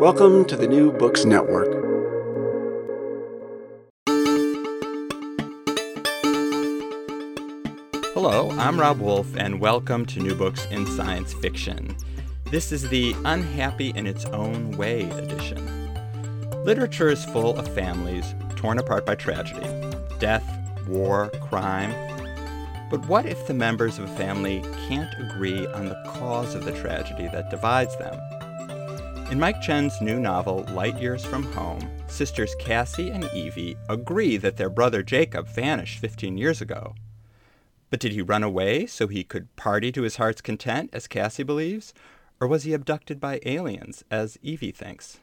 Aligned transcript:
Welcome 0.00 0.46
to 0.46 0.56
the 0.56 0.66
New 0.66 0.92
Books 0.92 1.26
Network. 1.26 1.68
Hello, 8.14 8.50
I'm 8.52 8.80
Rob 8.80 8.98
Wolf, 8.98 9.36
and 9.36 9.60
welcome 9.60 10.06
to 10.06 10.20
New 10.20 10.34
Books 10.34 10.64
in 10.70 10.86
Science 10.86 11.34
Fiction. 11.34 11.94
This 12.50 12.72
is 12.72 12.88
the 12.88 13.14
Unhappy 13.26 13.90
in 13.90 14.06
Its 14.06 14.24
Own 14.24 14.70
Way 14.78 15.02
edition. 15.10 15.94
Literature 16.64 17.10
is 17.10 17.22
full 17.26 17.58
of 17.58 17.68
families 17.74 18.34
torn 18.56 18.78
apart 18.78 19.04
by 19.04 19.16
tragedy 19.16 19.68
death, 20.18 20.46
war, 20.88 21.28
crime. 21.42 21.92
But 22.88 23.06
what 23.06 23.26
if 23.26 23.46
the 23.46 23.52
members 23.52 23.98
of 23.98 24.06
a 24.06 24.16
family 24.16 24.62
can't 24.88 25.12
agree 25.18 25.66
on 25.66 25.90
the 25.90 26.02
cause 26.06 26.54
of 26.54 26.64
the 26.64 26.72
tragedy 26.72 27.28
that 27.34 27.50
divides 27.50 27.94
them? 27.98 28.18
In 29.30 29.38
Mike 29.38 29.60
Chen's 29.60 30.00
new 30.00 30.18
novel, 30.18 30.66
Light 30.72 31.00
Years 31.00 31.24
from 31.24 31.44
Home, 31.52 31.88
sisters 32.08 32.56
Cassie 32.58 33.10
and 33.10 33.30
Evie 33.32 33.76
agree 33.88 34.36
that 34.36 34.56
their 34.56 34.68
brother 34.68 35.04
Jacob 35.04 35.46
vanished 35.46 36.00
15 36.00 36.36
years 36.36 36.60
ago. 36.60 36.96
But 37.90 38.00
did 38.00 38.10
he 38.10 38.22
run 38.22 38.42
away 38.42 38.86
so 38.86 39.06
he 39.06 39.22
could 39.22 39.54
party 39.54 39.92
to 39.92 40.02
his 40.02 40.16
heart's 40.16 40.40
content, 40.40 40.90
as 40.92 41.06
Cassie 41.06 41.44
believes? 41.44 41.94
Or 42.40 42.48
was 42.48 42.64
he 42.64 42.72
abducted 42.72 43.20
by 43.20 43.38
aliens, 43.46 44.02
as 44.10 44.36
Evie 44.42 44.72
thinks? 44.72 45.20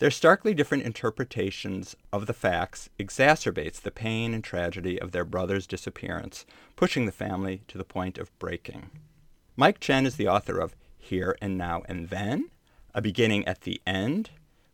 Their 0.00 0.10
starkly 0.10 0.52
different 0.52 0.82
interpretations 0.82 1.96
of 2.12 2.26
the 2.26 2.34
facts 2.34 2.90
exacerbates 2.98 3.80
the 3.80 3.90
pain 3.90 4.34
and 4.34 4.44
tragedy 4.44 5.00
of 5.00 5.12
their 5.12 5.24
brother's 5.24 5.66
disappearance, 5.66 6.44
pushing 6.76 7.06
the 7.06 7.10
family 7.10 7.62
to 7.68 7.78
the 7.78 7.84
point 7.84 8.18
of 8.18 8.38
breaking. 8.38 8.90
Mike 9.56 9.80
Chen 9.80 10.04
is 10.04 10.16
the 10.16 10.28
author 10.28 10.58
of 10.58 10.76
Here 10.98 11.38
and 11.40 11.56
Now 11.56 11.84
and 11.88 12.10
Then, 12.10 12.50
A 12.92 13.00
Beginning 13.00 13.46
at 13.46 13.60
the 13.60 13.80
End, 13.86 14.30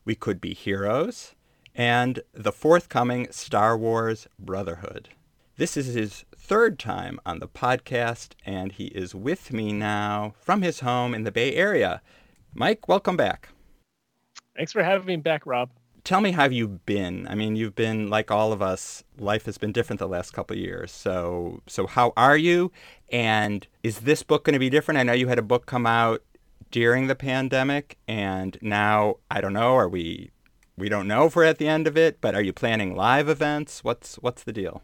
We 0.06 0.14
Could 0.14 0.40
Be 0.40 0.54
Heroes, 0.54 1.34
and 1.74 2.20
the 2.32 2.52
forthcoming 2.52 3.26
Star 3.30 3.76
Wars 3.76 4.26
Brotherhood. 4.38 5.10
This 5.58 5.76
is 5.76 5.94
his 5.94 6.24
third 6.34 6.78
time 6.78 7.20
on 7.26 7.40
the 7.40 7.48
podcast, 7.48 8.30
and 8.46 8.72
he 8.72 8.86
is 8.86 9.14
with 9.14 9.52
me 9.52 9.72
now 9.72 10.34
from 10.38 10.62
his 10.62 10.80
home 10.80 11.14
in 11.14 11.24
the 11.24 11.32
Bay 11.32 11.54
Area. 11.54 12.00
Mike, 12.54 12.88
welcome 12.88 13.18
back. 13.18 13.50
Thanks 14.56 14.72
for 14.72 14.82
having 14.82 15.06
me 15.06 15.16
back, 15.16 15.44
Rob. 15.44 15.68
Tell 16.02 16.22
me 16.22 16.30
how 16.30 16.44
you've 16.44 16.86
been. 16.86 17.26
I 17.28 17.34
mean, 17.34 17.54
you've 17.56 17.74
been 17.74 18.08
like 18.08 18.30
all 18.30 18.52
of 18.52 18.62
us. 18.62 19.04
Life 19.18 19.44
has 19.44 19.58
been 19.58 19.72
different 19.72 19.98
the 19.98 20.08
last 20.08 20.32
couple 20.32 20.56
of 20.56 20.62
years. 20.62 20.90
So, 20.90 21.60
so 21.66 21.86
how 21.86 22.14
are 22.16 22.36
you? 22.36 22.72
And 23.10 23.66
is 23.82 24.00
this 24.00 24.22
book 24.22 24.44
going 24.44 24.54
to 24.54 24.58
be 24.58 24.70
different? 24.70 24.98
I 24.98 25.02
know 25.02 25.12
you 25.12 25.28
had 25.28 25.38
a 25.38 25.42
book 25.42 25.66
come 25.66 25.84
out 25.84 26.22
during 26.70 27.06
the 27.06 27.14
pandemic, 27.14 27.98
and 28.06 28.58
now 28.60 29.16
I 29.30 29.40
don't 29.40 29.52
know. 29.52 29.74
Are 29.74 29.88
we? 29.88 30.30
We 30.76 30.88
don't 30.88 31.08
know 31.08 31.26
if 31.26 31.36
we're 31.36 31.44
at 31.44 31.58
the 31.58 31.68
end 31.68 31.86
of 31.86 31.96
it, 31.96 32.20
but 32.20 32.34
are 32.34 32.42
you 32.42 32.52
planning 32.52 32.94
live 32.94 33.28
events? 33.28 33.82
What's 33.82 34.16
what's 34.16 34.42
the 34.42 34.52
deal? 34.52 34.82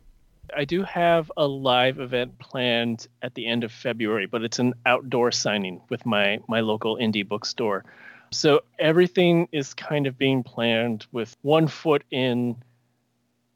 I 0.54 0.65
do 0.65 0.82
have 0.82 1.31
a 1.37 1.47
live 1.47 2.00
event 2.00 2.38
planned 2.38 3.06
at 3.22 3.34
the 3.34 3.47
end 3.47 3.65
of 3.65 3.72
February, 3.72 4.26
but 4.26 4.43
it's 4.43 4.59
an 4.59 4.75
outdoor 4.87 5.32
signing 5.32 5.81
with 5.88 6.04
my 6.06 6.41
my 6.48 6.60
local 6.60 6.97
indie 6.97 7.26
bookstore. 7.26 7.84
So 8.31 8.62
everything 8.78 9.49
is 9.53 9.75
kind 9.75 10.06
of 10.06 10.16
being 10.16 10.43
planned 10.43 11.06
with 11.12 11.37
one 11.43 11.69
foot 11.69 12.04
in 12.10 12.56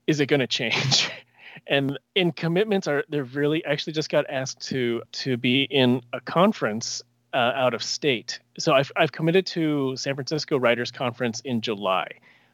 is 0.07 0.21
it 0.21 0.27
going 0.27 0.41
to 0.41 0.47
change? 0.47 1.11
and 1.67 1.99
in 2.15 2.33
commitments 2.33 2.87
are 2.87 3.05
they're 3.09 3.25
really 3.25 3.65
actually 3.65 3.93
just 3.93 4.11
got 4.11 4.29
asked 4.29 4.61
to 4.69 5.03
to 5.13 5.37
be 5.37 5.63
in 5.63 6.03
a 6.13 6.21
conference 6.21 7.03
uh, 7.37 7.53
out 7.55 7.75
of 7.75 7.83
state. 7.83 8.41
So 8.59 8.73
I've 8.73 8.91
I've 8.97 9.13
committed 9.13 9.45
to 9.49 9.95
San 9.97 10.15
Francisco 10.15 10.59
Writers 10.59 10.91
Conference 10.91 11.41
in 11.41 11.61
July 11.61 12.09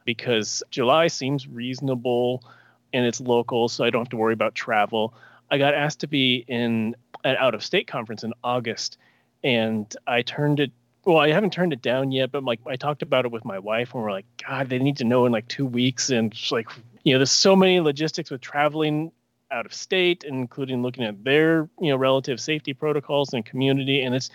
because 0.04 0.64
July 0.70 1.06
seems 1.06 1.46
reasonable 1.46 2.42
and 2.92 3.06
it's 3.06 3.20
local, 3.20 3.68
so 3.68 3.84
I 3.84 3.90
don't 3.90 4.00
have 4.00 4.08
to 4.08 4.16
worry 4.16 4.32
about 4.32 4.56
travel. 4.56 5.14
I 5.52 5.58
got 5.58 5.74
asked 5.74 6.00
to 6.00 6.08
be 6.08 6.44
in 6.48 6.96
an 7.22 7.36
out 7.36 7.54
of 7.54 7.62
state 7.62 7.86
conference 7.86 8.24
in 8.24 8.34
August, 8.42 8.98
and 9.44 9.94
I 10.08 10.22
turned 10.22 10.58
it. 10.58 10.72
Well, 11.04 11.18
I 11.18 11.30
haven't 11.30 11.52
turned 11.52 11.72
it 11.72 11.80
down 11.80 12.10
yet, 12.10 12.32
but 12.32 12.42
like 12.42 12.58
I 12.66 12.74
talked 12.74 13.02
about 13.02 13.24
it 13.24 13.30
with 13.30 13.44
my 13.44 13.60
wife, 13.60 13.94
and 13.94 14.02
we're 14.02 14.10
like, 14.10 14.26
God, 14.44 14.68
they 14.68 14.80
need 14.80 14.96
to 14.96 15.04
know 15.04 15.26
in 15.26 15.32
like 15.32 15.46
two 15.46 15.66
weeks, 15.66 16.10
and 16.10 16.34
like 16.50 16.68
you 17.04 17.12
know, 17.12 17.20
there's 17.20 17.30
so 17.30 17.54
many 17.54 17.78
logistics 17.78 18.32
with 18.32 18.40
traveling 18.40 19.12
out 19.52 19.66
of 19.66 19.72
state, 19.72 20.24
including 20.24 20.82
looking 20.82 21.04
at 21.04 21.22
their 21.22 21.68
you 21.80 21.90
know 21.90 21.96
relative 21.96 22.40
safety 22.40 22.74
protocols 22.74 23.32
and 23.32 23.44
community, 23.44 24.02
and 24.02 24.14
it's 24.14 24.28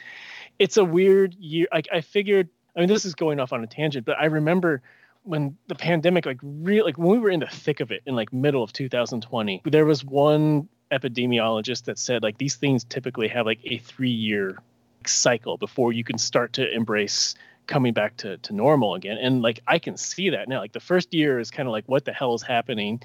it's 0.60 0.78
a 0.78 0.86
weird 0.86 1.36
year. 1.36 1.68
Like 1.72 1.88
I 1.92 2.02
figured, 2.02 2.50
I 2.76 2.80
mean, 2.80 2.90
this 2.90 3.06
is 3.06 3.16
going 3.16 3.40
off 3.40 3.54
on 3.54 3.64
a 3.64 3.68
tangent, 3.68 4.06
but 4.06 4.18
I 4.20 4.26
remember 4.26 4.82
when 5.24 5.58
the 5.68 5.76
pandemic 5.76 6.26
like 6.26 6.40
real 6.42 6.86
like 6.86 6.98
when 6.98 7.10
we 7.10 7.20
were 7.20 7.30
in 7.30 7.42
the 7.42 7.48
thick 7.48 7.82
of 7.82 7.92
it 7.92 8.02
in 8.06 8.16
like 8.16 8.32
middle 8.32 8.64
of 8.64 8.72
2020 8.72 9.62
there 9.66 9.86
was 9.86 10.06
one 10.06 10.70
epidemiologist 10.90 11.84
that 11.84 12.00
said 12.00 12.24
like 12.24 12.38
these 12.38 12.56
things 12.56 12.86
typically 12.86 13.28
have 13.28 13.46
like 13.46 13.60
a 13.66 13.78
three 13.80 14.10
year 14.10 14.58
cycle 15.06 15.58
before 15.58 15.94
you 15.94 16.04
can 16.04 16.18
start 16.18 16.54
to 16.54 16.74
embrace 16.74 17.36
coming 17.68 17.94
back 17.94 18.16
to, 18.18 18.38
to 18.38 18.54
normal 18.54 18.96
again. 18.96 19.18
And 19.18 19.42
like 19.42 19.60
i 19.68 19.80
can 19.80 19.98
see 19.98 20.30
that 20.30 20.48
now. 20.48 20.60
Like 20.60 20.74
the 20.74 20.80
first 20.80 21.14
year 21.14 21.40
is 21.40 21.52
kind 21.52 21.68
of 21.68 21.74
like 21.74 21.86
what 21.88 22.06
the 22.06 22.14
hell 22.14 22.34
is 22.34 22.42
happening? 22.42 23.02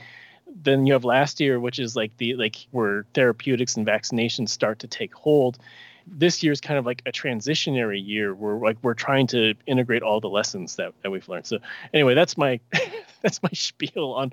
Then 0.47 0.87
you 0.87 0.93
have 0.93 1.05
last 1.05 1.41
year 1.41 1.59
which 1.59 1.79
is 1.79 1.97
like 1.97 2.17
the 2.17 2.35
like 2.35 2.57
where 2.71 3.05
therapeutics 3.15 3.77
and 3.77 3.87
vaccinations 3.87 4.51
start 4.51 4.79
to 4.81 4.87
take 4.87 5.15
hold 5.15 5.59
this 6.07 6.43
year 6.43 6.53
is 6.53 6.61
kind 6.61 6.79
of 6.79 6.87
like 6.87 7.03
a 7.07 7.13
transitionary 7.13 8.05
year 8.05 8.35
where 8.35 8.57
like 8.57 8.77
we're 8.83 8.95
trying 8.95 9.27
to 9.29 9.55
integrate 9.67 10.03
all 10.03 10.21
the 10.21 10.29
lessons 10.29 10.77
that, 10.77 10.93
that 11.03 11.11
we've 11.11 11.29
learned. 11.29 11.47
So 11.47 11.59
anyway, 11.93 12.15
that's 12.15 12.37
my 12.37 12.61
that's 13.23 13.43
my 13.43 13.51
spiel 13.53 14.13
on 14.13 14.33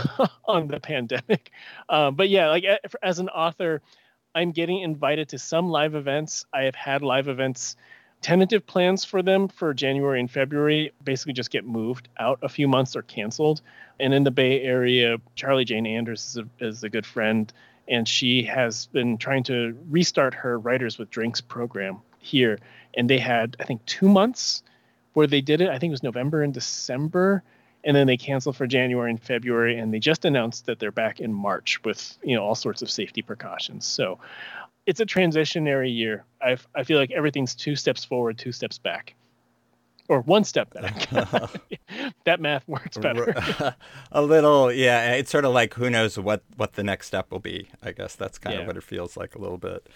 on 0.44 0.68
the 0.68 0.80
pandemic. 0.80 1.50
Um, 1.88 2.14
but 2.14 2.28
yeah, 2.28 2.48
like 2.48 2.64
as 3.02 3.18
an 3.18 3.28
author, 3.28 3.82
I'm 4.34 4.52
getting 4.52 4.80
invited 4.80 5.28
to 5.30 5.38
some 5.38 5.68
live 5.68 5.94
events. 5.94 6.46
I 6.52 6.62
have 6.62 6.74
had 6.74 7.02
live 7.02 7.28
events 7.28 7.76
tentative 8.20 8.66
plans 8.66 9.04
for 9.04 9.22
them 9.22 9.48
for 9.48 9.72
January 9.72 10.20
and 10.20 10.30
February 10.30 10.92
basically 11.04 11.32
just 11.32 11.50
get 11.50 11.64
moved 11.64 12.08
out 12.18 12.38
a 12.42 12.48
few 12.48 12.66
months 12.66 12.96
or 12.96 13.02
canceled. 13.02 13.60
And 14.00 14.12
in 14.12 14.24
the 14.24 14.30
Bay 14.30 14.62
Area, 14.62 15.18
Charlie 15.34 15.64
Jane 15.64 15.86
Anders 15.86 16.24
is 16.24 16.36
a, 16.38 16.64
is 16.64 16.84
a 16.84 16.88
good 16.88 17.06
friend 17.06 17.52
and 17.88 18.06
she 18.06 18.42
has 18.44 18.86
been 18.86 19.18
trying 19.18 19.42
to 19.44 19.76
restart 19.88 20.34
her 20.34 20.58
Writers 20.58 20.98
with 20.98 21.10
Drinks 21.10 21.40
program 21.40 21.98
here. 22.18 22.58
And 22.94 23.08
they 23.08 23.18
had, 23.18 23.56
I 23.60 23.64
think, 23.64 23.84
two 23.86 24.08
months 24.08 24.62
where 25.14 25.26
they 25.26 25.40
did 25.40 25.60
it. 25.60 25.68
I 25.68 25.78
think 25.78 25.90
it 25.90 25.92
was 25.92 26.02
November 26.02 26.42
and 26.42 26.52
December, 26.52 27.42
and 27.84 27.96
then 27.96 28.06
they 28.06 28.16
canceled 28.16 28.56
for 28.56 28.66
January 28.66 29.10
and 29.10 29.20
February, 29.20 29.78
and 29.78 29.92
they 29.92 29.98
just 29.98 30.24
announced 30.24 30.66
that 30.66 30.78
they're 30.78 30.92
back 30.92 31.20
in 31.20 31.32
March 31.32 31.82
with 31.84 32.18
you 32.22 32.36
know 32.36 32.44
all 32.44 32.54
sorts 32.54 32.82
of 32.82 32.90
safety 32.90 33.22
precautions. 33.22 33.86
So 33.86 34.18
it's 34.86 35.00
a 35.00 35.06
transitionary 35.06 35.94
year. 35.94 36.24
I 36.42 36.56
I 36.74 36.84
feel 36.84 36.98
like 36.98 37.10
everything's 37.10 37.54
two 37.54 37.76
steps 37.76 38.04
forward, 38.04 38.38
two 38.38 38.52
steps 38.52 38.78
back 38.78 39.14
or 40.08 40.22
one 40.22 40.42
step 40.44 40.72
back. 40.72 41.08
that 42.24 42.40
math 42.40 42.66
works 42.66 42.96
better. 42.96 43.34
a 44.12 44.22
little, 44.22 44.72
yeah. 44.72 45.12
It's 45.12 45.30
sort 45.30 45.44
of 45.44 45.52
like 45.52 45.74
who 45.74 45.88
knows 45.90 46.18
what 46.18 46.42
what 46.56 46.72
the 46.72 46.82
next 46.82 47.06
step 47.06 47.30
will 47.30 47.38
be. 47.38 47.68
I 47.82 47.92
guess 47.92 48.16
that's 48.16 48.38
kind 48.38 48.56
yeah. 48.56 48.62
of 48.62 48.66
what 48.66 48.76
it 48.76 48.82
feels 48.82 49.16
like 49.16 49.34
a 49.34 49.38
little 49.38 49.58
bit. 49.58 49.86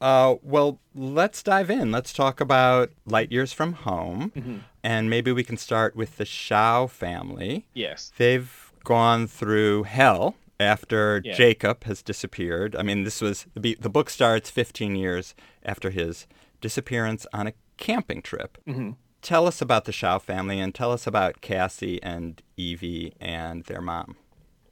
Uh, 0.00 0.36
well, 0.42 0.78
let's 0.94 1.42
dive 1.42 1.70
in. 1.70 1.90
Let's 1.90 2.12
talk 2.12 2.40
about 2.40 2.90
Light 3.06 3.32
Years 3.32 3.52
from 3.52 3.72
Home, 3.72 4.32
mm-hmm. 4.36 4.58
and 4.82 5.08
maybe 5.08 5.32
we 5.32 5.44
can 5.44 5.56
start 5.56 5.96
with 5.96 6.18
the 6.18 6.24
Shao 6.26 6.86
family. 6.86 7.66
Yes, 7.72 8.12
they've 8.18 8.72
gone 8.84 9.26
through 9.26 9.84
hell 9.84 10.34
after 10.60 11.22
yeah. 11.24 11.34
Jacob 11.34 11.84
has 11.84 12.02
disappeared. 12.02 12.76
I 12.76 12.82
mean, 12.82 13.04
this 13.04 13.20
was 13.20 13.46
the 13.56 13.78
the 13.80 13.88
book 13.88 14.10
starts 14.10 14.50
15 14.50 14.94
years 14.94 15.34
after 15.64 15.90
his 15.90 16.26
disappearance 16.60 17.26
on 17.32 17.46
a 17.46 17.54
camping 17.78 18.20
trip. 18.20 18.58
Mm-hmm 18.68 18.90
tell 19.24 19.48
us 19.48 19.60
about 19.60 19.86
the 19.86 19.92
Shao 19.92 20.18
family 20.18 20.60
and 20.60 20.72
tell 20.74 20.92
us 20.92 21.06
about 21.06 21.40
Cassie 21.40 22.00
and 22.02 22.40
Evie 22.56 23.14
and 23.20 23.64
their 23.64 23.80
mom. 23.80 24.16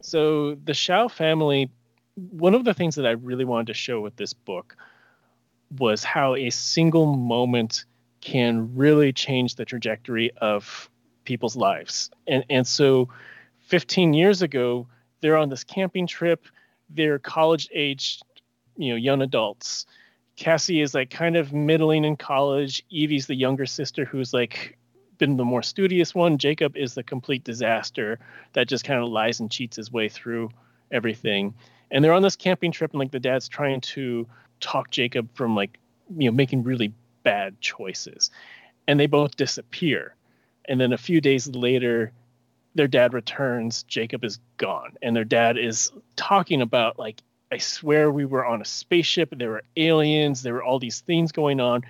So, 0.02 0.54
the 0.54 0.75
Shao 0.75 1.08
family, 1.08 1.70
one 2.14 2.54
of 2.54 2.64
the 2.64 2.75
things 2.75 2.94
that 2.96 3.06
I 3.06 3.12
really 3.12 3.44
wanted 3.44 3.69
to 3.69 3.75
show 3.75 4.00
with 4.00 4.16
this 4.16 4.32
book 4.32 4.76
was 5.78 6.04
how 6.04 6.34
a 6.34 6.50
single 6.50 7.16
moment 7.16 7.87
can 8.20 8.75
really 8.76 9.12
change 9.12 9.56
the 9.56 9.64
trajectory 9.64 10.31
of 10.37 10.90
people's 11.25 11.56
lives. 11.56 12.10
And, 12.26 12.44
and 12.50 12.66
so, 12.66 13.08
15 13.69 14.12
years 14.12 14.43
ago, 14.43 14.87
they're 15.20 15.37
on 15.37 15.49
this 15.49 15.64
camping 15.64 16.06
trip, 16.06 16.46
they're 16.90 17.19
college 17.19 17.69
aged, 17.72 18.22
you 18.76 18.90
know, 18.90 18.96
young 18.96 19.22
adults 19.22 19.87
Cassie 20.42 20.80
is 20.80 20.92
like 20.92 21.08
kind 21.08 21.36
of 21.36 21.52
middling 21.52 22.04
in 22.04 22.16
college. 22.16 22.84
Evie's 22.90 23.28
the 23.28 23.34
younger 23.36 23.64
sister 23.64 24.04
who's 24.04 24.34
like 24.34 24.76
been 25.16 25.36
the 25.36 25.44
more 25.44 25.62
studious 25.62 26.16
one. 26.16 26.36
Jacob 26.36 26.76
is 26.76 26.94
the 26.94 27.04
complete 27.04 27.44
disaster 27.44 28.18
that 28.54 28.66
just 28.66 28.84
kind 28.84 29.00
of 29.00 29.08
lies 29.08 29.38
and 29.38 29.52
cheats 29.52 29.76
his 29.76 29.92
way 29.92 30.08
through 30.08 30.50
everything. 30.90 31.54
And 31.92 32.02
they're 32.02 32.12
on 32.12 32.22
this 32.22 32.34
camping 32.34 32.72
trip, 32.72 32.90
and 32.90 32.98
like 32.98 33.12
the 33.12 33.20
dad's 33.20 33.46
trying 33.46 33.82
to 33.82 34.26
talk 34.58 34.90
Jacob 34.90 35.28
from 35.32 35.54
like 35.54 35.78
you 36.18 36.28
know 36.28 36.34
making 36.34 36.64
really 36.64 36.92
bad 37.22 37.60
choices, 37.60 38.32
and 38.88 38.98
they 38.98 39.06
both 39.06 39.36
disappear. 39.36 40.16
And 40.64 40.80
then 40.80 40.92
a 40.92 40.98
few 40.98 41.20
days 41.20 41.46
later, 41.46 42.10
their 42.74 42.88
dad 42.88 43.14
returns. 43.14 43.84
Jacob 43.84 44.24
is 44.24 44.40
gone, 44.56 44.96
and 45.02 45.14
their 45.14 45.22
dad 45.22 45.56
is 45.56 45.92
talking 46.16 46.62
about 46.62 46.98
like 46.98 47.22
I 47.52 47.58
swear 47.58 48.10
we 48.10 48.25
were 48.25 48.46
on 48.46 48.62
a 48.62 48.64
spaceship. 48.64 49.34
There 49.37 49.50
were 49.50 49.62
aliens. 49.76 50.43
There 50.43 50.54
were 50.54 50.64
all 50.64 50.78
these 50.78 51.00
things 51.00 51.32
going 51.32 51.60
on. 51.60 51.82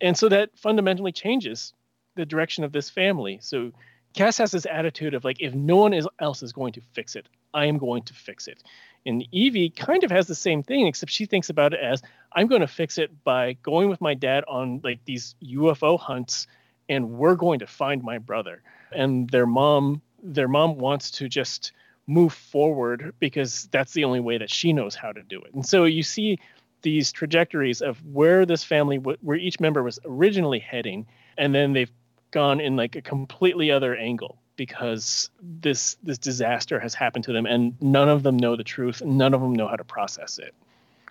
And 0.00 0.16
so 0.16 0.28
that 0.28 0.56
fundamentally 0.56 1.10
changes 1.10 1.74
the 2.14 2.24
direction 2.24 2.62
of 2.62 2.70
this 2.70 2.88
family. 2.88 3.40
So 3.42 3.72
Cass 4.14 4.38
has 4.38 4.52
this 4.52 4.66
attitude 4.66 5.14
of 5.14 5.24
like, 5.24 5.40
if 5.40 5.54
no 5.54 5.76
one 5.76 6.00
else 6.20 6.42
is 6.42 6.52
going 6.52 6.74
to 6.74 6.80
fix 6.92 7.16
it, 7.16 7.26
I 7.52 7.66
am 7.66 7.78
going 7.78 8.04
to 8.04 8.14
fix 8.14 8.46
it. 8.46 8.62
And 9.04 9.26
Evie 9.32 9.70
kind 9.70 10.04
of 10.04 10.12
has 10.12 10.28
the 10.28 10.36
same 10.36 10.62
thing, 10.62 10.86
except 10.86 11.10
she 11.10 11.26
thinks 11.26 11.50
about 11.50 11.74
it 11.74 11.80
as 11.80 12.00
I'm 12.32 12.46
going 12.46 12.60
to 12.60 12.68
fix 12.68 12.98
it 12.98 13.24
by 13.24 13.54
going 13.54 13.88
with 13.88 14.00
my 14.00 14.14
dad 14.14 14.44
on 14.46 14.80
like 14.84 15.04
these 15.04 15.34
UFO 15.42 15.98
hunts, 15.98 16.46
and 16.88 17.10
we're 17.10 17.34
going 17.34 17.58
to 17.58 17.66
find 17.66 18.02
my 18.04 18.18
brother. 18.18 18.62
And 18.92 19.28
their 19.30 19.46
mom, 19.46 20.02
their 20.22 20.46
mom 20.46 20.78
wants 20.78 21.10
to 21.12 21.28
just 21.28 21.72
move 22.06 22.32
forward 22.32 23.14
because 23.18 23.68
that's 23.70 23.92
the 23.92 24.04
only 24.04 24.20
way 24.20 24.38
that 24.38 24.50
she 24.50 24.72
knows 24.72 24.94
how 24.94 25.12
to 25.12 25.22
do 25.22 25.40
it. 25.40 25.54
And 25.54 25.64
so 25.64 25.84
you 25.84 26.02
see 26.02 26.38
these 26.82 27.12
trajectories 27.12 27.80
of 27.80 28.04
where 28.04 28.44
this 28.44 28.64
family, 28.64 28.96
where 28.96 29.36
each 29.36 29.60
member 29.60 29.82
was 29.82 30.00
originally 30.04 30.58
heading, 30.58 31.06
and 31.38 31.54
then 31.54 31.72
they've 31.72 31.92
gone 32.32 32.60
in 32.60 32.76
like 32.76 32.96
a 32.96 33.02
completely 33.02 33.70
other 33.70 33.94
angle 33.94 34.38
because 34.56 35.30
this 35.40 35.96
this 36.02 36.18
disaster 36.18 36.80
has 36.80 36.94
happened 36.94 37.24
to 37.24 37.32
them 37.32 37.46
and 37.46 37.80
none 37.80 38.08
of 38.08 38.22
them 38.22 38.36
know 38.36 38.56
the 38.56 38.64
truth 38.64 39.02
none 39.02 39.34
of 39.34 39.40
them 39.40 39.54
know 39.54 39.68
how 39.68 39.76
to 39.76 39.84
process 39.84 40.38
it 40.38 40.54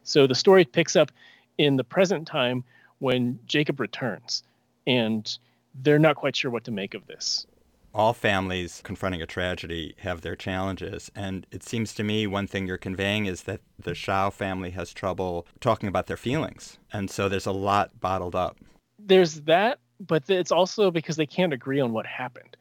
so 0.03 0.27
the 0.27 0.35
story 0.35 0.65
picks 0.65 0.95
up 0.95 1.11
in 1.57 1.75
the 1.75 1.83
present 1.83 2.27
time 2.27 2.63
when 2.99 3.39
jacob 3.47 3.79
returns 3.79 4.43
and 4.85 5.37
they're 5.83 5.99
not 5.99 6.15
quite 6.15 6.35
sure 6.35 6.51
what 6.51 6.63
to 6.63 6.71
make 6.71 6.93
of 6.93 7.05
this 7.07 7.45
all 7.93 8.13
families 8.13 8.81
confronting 8.83 9.21
a 9.21 9.25
tragedy 9.25 9.95
have 9.99 10.21
their 10.21 10.35
challenges. 10.35 11.11
And 11.15 11.45
it 11.51 11.63
seems 11.63 11.93
to 11.95 12.03
me 12.03 12.27
one 12.27 12.47
thing 12.47 12.67
you're 12.67 12.77
conveying 12.77 13.25
is 13.25 13.43
that 13.43 13.61
the 13.77 13.95
Shao 13.95 14.29
family 14.29 14.71
has 14.71 14.93
trouble 14.93 15.45
talking 15.59 15.89
about 15.89 16.07
their 16.07 16.17
feelings. 16.17 16.77
And 16.93 17.09
so 17.09 17.27
there's 17.27 17.45
a 17.45 17.51
lot 17.51 17.99
bottled 17.99 18.35
up. 18.35 18.57
There's 18.99 19.41
that, 19.41 19.79
but 19.99 20.29
it's 20.29 20.51
also 20.51 20.91
because 20.91 21.15
they 21.15 21.25
can't 21.25 21.53
agree 21.53 21.79
on 21.79 21.91
what 21.91 22.05
happened. 22.05 22.55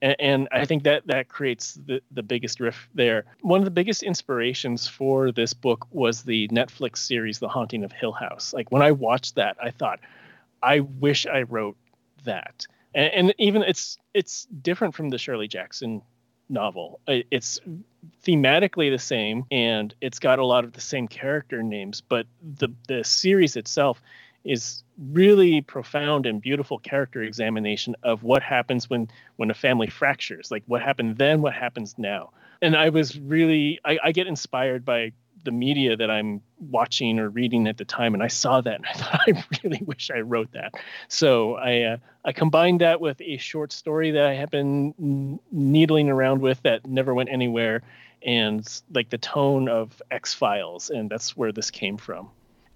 And, 0.00 0.16
and 0.18 0.48
I 0.50 0.64
think 0.64 0.82
that 0.82 1.06
that 1.06 1.28
creates 1.28 1.74
the, 1.86 2.00
the 2.10 2.22
biggest 2.22 2.58
rift 2.58 2.88
there. 2.94 3.24
One 3.40 3.60
of 3.60 3.64
the 3.64 3.70
biggest 3.70 4.02
inspirations 4.02 4.88
for 4.88 5.30
this 5.30 5.54
book 5.54 5.86
was 5.92 6.22
the 6.22 6.48
Netflix 6.48 6.98
series, 6.98 7.38
The 7.38 7.48
Haunting 7.48 7.84
of 7.84 7.92
Hill 7.92 8.12
House. 8.12 8.52
Like 8.52 8.72
when 8.72 8.82
I 8.82 8.90
watched 8.90 9.36
that, 9.36 9.56
I 9.62 9.70
thought, 9.70 10.00
I 10.62 10.80
wish 10.80 11.26
I 11.26 11.42
wrote 11.42 11.76
that 12.24 12.66
and, 12.94 13.12
and 13.14 13.34
even 13.38 13.62
it's 13.62 13.98
it's 14.14 14.46
different 14.46 14.94
from 14.94 15.10
the 15.10 15.18
Shirley 15.18 15.48
Jackson 15.48 16.02
novel. 16.48 17.00
It's 17.06 17.60
thematically 18.24 18.90
the 18.90 18.98
same, 18.98 19.44
and 19.50 19.94
it's 20.00 20.18
got 20.18 20.38
a 20.38 20.44
lot 20.44 20.64
of 20.64 20.72
the 20.72 20.80
same 20.80 21.08
character 21.08 21.62
names, 21.62 22.00
but 22.00 22.26
the 22.42 22.68
the 22.88 23.04
series 23.04 23.56
itself 23.56 24.00
is 24.44 24.82
really 24.98 25.60
profound 25.60 26.26
and 26.26 26.40
beautiful 26.40 26.78
character 26.78 27.22
examination 27.22 27.94
of 28.02 28.22
what 28.22 28.42
happens 28.42 28.90
when 28.90 29.08
when 29.36 29.50
a 29.50 29.54
family 29.54 29.86
fractures 29.86 30.50
like 30.50 30.62
what 30.66 30.82
happened 30.82 31.16
then 31.16 31.40
what 31.40 31.54
happens 31.54 31.96
now 31.96 32.30
and 32.60 32.76
i 32.76 32.88
was 32.88 33.18
really 33.18 33.80
I, 33.84 33.98
I 34.04 34.12
get 34.12 34.26
inspired 34.26 34.84
by 34.84 35.12
the 35.44 35.50
media 35.50 35.96
that 35.96 36.10
I'm 36.10 36.40
watching 36.58 37.18
or 37.18 37.28
reading 37.28 37.66
at 37.66 37.76
the 37.76 37.84
time, 37.84 38.14
and 38.14 38.22
I 38.22 38.28
saw 38.28 38.60
that, 38.60 38.76
and 38.76 38.86
I 38.86 38.92
thought, 38.94 39.20
I 39.26 39.44
really 39.62 39.82
wish 39.84 40.10
I 40.10 40.20
wrote 40.20 40.52
that. 40.52 40.74
So 41.08 41.54
I 41.54 41.82
uh, 41.82 41.96
I 42.24 42.32
combined 42.32 42.80
that 42.80 43.00
with 43.00 43.20
a 43.20 43.36
short 43.36 43.72
story 43.72 44.12
that 44.12 44.24
I 44.24 44.34
have 44.34 44.50
been 44.50 45.38
needling 45.50 46.08
around 46.08 46.40
with 46.40 46.62
that 46.62 46.86
never 46.86 47.14
went 47.14 47.30
anywhere, 47.30 47.82
and 48.22 48.66
like 48.94 49.10
the 49.10 49.18
tone 49.18 49.68
of 49.68 50.00
X 50.10 50.34
Files, 50.34 50.90
and 50.90 51.10
that's 51.10 51.36
where 51.36 51.52
this 51.52 51.70
came 51.70 51.96
from. 51.96 52.30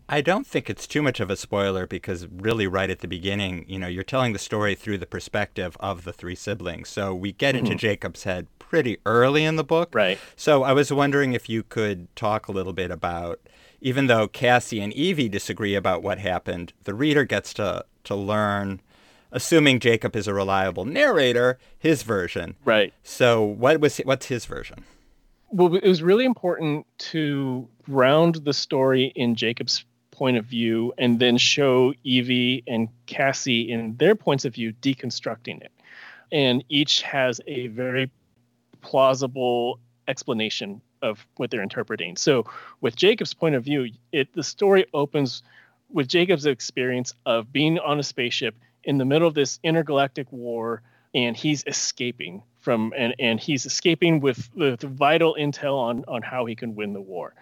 I 0.09 0.21
don't 0.21 0.47
think 0.47 0.71
it's 0.71 0.87
too 0.87 1.03
much 1.03 1.19
of 1.19 1.31
a 1.31 1.37
spoiler 1.37 1.87
because 1.87 2.29
really 2.29 2.67
right 2.67 2.91
at 2.91 3.01
the 3.01 3.09
beginning, 3.09 3.65
you 3.69 3.79
know, 3.79 3.89
you're 3.89 4.05
telling 4.05 4.33
the 4.33 4.39
story 4.39 4.77
through 4.77 4.99
the 4.99 5.07
perspective 5.07 5.77
of 5.81 6.05
the 6.05 6.13
three 6.13 6.37
siblings. 6.37 6.89
So 6.89 7.13
we 7.13 7.33
get 7.33 7.57
into 7.57 7.71
mm-hmm. 7.71 7.79
Jacob's 7.79 8.23
head 8.23 8.47
pretty 8.61 8.99
early 9.05 9.45
in 9.45 9.57
the 9.57 9.65
book. 9.65 9.95
Right. 9.95 10.19
So 10.37 10.63
I 10.63 10.73
was 10.73 10.93
wondering 10.93 11.33
if 11.33 11.49
you 11.49 11.63
could 11.65 12.15
talk 12.15 12.47
a 12.47 12.53
little 12.53 12.73
bit 12.73 12.91
about 12.91 13.41
even 13.81 14.07
though 14.07 14.29
Cassie 14.29 14.81
and 14.81 14.93
Evie 14.93 15.29
disagree 15.29 15.75
about 15.75 16.03
what 16.03 16.19
happened, 16.19 16.73
the 16.85 16.95
reader 16.95 17.25
gets 17.25 17.53
to 17.55 17.85
to 18.05 18.15
learn 18.15 18.81
assuming 19.33 19.81
Jacob 19.81 20.15
is 20.15 20.29
a 20.29 20.35
reliable 20.35 20.85
narrator, 20.85 21.59
his 21.79 22.03
version. 22.03 22.55
Right. 22.65 22.95
So 23.03 23.43
what 23.43 23.81
was 23.81 23.99
what's 23.99 24.27
his 24.27 24.47
version? 24.47 24.85
Well, 25.51 25.75
it 25.75 25.85
was 25.85 26.03
really 26.03 26.25
important 26.25 26.87
to 26.99 27.69
ground 27.85 28.37
the 28.45 28.53
story 28.53 29.13
in 29.15 29.37
Jacob's 29.37 29.85
point 30.17 30.39
of 30.39 30.47
view 30.47 30.95
and 30.97 31.19
then 31.19 31.37
show 31.37 31.93
Evie 32.03 32.65
and 32.67 32.89
Cassie 33.05 33.71
in 33.71 33.97
their 33.99 34.15
points 34.15 34.47
of 34.47 34.55
view 34.55 34.73
deconstructing 34.81 35.61
it. 35.61 35.71
And 36.33 36.65
each 36.69 37.03
has 37.03 37.41
a 37.47 37.67
very 37.69 38.11
plausible 38.81 39.79
explanation 40.09 40.81
of 41.03 41.25
what 41.37 41.51
they're 41.51 41.63
interpreting. 41.63 42.17
So 42.17 42.47
with 42.81 42.97
Jacob's 42.97 43.35
point 43.35 43.55
of 43.55 43.65
view, 43.65 43.91
it 44.11 44.33
the 44.33 44.43
story 44.43 44.87
opens 44.95 45.43
with 45.91 46.09
Jacob's 46.09 46.47
experience 46.47 47.13
of 47.27 47.53
being 47.53 47.79
on 47.79 47.99
a 48.01 48.03
spaceship 48.03 48.55
in 48.85 48.99
the 48.99 49.05
middle 49.05 49.29
of 49.29 49.35
this 49.35 49.61
intergalactic 49.63 50.27
war 50.33 50.83
and 51.15 51.37
he's 51.37 51.63
escaping 51.67 52.43
from 52.61 52.93
and, 52.97 53.15
and 53.19 53.39
he's 53.39 53.67
escaping 53.67 54.21
with, 54.21 54.49
with 54.55 54.81
vital 54.81 55.37
intel 55.39 55.77
on 55.79 56.05
on 56.09 56.23
how 56.23 56.47
he 56.47 56.57
can 56.57 56.75
win 56.75 56.93
the 56.93 57.01
war 57.01 57.35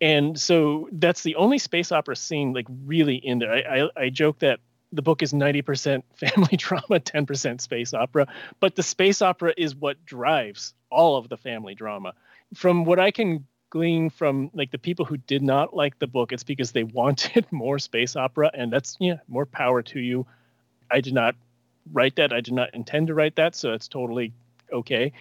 and 0.00 0.38
so 0.38 0.88
that's 0.92 1.22
the 1.22 1.34
only 1.36 1.58
space 1.58 1.90
opera 1.92 2.16
scene 2.16 2.52
like 2.52 2.66
really 2.84 3.16
in 3.16 3.38
there. 3.38 3.52
I, 3.52 3.82
I, 3.82 4.04
I 4.04 4.08
joke 4.10 4.38
that 4.40 4.60
the 4.92 5.02
book 5.02 5.22
is 5.22 5.32
90% 5.32 6.02
family 6.14 6.56
drama, 6.56 7.00
10% 7.00 7.60
space 7.60 7.94
opera, 7.94 8.26
but 8.60 8.76
the 8.76 8.82
space 8.82 9.20
opera 9.22 9.52
is 9.56 9.74
what 9.74 10.04
drives 10.04 10.74
all 10.90 11.16
of 11.16 11.28
the 11.28 11.36
family 11.36 11.74
drama. 11.74 12.14
From 12.54 12.84
what 12.84 12.98
I 12.98 13.10
can 13.10 13.46
glean 13.70 14.08
from 14.08 14.50
like 14.54 14.70
the 14.70 14.78
people 14.78 15.04
who 15.04 15.16
did 15.18 15.42
not 15.42 15.74
like 15.74 15.98
the 15.98 16.06
book, 16.06 16.32
it's 16.32 16.44
because 16.44 16.72
they 16.72 16.84
wanted 16.84 17.46
more 17.50 17.78
space 17.78 18.16
opera, 18.16 18.50
and 18.54 18.72
that's 18.72 18.96
yeah, 19.00 19.18
more 19.28 19.46
power 19.46 19.82
to 19.82 20.00
you. 20.00 20.26
I 20.90 21.00
did 21.00 21.12
not 21.12 21.34
write 21.92 22.16
that. 22.16 22.32
I 22.32 22.40
did 22.40 22.54
not 22.54 22.74
intend 22.74 23.08
to 23.08 23.14
write 23.14 23.36
that, 23.36 23.54
so 23.54 23.72
it's 23.72 23.88
totally 23.88 24.32
okay. 24.72 25.12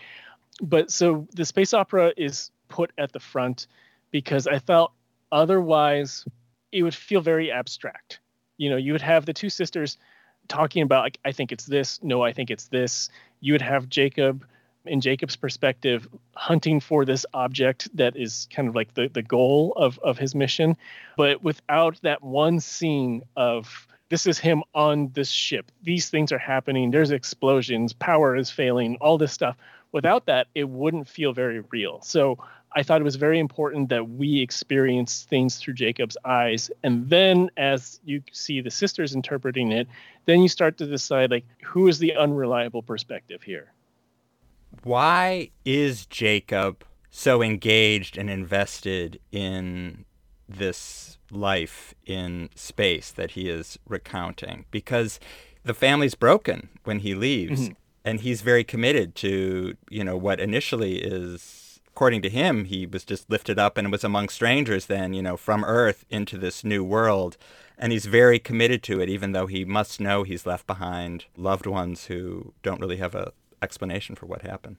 But 0.62 0.91
so 0.91 1.27
the 1.34 1.46
space 1.46 1.74
opera 1.74 2.13
is 2.15 2.51
put 2.69 2.91
at 2.98 3.12
the 3.12 3.19
front 3.19 3.67
because 4.12 4.48
I 4.48 4.60
felt 4.60 4.94
otherwise 5.32 6.26
it 6.72 6.84
would 6.84 6.96
feel 6.96 7.22
very 7.22 7.52
abstract. 7.52 8.20
You 8.58 8.70
know, 8.70 8.78
you 8.78 8.92
would 8.92 9.02
have 9.02 9.26
the 9.26 9.34
two 9.34 9.50
sisters 9.50 9.98
talking 10.48 10.84
about 10.84 11.04
like 11.04 11.20
I 11.26 11.32
think 11.32 11.52
it's 11.52 11.66
this, 11.66 12.02
no, 12.04 12.24
I 12.24 12.34
think 12.34 12.50
it's 12.50 12.68
this. 12.68 13.10
You 13.40 13.54
would 13.54 13.62
have 13.62 13.90
Jacob 13.90 14.46
in 14.88 15.02
Jacob's 15.02 15.36
perspective 15.36 16.08
hunting 16.36 16.80
for 16.80 17.06
this 17.06 17.26
object 17.34 17.90
that 17.96 18.16
is 18.16 18.48
kind 18.54 18.68
of 18.68 18.76
like 18.76 18.94
the, 18.94 19.10
the 19.10 19.22
goal 19.22 19.74
of, 19.76 20.00
of 20.00 20.18
his 20.18 20.34
mission. 20.34 20.78
But 21.18 21.44
without 21.44 22.00
that 22.02 22.24
one 22.24 22.60
scene 22.60 23.24
of 23.36 23.88
this 24.10 24.26
is 24.26 24.40
him 24.40 24.64
on 24.74 25.12
this 25.14 25.30
ship, 25.30 25.72
these 25.84 26.10
things 26.10 26.32
are 26.32 26.38
happening, 26.38 26.92
there's 26.92 27.12
explosions, 27.12 27.94
power 27.94 28.36
is 28.36 28.50
failing, 28.50 28.98
all 29.02 29.18
this 29.18 29.34
stuff. 29.34 29.58
Without 29.92 30.26
that, 30.26 30.48
it 30.56 30.68
wouldn't 30.68 31.08
feel 31.08 31.34
very 31.34 31.62
real. 31.72 32.02
So 32.02 32.38
I 32.74 32.83
thought 32.83 33.01
it 33.01 33.03
was 33.03 33.15
very 33.15 33.39
important 33.39 33.89
that 33.89 34.09
we 34.09 34.41
experience 34.41 35.25
things 35.29 35.57
through 35.57 35.75
Jacob's 35.75 36.17
eyes. 36.25 36.69
And 36.83 37.09
then 37.09 37.50
as 37.57 38.00
you 38.03 38.21
see 38.31 38.62
the 38.62 38.69
sisters 38.69 39.15
interpreting 39.15 39.71
it, 39.71 39.88
then 40.25 40.41
you 40.41 40.50
start 40.50 40.77
to 40.77 40.86
decide 40.86 41.31
like 41.31 41.45
who 41.63 41.88
is 41.88 42.00
the 42.00 42.15
unreliable 42.15 42.83
perspective 42.83 43.41
here. 43.41 43.71
Why 44.83 45.50
is 45.65 46.05
Jacob 46.05 46.83
so 47.09 47.41
engaged 47.41 48.17
and 48.17 48.29
invested 48.29 49.19
in 49.31 50.05
this 50.47 51.17
life 51.31 51.95
in 52.05 52.50
space 52.53 53.12
that 53.12 53.31
he 53.31 53.50
is 53.50 53.79
recounting? 53.88 54.65
Because 54.71 55.19
the 55.63 55.74
family's 55.74 56.15
broken 56.15 56.69
when 56.83 57.00
he 57.00 57.15
leaves. 57.15 57.62
Mm-hmm. 57.62 57.74
And 58.05 58.21
he's 58.21 58.39
very 58.39 58.63
committed 58.63 59.15
to, 59.15 59.75
you 59.89 60.01
know, 60.01 60.15
what 60.15 60.39
initially 60.39 61.00
is 61.00 61.66
according 61.98 62.22
to 62.22 62.30
him, 62.30 62.66
he 62.66 62.86
was 62.86 63.04
just 63.04 63.27
lifted 63.27 63.58
up 63.58 63.75
and 63.75 63.92
was 63.92 64.04
among 64.04 64.30
strangers 64.30 64.86
then, 64.86 65.16
you 65.16 65.22
know, 65.24 65.36
from 65.36 65.66
Earth 65.66 66.06
into 66.12 66.38
this 66.38 66.63
new 66.63 66.84
world. 66.84 67.38
And 67.75 67.92
he's 67.92 68.06
very 68.06 68.38
committed 68.38 68.84
to 68.84 69.01
it, 69.01 69.10
even 69.10 69.32
though 69.32 69.48
he 69.48 69.66
must 69.66 70.00
know 70.00 70.22
he's 70.22 70.46
left 70.46 70.68
behind 70.68 71.25
loved 71.36 71.66
ones 71.66 72.06
who 72.06 72.54
don't 72.62 72.80
really 72.80 72.98
have 72.98 73.16
a 73.16 73.32
explanation 73.63 74.13
for 74.13 74.27
what 74.27 74.44
happened. 74.44 74.75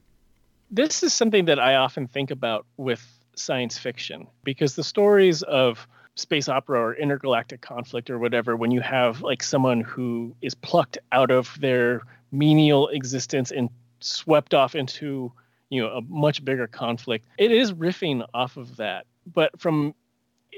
This 0.71 1.03
is 1.03 1.13
something 1.13 1.47
that 1.47 1.59
I 1.59 1.75
often 1.75 2.07
think 2.07 2.31
about 2.31 2.67
with 2.77 3.05
science 3.35 3.77
fiction 3.77 4.29
because 4.45 4.77
the 4.77 4.85
stories 4.85 5.43
of 5.43 5.89
space 6.15 6.49
opera 6.49 6.79
or 6.81 6.95
intergalactic 6.95 7.63
conflict 7.63 8.11
or 8.11 8.21
whatever, 8.21 8.55
when 8.55 8.71
you 8.71 8.81
have 8.81 9.23
like 9.23 9.43
someone 9.43 9.81
who 9.81 10.37
is 10.41 10.55
plucked 10.55 10.99
out 11.11 11.33
of 11.33 11.57
their 11.61 12.03
menial 12.31 12.87
existence 12.91 13.51
and 13.51 13.71
swept 13.99 14.55
off 14.55 14.77
into 14.77 15.33
you 15.71 15.83
know 15.83 15.89
a 15.89 16.03
much 16.03 16.45
bigger 16.45 16.67
conflict. 16.67 17.27
It 17.39 17.51
is 17.51 17.73
riffing 17.73 18.27
off 18.35 18.57
of 18.57 18.77
that. 18.77 19.07
But 19.33 19.61
from 19.61 19.95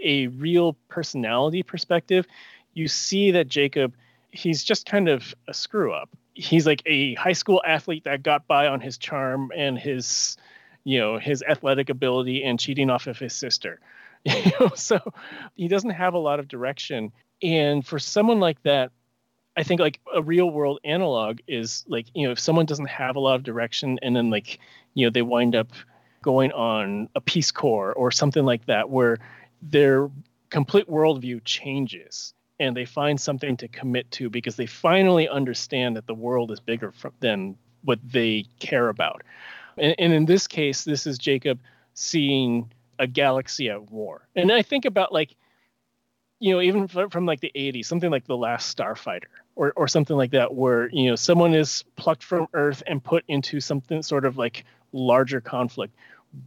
a 0.03 0.29
real 0.29 0.75
personality 0.89 1.63
perspective 1.63 2.27
you 2.73 2.87
see 2.89 3.33
that 3.33 3.49
jacob 3.49 3.93
he's 4.31 4.63
just 4.63 4.87
kind 4.87 5.09
of 5.09 5.35
a 5.49 5.53
screw 5.53 5.93
up 5.93 6.09
he's 6.41 6.67
like 6.67 6.83
a 6.87 7.15
high 7.15 7.33
school 7.33 7.63
athlete 7.67 8.05
that 8.05 8.23
got 8.23 8.47
by 8.47 8.67
on 8.67 8.81
his 8.81 8.99
charm 8.99 9.53
and 9.55 9.79
his 9.79 10.37
you 10.85 10.99
know 10.99 11.19
his 11.19 11.43
athletic 11.43 11.91
ability 11.91 12.43
and 12.45 12.59
cheating 12.59 12.91
off 12.91 13.07
of 13.07 13.19
his 13.19 13.35
sister. 13.35 13.81
You 14.23 14.53
know 14.61 14.71
so 14.75 15.01
he 15.55 15.69
doesn't 15.69 15.91
have 15.91 16.13
a 16.13 16.19
lot 16.19 16.41
of 16.41 16.49
direction. 16.49 17.11
And 17.43 17.87
for 17.87 17.99
someone 17.99 18.39
like 18.39 18.63
that 18.65 18.93
I 19.57 19.63
think 19.63 19.81
like 19.81 20.01
a 20.15 20.23
real 20.23 20.51
world 20.51 20.81
analog 20.85 21.41
is 21.47 21.85
like, 21.89 22.07
you 22.15 22.27
know, 22.27 22.33
if 22.33 22.39
someone 22.39 22.67
doesn't 22.67 22.89
have 22.89 23.17
a 23.17 23.21
lot 23.21 23.35
of 23.35 23.43
direction 23.43 23.99
and 24.03 24.15
then 24.15 24.31
like, 24.31 24.59
you 24.95 25.07
know, 25.07 25.11
they 25.11 25.23
wind 25.23 25.55
up 25.55 25.69
going 26.23 26.53
on 26.53 27.09
a 27.15 27.21
Peace 27.21 27.51
Corps 27.51 27.93
or 27.93 28.11
something 28.11 28.45
like 28.45 28.67
that, 28.67 28.91
where 28.91 29.19
their 29.63 30.11
complete 30.51 30.89
worldview 30.89 31.41
changes 31.45 32.35
and 32.59 32.77
they 32.77 32.85
find 32.85 33.21
something 33.21 33.57
to 33.57 33.69
commit 33.69 34.11
to 34.13 34.29
because 34.29 34.57
they 34.57 34.67
finally 34.67 35.29
understand 35.29 35.97
that 35.97 36.07
the 36.07 36.15
world 36.15 36.51
is 36.51 36.61
bigger 36.61 36.93
than 37.21 37.57
what 37.83 37.99
they 38.05 38.45
care 38.59 38.89
about. 38.89 39.23
And, 39.79 39.95
and 39.99 40.13
in 40.13 40.27
this 40.27 40.47
case, 40.47 40.85
this 40.85 41.07
is 41.07 41.19
Jacob 41.19 41.61
seeing 41.95 42.71
a 42.99 43.07
galaxy 43.07 43.71
at 43.71 43.91
war. 43.91 44.29
And 44.37 44.53
I 44.53 44.63
think 44.63 44.85
about 44.85 45.13
like, 45.13 45.35
you 46.41 46.55
know, 46.55 46.63
even 46.63 46.89
from 46.89 47.27
like 47.27 47.41
the 47.41 47.53
80s, 47.55 47.85
something 47.85 48.11
like 48.11 48.27
The 48.27 48.37
Last 48.37 48.77
Starfighter 48.77 49.25
or, 49.57 49.73
or 49.77 49.87
something 49.87 50.17
like 50.17 50.31
that, 50.31 50.55
where, 50.55 50.89
you 50.89 51.11
know, 51.11 51.17
someone 51.17 51.55
is 51.55 51.85
plucked 51.97 52.25
from 52.25 52.49
Earth 52.55 52.83
and 52.87 53.05
put 53.05 53.25
into 53.29 53.61
something 53.61 54.03
sort 54.03 54.25
of 54.25 54.39
like 54.39 54.65
larger 54.93 55.43
conflict. 55.43 55.95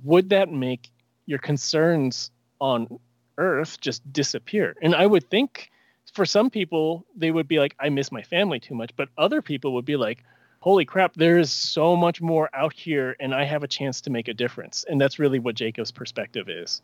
Would 0.04 0.30
that 0.32 0.52
make 0.52 0.90
your 1.28 1.38
concerns 1.38 2.32
on 2.60 3.00
Earth 3.38 3.80
just 3.80 4.12
disappear? 4.12 4.76
And 4.82 4.96
I 4.96 5.06
would 5.06 5.30
think 5.30 5.70
for 6.12 6.26
some 6.26 6.50
people, 6.50 7.06
they 7.16 7.30
would 7.30 7.48
be 7.48 7.60
like, 7.60 7.76
I 7.80 7.90
miss 7.90 8.12
my 8.12 8.24
family 8.24 8.60
too 8.60 8.74
much. 8.74 8.92
But 8.96 9.10
other 9.16 9.44
people 9.44 9.76
would 9.76 9.86
be 9.86 9.96
like, 9.96 10.24
holy 10.60 10.86
crap, 10.86 11.14
there 11.14 11.38
is 11.38 11.52
so 11.52 11.96
much 11.96 12.20
more 12.20 12.50
out 12.54 12.74
here 12.74 13.16
and 13.20 13.36
I 13.36 13.46
have 13.46 13.62
a 13.62 13.68
chance 13.68 14.02
to 14.02 14.10
make 14.10 14.28
a 14.28 14.34
difference. 14.34 14.86
And 14.90 15.00
that's 15.00 15.20
really 15.20 15.38
what 15.38 15.54
Jacob's 15.54 15.92
perspective 15.92 16.50
is. 16.50 16.82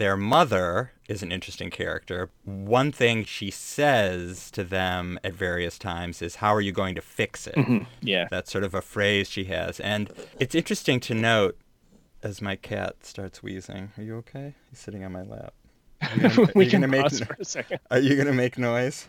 Their 0.00 0.16
mother 0.16 0.92
is 1.10 1.22
an 1.22 1.30
interesting 1.30 1.68
character. 1.68 2.30
One 2.46 2.90
thing 2.90 3.22
she 3.22 3.50
says 3.50 4.50
to 4.52 4.64
them 4.64 5.20
at 5.22 5.34
various 5.34 5.78
times 5.78 6.22
is, 6.22 6.36
How 6.36 6.54
are 6.54 6.62
you 6.62 6.72
going 6.72 6.94
to 6.94 7.02
fix 7.02 7.46
it? 7.46 7.54
Mm-hmm. 7.54 7.84
Yeah. 8.00 8.26
That's 8.30 8.50
sort 8.50 8.64
of 8.64 8.72
a 8.72 8.80
phrase 8.80 9.28
she 9.28 9.44
has. 9.44 9.78
And 9.78 10.10
it's 10.38 10.54
interesting 10.54 11.00
to 11.00 11.12
note 11.12 11.58
as 12.22 12.40
my 12.40 12.56
cat 12.56 13.04
starts 13.04 13.42
wheezing. 13.42 13.92
Are 13.98 14.02
you 14.02 14.16
okay? 14.16 14.54
He's 14.70 14.78
sitting 14.78 15.04
on 15.04 15.12
my 15.12 15.20
lap. 15.20 15.52
Gonna, 16.18 16.48
we 16.54 16.64
can 16.64 16.80
pause 16.90 17.20
make, 17.20 17.28
for 17.28 17.36
a 17.38 17.44
second. 17.44 17.80
Are 17.90 17.98
you 17.98 18.14
going 18.14 18.26
to 18.26 18.32
make 18.32 18.56
noise? 18.56 19.06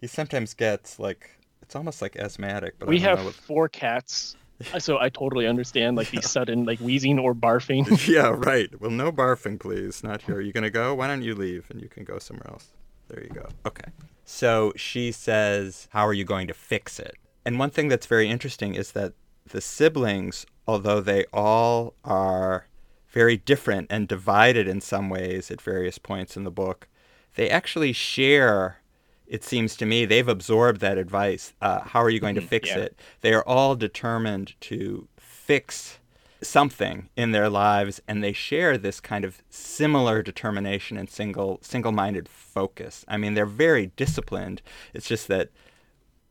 He 0.00 0.06
sometimes 0.06 0.54
gets 0.54 1.00
like, 1.00 1.30
it's 1.62 1.74
almost 1.74 2.00
like 2.00 2.14
asthmatic. 2.14 2.78
But 2.78 2.86
we 2.86 3.00
have 3.00 3.24
what... 3.24 3.34
four 3.34 3.68
cats 3.68 4.36
so 4.78 4.98
I 4.98 5.08
totally 5.08 5.46
understand 5.46 5.96
like 5.96 6.10
the 6.10 6.22
sudden 6.22 6.64
like 6.64 6.78
wheezing 6.80 7.18
or 7.18 7.34
barfing. 7.34 8.08
yeah, 8.08 8.34
right. 8.34 8.68
Well, 8.80 8.90
no 8.90 9.12
barfing, 9.12 9.60
please. 9.60 10.02
Not 10.02 10.22
here. 10.22 10.36
Are 10.36 10.40
you 10.40 10.52
gonna 10.52 10.70
go? 10.70 10.94
Why 10.94 11.06
don't 11.06 11.22
you 11.22 11.34
leave 11.34 11.70
and 11.70 11.80
you 11.80 11.88
can 11.88 12.04
go 12.04 12.18
somewhere 12.18 12.50
else? 12.50 12.68
There 13.08 13.22
you 13.22 13.30
go. 13.30 13.48
Okay. 13.66 13.90
So 14.24 14.72
she 14.76 15.12
says, 15.12 15.88
"How 15.90 16.06
are 16.06 16.14
you 16.14 16.24
going 16.24 16.48
to 16.48 16.54
fix 16.54 16.98
it?" 16.98 17.16
And 17.44 17.58
one 17.58 17.70
thing 17.70 17.88
that's 17.88 18.06
very 18.06 18.28
interesting 18.28 18.74
is 18.74 18.92
that 18.92 19.12
the 19.46 19.60
siblings, 19.60 20.46
although 20.66 21.00
they 21.00 21.24
all 21.32 21.94
are 22.04 22.66
very 23.08 23.36
different 23.36 23.86
and 23.88 24.08
divided 24.08 24.66
in 24.66 24.80
some 24.80 25.08
ways 25.08 25.50
at 25.50 25.60
various 25.60 25.98
points 25.98 26.36
in 26.36 26.44
the 26.44 26.50
book, 26.50 26.88
they 27.36 27.48
actually 27.48 27.92
share 27.92 28.78
it 29.26 29.44
seems 29.44 29.76
to 29.76 29.86
me 29.86 30.04
they've 30.04 30.28
absorbed 30.28 30.80
that 30.80 30.98
advice. 30.98 31.52
Uh, 31.60 31.80
how 31.80 32.00
are 32.02 32.10
you 32.10 32.20
going 32.20 32.34
to 32.34 32.40
mm-hmm. 32.40 32.48
fix 32.48 32.68
yeah. 32.70 32.78
it? 32.78 33.00
They 33.20 33.32
are 33.32 33.46
all 33.46 33.74
determined 33.74 34.54
to 34.62 35.08
fix 35.18 35.98
something 36.42 37.08
in 37.16 37.32
their 37.32 37.48
lives, 37.48 38.00
and 38.06 38.22
they 38.22 38.32
share 38.32 38.76
this 38.76 39.00
kind 39.00 39.24
of 39.24 39.42
similar 39.48 40.22
determination 40.22 40.96
and 40.96 41.08
single 41.08 41.58
single-minded 41.62 42.28
focus. 42.28 43.04
I 43.08 43.16
mean, 43.16 43.34
they're 43.34 43.46
very 43.46 43.92
disciplined. 43.96 44.62
It's 44.94 45.08
just 45.08 45.28
that 45.28 45.50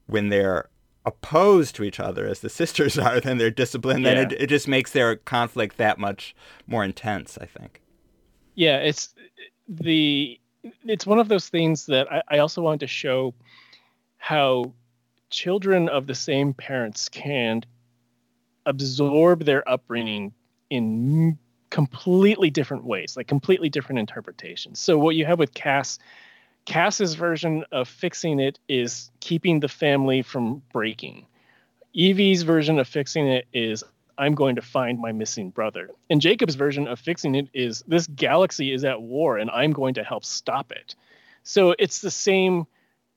when 0.08 0.30
they're 0.30 0.70
opposed 1.06 1.76
to 1.76 1.84
each 1.84 2.00
other 2.00 2.26
as 2.28 2.40
the 2.40 2.50
sisters 2.62 2.98
are, 2.98 3.20
then 3.20 3.38
they're 3.38 3.52
disciplined. 3.52 4.04
Yeah. 4.04 4.16
Then 4.16 4.32
it, 4.32 4.42
it 4.44 4.48
just 4.48 4.68
makes 4.68 4.92
their 4.92 5.16
conflict 5.16 5.78
that 5.78 5.98
much 5.98 6.36
more 6.68 6.84
intense. 6.84 7.38
I 7.40 7.46
think. 7.46 7.82
Yeah, 8.54 8.78
it's 8.78 9.14
the 9.68 10.40
it's 10.86 11.06
one 11.06 11.20
of 11.20 11.28
those 11.28 11.50
things 11.50 11.86
that 11.88 12.12
I, 12.12 12.22
I 12.28 12.38
also 12.40 12.62
wanted 12.62 12.82
to 12.82 12.88
show 12.88 13.34
how 14.18 14.74
children 15.30 15.90
of 15.90 16.08
the 16.08 16.16
same 16.16 16.54
parents 16.54 17.10
can 17.10 17.64
absorb 18.66 19.44
their 19.44 19.68
upbringing 19.70 20.34
in 20.70 21.38
completely 21.70 22.50
different 22.50 22.86
ways, 22.86 23.18
like 23.18 23.28
completely 23.28 23.70
different 23.70 24.00
interpretations. 24.00 24.80
So 24.80 24.98
what 24.98 25.16
you 25.16 25.26
have 25.26 25.40
with 25.40 25.54
Cass, 25.54 26.00
Cass's 26.66 27.16
version 27.16 27.66
of 27.72 27.88
fixing 27.88 28.40
it 28.40 28.60
is 28.68 29.12
keeping 29.20 29.60
the 29.60 29.68
family 29.68 30.22
from 30.22 30.62
breaking. 30.72 31.26
Evie's 31.94 32.44
version 32.44 32.80
of 32.80 32.88
fixing 32.88 33.28
it 33.28 33.46
is 33.54 33.84
I'm 34.18 34.36
going 34.36 34.56
to 34.56 34.62
find 34.62 35.00
my 35.00 35.12
missing 35.12 35.50
brother. 35.50 35.90
And 36.10 36.22
Jacob's 36.22 36.56
version 36.56 36.88
of 36.88 37.00
fixing 37.00 37.36
it 37.36 37.50
is 37.54 37.84
this 37.88 38.08
galaxy 38.08 38.72
is 38.72 38.84
at 38.86 39.02
war 39.02 39.38
and 39.38 39.50
I'm 39.52 39.72
going 39.72 39.96
to 39.96 40.04
help 40.04 40.24
stop 40.24 40.72
it. 40.72 40.96
So 41.44 41.76
it's 41.78 42.02
the 42.02 42.12
same 42.12 42.66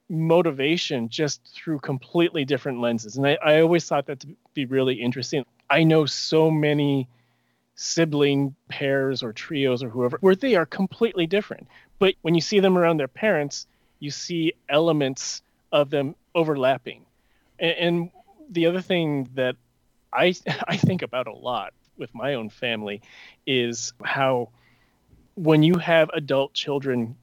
motivation 0.09 1.09
just 1.09 1.47
through 1.55 1.81
completely 1.81 2.45
different 2.45 2.81
lenses. 2.81 3.17
And 3.17 3.27
I, 3.27 3.39
I 3.45 3.61
always 3.61 3.87
thought 3.87 4.07
that 4.07 4.21
to 4.21 4.29
be 4.55 4.65
really 4.65 4.95
interesting. 4.95 5.45
I 5.71 5.85
know 5.85 6.07
so 6.07 6.51
many 6.51 7.09
sibling 7.75 8.55
pairs 8.69 9.23
or 9.23 9.33
trios 9.33 9.83
or 9.83 9.89
whoever, 9.89 10.19
where 10.21 10.35
they 10.35 10.57
are 10.57 10.67
completely 10.67 11.27
different. 11.27 11.69
But 11.99 12.15
when 12.23 12.35
you 12.35 12.41
see 12.41 12.61
them 12.61 12.77
around 12.77 12.97
their 12.97 13.09
parents, 13.09 13.67
you 14.01 14.11
see 14.11 14.55
elements 14.69 15.43
of 15.71 15.91
them 15.91 16.15
overlapping. 16.35 17.05
And, 17.59 17.73
and 17.73 18.11
the 18.51 18.67
other 18.67 18.81
thing 18.81 19.29
that 19.35 19.57
I 20.13 20.35
I 20.69 20.77
think 20.77 21.03
about 21.03 21.27
a 21.27 21.33
lot 21.33 21.73
with 21.97 22.15
my 22.15 22.35
own 22.35 22.49
family 22.49 23.03
is 23.47 23.93
how 24.05 24.51
when 25.35 25.63
you 25.63 25.75
have 25.79 26.11
adult 26.15 26.53
children 26.55 27.17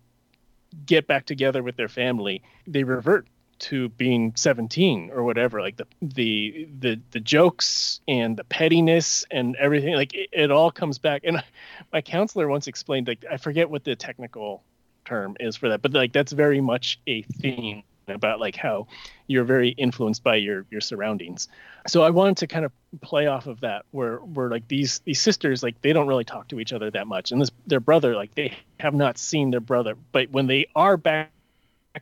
get 0.85 1.07
back 1.07 1.25
together 1.25 1.63
with 1.63 1.77
their 1.77 1.87
family, 1.87 2.43
they 2.67 2.83
revert 2.83 3.27
to 3.57 3.87
being 3.89 4.33
17 4.35 5.11
or 5.13 5.23
whatever 5.23 5.61
like 5.61 5.77
the 5.77 5.87
the 6.01 6.67
the 6.79 6.99
the 7.11 7.21
jokes 7.21 8.01
and 8.05 8.35
the 8.35 8.43
pettiness 8.43 9.23
and 9.31 9.55
everything 9.55 9.95
like 9.95 10.13
it, 10.13 10.29
it 10.33 10.51
all 10.51 10.71
comes 10.71 10.97
back. 10.97 11.21
And 11.23 11.41
my 11.93 12.01
counselor 12.01 12.47
once 12.47 12.67
explained 12.67 13.07
like 13.07 13.23
I 13.29 13.37
forget 13.37 13.69
what 13.69 13.83
the 13.83 13.95
technical 13.95 14.63
term 15.05 15.37
is 15.39 15.55
for 15.55 15.69
that 15.69 15.83
but 15.83 15.93
like 15.93 16.11
that's 16.11 16.31
very 16.31 16.59
much 16.59 16.99
a 17.05 17.21
theme 17.21 17.83
about 18.07 18.39
like 18.39 18.55
how 18.55 18.87
you're 19.27 19.43
very 19.43 19.69
influenced 19.69 20.23
by 20.23 20.35
your 20.35 20.65
your 20.69 20.81
surroundings. 20.81 21.47
So 21.87 22.03
i 22.03 22.09
wanted 22.09 22.37
to 22.37 22.47
kind 22.47 22.65
of 22.65 22.71
play 23.01 23.27
off 23.27 23.47
of 23.47 23.61
that 23.61 23.85
where 23.91 24.17
where 24.17 24.49
like 24.49 24.67
these 24.67 24.99
these 24.99 25.21
sisters 25.21 25.63
like 25.63 25.81
they 25.81 25.93
don't 25.93 26.07
really 26.07 26.23
talk 26.23 26.47
to 26.49 26.59
each 26.59 26.73
other 26.73 26.91
that 26.91 27.07
much. 27.07 27.31
And 27.31 27.41
this 27.41 27.51
their 27.67 27.79
brother 27.79 28.15
like 28.15 28.35
they 28.35 28.57
have 28.79 28.93
not 28.93 29.17
seen 29.17 29.51
their 29.51 29.59
brother. 29.59 29.95
But 30.11 30.31
when 30.31 30.47
they 30.47 30.67
are 30.75 30.97
back 30.97 31.31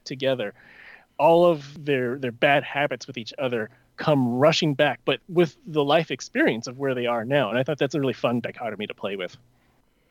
together 0.04 0.54
all 1.18 1.46
of 1.46 1.86
their 1.86 2.18
their 2.18 2.32
bad 2.32 2.64
habits 2.64 3.06
with 3.08 3.18
each 3.18 3.34
other 3.38 3.70
come 3.96 4.28
rushing 4.28 4.74
back 4.74 5.00
but 5.06 5.20
with 5.30 5.56
the 5.68 5.84
life 5.84 6.10
experience 6.10 6.66
of 6.66 6.80
where 6.80 6.96
they 6.96 7.06
are 7.06 7.24
now. 7.24 7.50
And 7.50 7.58
i 7.58 7.64
thought 7.64 7.78
that's 7.78 7.96
a 7.96 8.00
really 8.00 8.14
fun 8.14 8.40
dichotomy 8.40 8.88
to 8.88 8.94
play 8.94 9.16
with 9.16 9.38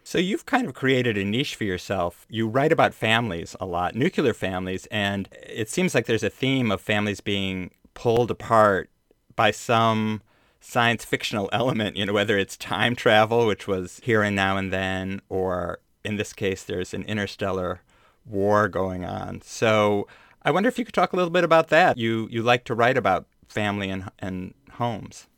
so 0.04 0.18
you've 0.18 0.46
kind 0.46 0.66
of 0.66 0.74
created 0.74 1.16
a 1.16 1.24
niche 1.24 1.54
for 1.54 1.64
yourself. 1.64 2.26
You 2.28 2.48
write 2.48 2.72
about 2.72 2.94
families 2.94 3.54
a 3.60 3.66
lot, 3.66 3.94
nuclear 3.94 4.34
families, 4.34 4.86
and 4.86 5.28
it 5.32 5.68
seems 5.68 5.94
like 5.94 6.06
there's 6.06 6.22
a 6.22 6.30
theme 6.30 6.70
of 6.70 6.80
families 6.80 7.20
being 7.20 7.70
pulled 7.94 8.30
apart 8.30 8.90
by 9.36 9.50
some 9.50 10.22
science 10.60 11.04
fictional 11.04 11.48
element, 11.52 11.96
you 11.96 12.06
know, 12.06 12.12
whether 12.12 12.38
it's 12.38 12.56
time 12.56 12.96
travel, 12.96 13.46
which 13.46 13.66
was 13.66 14.00
here 14.02 14.22
and 14.22 14.36
now 14.36 14.56
and 14.56 14.72
then, 14.72 15.20
or 15.28 15.80
in 16.04 16.16
this 16.16 16.32
case, 16.32 16.64
there's 16.64 16.94
an 16.94 17.02
interstellar 17.04 17.80
war 18.26 18.68
going 18.68 19.04
on. 19.04 19.40
So 19.42 20.08
I 20.42 20.50
wonder 20.50 20.68
if 20.68 20.78
you 20.78 20.84
could 20.84 20.94
talk 20.94 21.12
a 21.12 21.16
little 21.16 21.30
bit 21.30 21.44
about 21.44 21.68
that. 21.68 21.98
You 21.98 22.28
you 22.30 22.42
like 22.42 22.64
to 22.64 22.74
write 22.74 22.96
about 22.96 23.26
family 23.48 23.90
and 23.90 24.10
and 24.18 24.54
homes. 24.72 25.28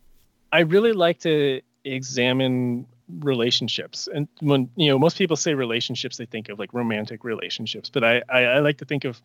I 0.53 0.61
really 0.61 0.93
like 0.93 1.19
to 1.21 1.61
examine 1.85 2.87
relationships. 3.09 4.09
And 4.13 4.29
when 4.41 4.71
you 4.77 4.89
know 4.89 4.99
most 4.99 5.19
people 5.19 5.37
say 5.37 5.55
relationships 5.55 6.17
they 6.17 6.27
think 6.27 6.49
of 6.49 6.59
like 6.59 6.73
romantic 6.73 7.25
relationships 7.25 7.91
but 7.91 8.03
I, 8.05 8.23
I 8.29 8.43
i, 8.45 8.59
like 8.61 8.79
to 8.79 8.85
think 8.85 9.05
of 9.05 9.21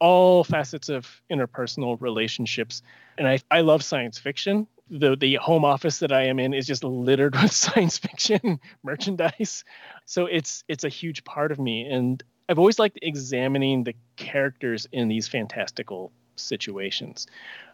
all 0.00 0.44
facets 0.44 0.88
of 0.88 1.08
interpersonal 1.30 2.00
relationships. 2.00 2.82
And 3.18 3.26
i 3.28 3.38
i 3.50 3.60
love 3.60 3.82
science 3.82 4.18
fiction. 4.18 4.66
The 4.90 5.16
the 5.16 5.36
home 5.36 5.64
office 5.64 5.98
that 5.98 6.12
i 6.12 6.24
am 6.24 6.38
in 6.38 6.54
is 6.54 6.66
just 6.66 6.84
littered 6.84 7.34
with 7.42 7.52
science 7.52 7.98
fiction 7.98 8.60
merchandise. 8.82 9.64
So 10.04 10.26
it's 10.26 10.64
it's 10.68 10.84
a 10.84 10.88
huge 10.88 11.24
part 11.24 11.52
of 11.52 11.58
me. 11.58 11.86
And 11.88 12.22
i've 12.48 12.58
always 12.58 12.78
liked 12.78 12.98
examining 13.02 13.84
the 13.84 13.94
characters 14.16 14.86
in 14.92 15.08
these 15.08 15.26
fantastical 15.28 16.12
situations 16.36 17.26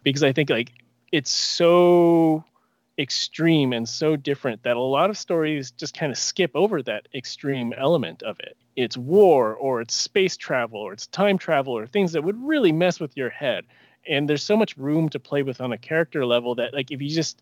because 0.03 0.23
i 0.23 0.31
think 0.31 0.49
like 0.49 0.71
it's 1.11 1.31
so 1.31 2.43
extreme 2.97 3.73
and 3.73 3.87
so 3.87 4.15
different 4.15 4.63
that 4.63 4.77
a 4.77 4.81
lot 4.81 5.09
of 5.09 5.17
stories 5.17 5.71
just 5.71 5.97
kind 5.97 6.11
of 6.11 6.17
skip 6.17 6.51
over 6.55 6.81
that 6.83 7.07
extreme 7.13 7.73
element 7.77 8.21
of 8.23 8.39
it. 8.39 8.57
It's 8.75 8.97
war 8.97 9.55
or 9.55 9.81
it's 9.81 9.93
space 9.93 10.37
travel 10.37 10.79
or 10.79 10.93
it's 10.93 11.07
time 11.07 11.37
travel 11.37 11.73
or 11.77 11.87
things 11.87 12.11
that 12.13 12.23
would 12.23 12.37
really 12.41 12.71
mess 12.71 12.99
with 12.99 13.15
your 13.15 13.29
head. 13.29 13.65
And 14.07 14.27
there's 14.29 14.43
so 14.43 14.57
much 14.57 14.77
room 14.77 15.09
to 15.09 15.19
play 15.19 15.43
with 15.43 15.61
on 15.61 15.71
a 15.71 15.77
character 15.77 16.25
level 16.25 16.55
that 16.55 16.73
like 16.73 16.91
if 16.91 17.01
you 17.01 17.09
just 17.09 17.41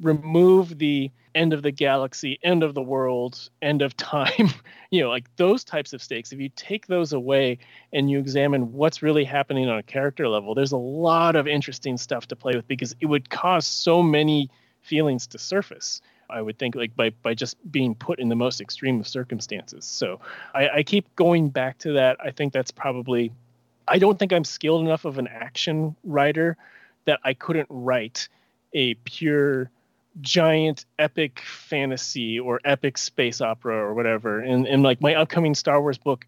remove 0.00 0.78
the 0.78 1.10
end 1.34 1.52
of 1.52 1.62
the 1.62 1.70
galaxy, 1.70 2.38
end 2.42 2.62
of 2.62 2.74
the 2.74 2.82
world, 2.82 3.48
end 3.62 3.82
of 3.82 3.96
time, 3.96 4.50
you 4.90 5.00
know, 5.00 5.08
like 5.08 5.34
those 5.36 5.64
types 5.64 5.92
of 5.92 6.02
stakes, 6.02 6.32
if 6.32 6.40
you 6.40 6.50
take 6.56 6.86
those 6.86 7.12
away 7.12 7.58
and 7.92 8.10
you 8.10 8.18
examine 8.18 8.72
what's 8.72 9.02
really 9.02 9.24
happening 9.24 9.68
on 9.68 9.78
a 9.78 9.82
character 9.82 10.28
level, 10.28 10.54
there's 10.54 10.72
a 10.72 10.76
lot 10.76 11.36
of 11.36 11.46
interesting 11.46 11.96
stuff 11.96 12.26
to 12.28 12.36
play 12.36 12.52
with 12.54 12.66
because 12.68 12.94
it 13.00 13.06
would 13.06 13.30
cause 13.30 13.66
so 13.66 14.02
many 14.02 14.50
feelings 14.82 15.26
to 15.28 15.38
surface. 15.38 16.00
I 16.28 16.40
would 16.40 16.58
think 16.58 16.76
like 16.76 16.94
by 16.94 17.10
by 17.22 17.34
just 17.34 17.56
being 17.72 17.94
put 17.94 18.20
in 18.20 18.28
the 18.28 18.36
most 18.36 18.60
extreme 18.60 19.00
of 19.00 19.08
circumstances. 19.08 19.84
So 19.84 20.20
I, 20.54 20.68
I 20.68 20.82
keep 20.84 21.14
going 21.16 21.48
back 21.48 21.78
to 21.78 21.92
that. 21.94 22.18
I 22.24 22.30
think 22.30 22.52
that's 22.52 22.70
probably 22.70 23.32
I 23.88 23.98
don't 23.98 24.18
think 24.18 24.32
I'm 24.32 24.44
skilled 24.44 24.82
enough 24.82 25.04
of 25.04 25.18
an 25.18 25.26
action 25.26 25.96
writer 26.04 26.56
that 27.06 27.18
I 27.24 27.34
couldn't 27.34 27.66
write 27.68 28.28
a 28.72 28.94
pure 28.94 29.70
giant 30.20 30.84
epic 30.98 31.40
fantasy 31.40 32.38
or 32.38 32.60
epic 32.64 32.98
space 32.98 33.40
opera 33.40 33.76
or 33.76 33.94
whatever. 33.94 34.40
And 34.40 34.66
and 34.66 34.82
like 34.82 35.00
my 35.00 35.14
upcoming 35.14 35.54
Star 35.54 35.80
Wars 35.80 35.98
book 35.98 36.26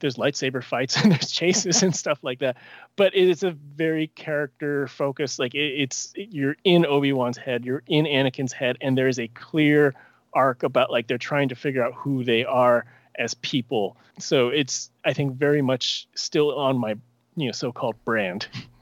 there's 0.00 0.16
lightsaber 0.16 0.62
fights 0.62 0.96
and 1.02 1.12
there's 1.12 1.30
chases 1.30 1.82
and 1.82 1.94
stuff 1.94 2.18
like 2.22 2.40
that. 2.40 2.56
But 2.96 3.14
it 3.14 3.28
is 3.28 3.42
a 3.42 3.50
very 3.50 4.08
character 4.08 4.86
focused 4.88 5.38
like 5.38 5.54
it, 5.54 5.80
it's 5.80 6.12
you're 6.14 6.56
in 6.64 6.86
obi-wan's 6.86 7.38
head 7.38 7.64
you're 7.64 7.82
in 7.86 8.04
anakin's 8.04 8.52
head 8.52 8.76
and 8.80 8.96
there's 8.96 9.18
a 9.18 9.28
clear 9.28 9.94
arc 10.32 10.62
about 10.62 10.90
like 10.90 11.06
they're 11.06 11.18
trying 11.18 11.48
to 11.48 11.54
figure 11.54 11.82
out 11.84 11.94
who 11.94 12.24
they 12.24 12.44
are 12.44 12.84
as 13.16 13.34
people. 13.34 13.96
So 14.18 14.48
it's 14.48 14.90
i 15.04 15.12
think 15.12 15.34
very 15.36 15.62
much 15.62 16.08
still 16.14 16.56
on 16.56 16.78
my 16.78 16.96
you 17.36 17.46
know 17.46 17.52
so-called 17.52 17.96
brand 18.04 18.46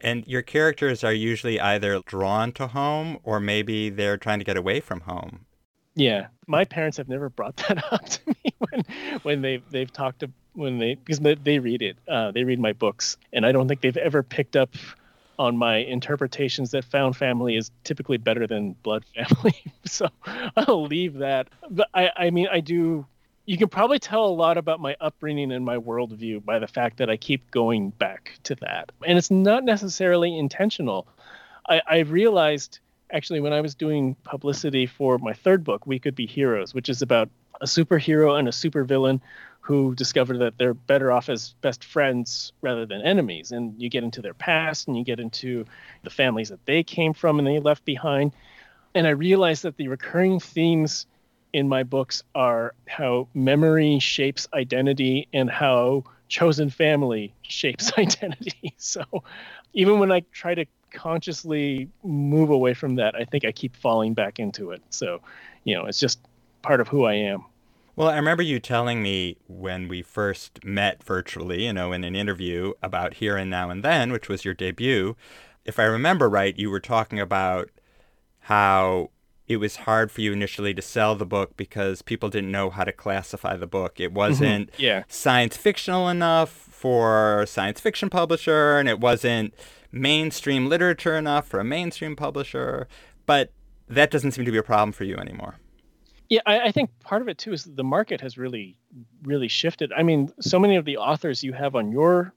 and 0.00 0.26
your 0.26 0.42
characters 0.42 1.02
are 1.02 1.12
usually 1.12 1.60
either 1.60 2.00
drawn 2.06 2.52
to 2.52 2.68
home 2.68 3.18
or 3.24 3.40
maybe 3.40 3.90
they're 3.90 4.16
trying 4.16 4.38
to 4.38 4.44
get 4.44 4.56
away 4.56 4.80
from 4.80 5.00
home 5.00 5.46
yeah, 5.96 6.26
my 6.46 6.64
parents 6.64 6.98
have 6.98 7.08
never 7.08 7.30
brought 7.30 7.56
that 7.68 7.92
up 7.92 8.04
to 8.04 8.20
me 8.28 8.54
when 8.58 8.84
when 9.22 9.42
they 9.42 9.62
they've 9.70 9.92
talked 9.92 10.20
to 10.20 10.30
when 10.52 10.78
they 10.78 10.94
because 10.94 11.18
they 11.42 11.58
read 11.58 11.82
it. 11.82 11.96
Uh, 12.06 12.30
they 12.30 12.44
read 12.44 12.60
my 12.60 12.72
books, 12.72 13.16
and 13.32 13.44
I 13.44 13.50
don't 13.50 13.66
think 13.66 13.80
they've 13.80 13.96
ever 13.96 14.22
picked 14.22 14.54
up 14.54 14.74
on 15.38 15.56
my 15.56 15.76
interpretations 15.76 16.70
that 16.70 16.84
found 16.84 17.14
family 17.14 17.56
is 17.56 17.70
typically 17.84 18.16
better 18.16 18.46
than 18.46 18.72
blood 18.82 19.04
family. 19.14 19.54
so 19.84 20.08
I'll 20.56 20.84
leave 20.84 21.14
that. 21.14 21.48
But 21.68 21.88
I 21.94 22.10
I 22.16 22.30
mean 22.30 22.48
I 22.52 22.60
do. 22.60 23.06
You 23.46 23.56
can 23.56 23.68
probably 23.68 24.00
tell 24.00 24.26
a 24.26 24.28
lot 24.28 24.58
about 24.58 24.80
my 24.80 24.96
upbringing 25.00 25.52
and 25.52 25.64
my 25.64 25.76
worldview 25.76 26.44
by 26.44 26.58
the 26.58 26.66
fact 26.66 26.98
that 26.98 27.08
I 27.08 27.16
keep 27.16 27.50
going 27.52 27.90
back 27.90 28.32
to 28.42 28.56
that, 28.56 28.90
and 29.06 29.16
it's 29.16 29.30
not 29.30 29.64
necessarily 29.64 30.36
intentional. 30.36 31.06
I, 31.68 31.80
I 31.86 31.98
realized 32.00 32.80
actually 33.12 33.40
when 33.40 33.52
I 33.52 33.60
was 33.60 33.74
doing 33.74 34.16
publicity 34.24 34.86
for 34.86 35.18
my 35.18 35.32
third 35.32 35.62
book, 35.64 35.86
We 35.86 36.00
Could 36.00 36.16
Be 36.16 36.26
Heroes, 36.26 36.74
which 36.74 36.88
is 36.88 37.02
about 37.02 37.28
a 37.60 37.66
superhero 37.66 38.38
and 38.38 38.48
a 38.48 38.50
supervillain 38.50 39.20
who 39.60 39.94
discover 39.94 40.38
that 40.38 40.58
they're 40.58 40.74
better 40.74 41.10
off 41.10 41.28
as 41.28 41.54
best 41.60 41.84
friends 41.84 42.52
rather 42.62 42.86
than 42.86 43.02
enemies. 43.02 43.50
And 43.50 43.74
you 43.80 43.88
get 43.88 44.04
into 44.04 44.22
their 44.22 44.34
past 44.34 44.86
and 44.86 44.96
you 44.96 45.04
get 45.04 45.18
into 45.18 45.64
the 46.04 46.10
families 46.10 46.50
that 46.50 46.64
they 46.66 46.82
came 46.82 47.12
from 47.12 47.38
and 47.38 47.46
they 47.46 47.58
left 47.58 47.84
behind. 47.84 48.32
And 48.94 49.06
I 49.06 49.10
realized 49.10 49.64
that 49.64 49.76
the 49.76 49.88
recurring 49.88 50.38
themes 50.38 51.06
in 51.56 51.70
my 51.70 51.82
books 51.82 52.22
are 52.34 52.74
how 52.86 53.26
memory 53.32 53.98
shapes 53.98 54.46
identity 54.52 55.26
and 55.32 55.50
how 55.50 56.04
chosen 56.28 56.68
family 56.68 57.32
shapes 57.40 57.90
identity. 57.98 58.74
So 58.76 59.02
even 59.72 59.98
when 59.98 60.12
I 60.12 60.20
try 60.32 60.54
to 60.54 60.66
consciously 60.92 61.88
move 62.04 62.50
away 62.50 62.74
from 62.74 62.96
that, 62.96 63.14
I 63.14 63.24
think 63.24 63.46
I 63.46 63.52
keep 63.52 63.74
falling 63.74 64.12
back 64.12 64.38
into 64.38 64.70
it. 64.70 64.82
So, 64.90 65.22
you 65.64 65.74
know, 65.74 65.86
it's 65.86 65.98
just 65.98 66.20
part 66.60 66.82
of 66.82 66.88
who 66.88 67.06
I 67.06 67.14
am. 67.14 67.42
Well, 67.96 68.08
I 68.08 68.16
remember 68.16 68.42
you 68.42 68.60
telling 68.60 69.02
me 69.02 69.38
when 69.48 69.88
we 69.88 70.02
first 70.02 70.62
met 70.62 71.02
virtually, 71.02 71.64
you 71.64 71.72
know, 71.72 71.90
in 71.92 72.04
an 72.04 72.14
interview 72.14 72.74
about 72.82 73.14
Here 73.14 73.38
and 73.38 73.48
Now 73.48 73.70
and 73.70 73.82
Then, 73.82 74.12
which 74.12 74.28
was 74.28 74.44
your 74.44 74.52
debut. 74.52 75.16
If 75.64 75.78
I 75.78 75.84
remember 75.84 76.28
right, 76.28 76.54
you 76.58 76.68
were 76.68 76.80
talking 76.80 77.18
about 77.18 77.70
how 78.40 79.08
it 79.48 79.58
was 79.58 79.76
hard 79.76 80.10
for 80.10 80.20
you 80.20 80.32
initially 80.32 80.74
to 80.74 80.82
sell 80.82 81.14
the 81.14 81.26
book 81.26 81.56
because 81.56 82.02
people 82.02 82.28
didn't 82.28 82.50
know 82.50 82.70
how 82.70 82.84
to 82.84 82.92
classify 82.92 83.56
the 83.56 83.66
book. 83.66 84.00
It 84.00 84.08
mm-hmm. 84.08 84.16
wasn't 84.16 84.70
yeah. 84.76 85.04
science 85.08 85.56
fictional 85.56 86.08
enough 86.08 86.50
for 86.50 87.42
a 87.42 87.46
science 87.46 87.80
fiction 87.80 88.10
publisher, 88.10 88.78
and 88.78 88.88
it 88.88 89.00
wasn't 89.00 89.54
mainstream 89.92 90.68
literature 90.68 91.16
enough 91.16 91.46
for 91.46 91.60
a 91.60 91.64
mainstream 91.64 92.16
publisher, 92.16 92.88
but 93.24 93.52
that 93.88 94.10
doesn't 94.10 94.32
seem 94.32 94.44
to 94.44 94.52
be 94.52 94.58
a 94.58 94.62
problem 94.62 94.92
for 94.92 95.04
you 95.04 95.16
anymore. 95.16 95.56
Yeah, 96.28 96.40
I, 96.44 96.60
I, 96.60 96.72
think 96.72 96.90
part 97.00 97.22
of 97.22 97.28
it 97.28 97.38
too 97.38 97.52
is 97.52 97.64
the 97.64 97.84
market 97.84 98.20
has 98.20 98.36
really, 98.36 98.76
really 99.22 99.46
shifted. 99.46 99.92
I 99.96 100.02
mean, 100.02 100.32
so 100.40 100.58
many 100.58 100.74
of 100.74 100.84
the 100.84 100.96
authors 100.96 101.44
you 101.44 101.52
have 101.52 101.76
on 101.76 101.92
your 101.92 102.34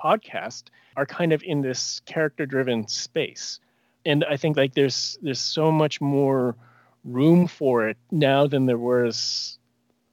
podcast 0.00 0.64
are 0.96 1.04
kind 1.04 1.32
of 1.32 1.42
in 1.42 1.60
this 1.60 2.00
character-driven 2.06 2.88
space, 2.88 3.60
and 4.04 4.24
I 4.24 4.36
think 4.36 4.56
like 4.56 4.74
there's 4.74 5.18
there's 5.22 5.40
so 5.40 5.70
much 5.70 6.00
more 6.00 6.56
room 7.04 7.46
for 7.46 7.88
it 7.88 7.96
now 8.10 8.46
than 8.46 8.66
there 8.66 8.78
was. 8.78 9.58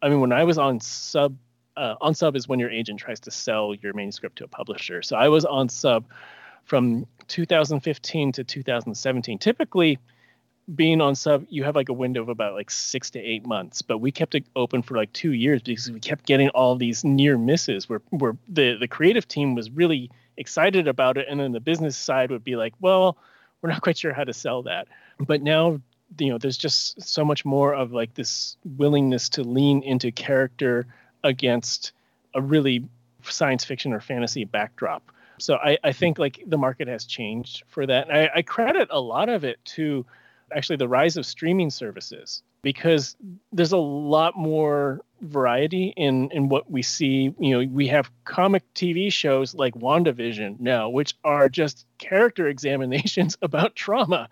I 0.01 0.09
mean, 0.09 0.19
when 0.19 0.31
I 0.31 0.43
was 0.43 0.57
on 0.57 0.79
sub, 0.79 1.35
uh, 1.77 1.95
on 2.01 2.13
sub 2.13 2.35
is 2.35 2.47
when 2.47 2.59
your 2.59 2.69
agent 2.69 2.99
tries 2.99 3.19
to 3.21 3.31
sell 3.31 3.73
your 3.73 3.93
manuscript 3.93 4.37
to 4.37 4.43
a 4.43 4.47
publisher. 4.47 5.01
So 5.01 5.15
I 5.15 5.29
was 5.29 5.45
on 5.45 5.69
sub 5.69 6.05
from 6.63 7.07
2015 7.27 8.31
to 8.33 8.43
2017. 8.43 9.39
Typically, 9.39 9.99
being 10.73 10.99
on 10.99 11.15
sub, 11.15 11.45
you 11.49 11.63
have 11.63 11.75
like 11.75 11.89
a 11.89 11.93
window 11.93 12.21
of 12.21 12.29
about 12.29 12.53
like 12.53 12.71
six 12.71 13.11
to 13.11 13.19
eight 13.19 13.45
months, 13.45 13.81
but 13.81 13.99
we 13.99 14.11
kept 14.11 14.35
it 14.35 14.45
open 14.55 14.81
for 14.81 14.95
like 14.95 15.13
two 15.13 15.31
years 15.31 15.61
because 15.61 15.91
we 15.91 15.99
kept 15.99 16.25
getting 16.25 16.49
all 16.49 16.75
these 16.75 17.03
near 17.03 17.37
misses 17.37 17.87
where 17.87 18.01
where 18.09 18.35
the 18.47 18.75
the 18.75 18.87
creative 18.87 19.27
team 19.27 19.55
was 19.55 19.69
really 19.69 20.09
excited 20.37 20.87
about 20.87 21.17
it, 21.17 21.27
and 21.29 21.39
then 21.39 21.51
the 21.51 21.59
business 21.59 21.95
side 21.95 22.31
would 22.31 22.43
be 22.43 22.55
like, 22.55 22.73
well, 22.79 23.17
we're 23.65 23.71
not 23.71 23.81
quite 23.87 23.97
sure 23.97 24.13
how 24.13 24.23
to 24.23 24.33
sell 24.33 24.63
that. 24.63 24.87
But 25.19 25.41
now 25.41 25.81
you 26.19 26.29
know 26.29 26.37
there's 26.37 26.57
just 26.57 27.01
so 27.01 27.25
much 27.25 27.43
more 27.43 27.73
of 27.73 27.91
like 27.91 28.13
this 28.13 28.57
willingness 28.77 29.27
to 29.29 29.43
lean 29.43 29.81
into 29.81 30.11
character 30.11 30.85
against 31.23 31.93
a 32.35 32.41
really 32.41 32.85
science 33.23 33.65
fiction 33.65 33.91
or 33.91 33.99
fantasy 33.99 34.45
backdrop 34.45 35.11
so 35.37 35.55
I, 35.55 35.77
I 35.83 35.91
hmm. 35.91 35.97
think 35.97 36.19
like 36.19 36.43
the 36.45 36.57
market 36.57 36.87
has 36.87 37.05
changed 37.05 37.63
for 37.67 37.85
that. 37.85 38.09
And 38.09 38.17
I, 38.17 38.29
I 38.35 38.41
credit 38.41 38.87
a 38.91 38.99
lot 38.99 39.29
of 39.29 39.43
it 39.43 39.59
to 39.65 40.05
actually 40.55 40.77
the 40.77 40.87
rise 40.87 41.17
of 41.17 41.25
streaming 41.25 41.69
services 41.69 42.43
because 42.65 43.15
there's 43.53 43.73
a 43.73 43.77
lot 43.77 44.35
more 44.35 44.99
variety 45.21 45.93
in 45.95 46.31
in 46.31 46.49
what 46.49 46.69
we 46.69 46.81
see. 46.81 47.31
You 47.39 47.51
know, 47.51 47.71
we 47.71 47.87
have 47.89 48.09
comic 48.23 48.63
TV 48.73 49.13
shows 49.13 49.53
like 49.53 49.75
WandaVision 49.75 50.59
now, 50.59 50.89
which 50.89 51.13
are 51.23 51.47
just 51.47 51.85
character 51.99 52.47
examinations 52.55 53.37
about 53.43 53.75
trauma 53.75 54.29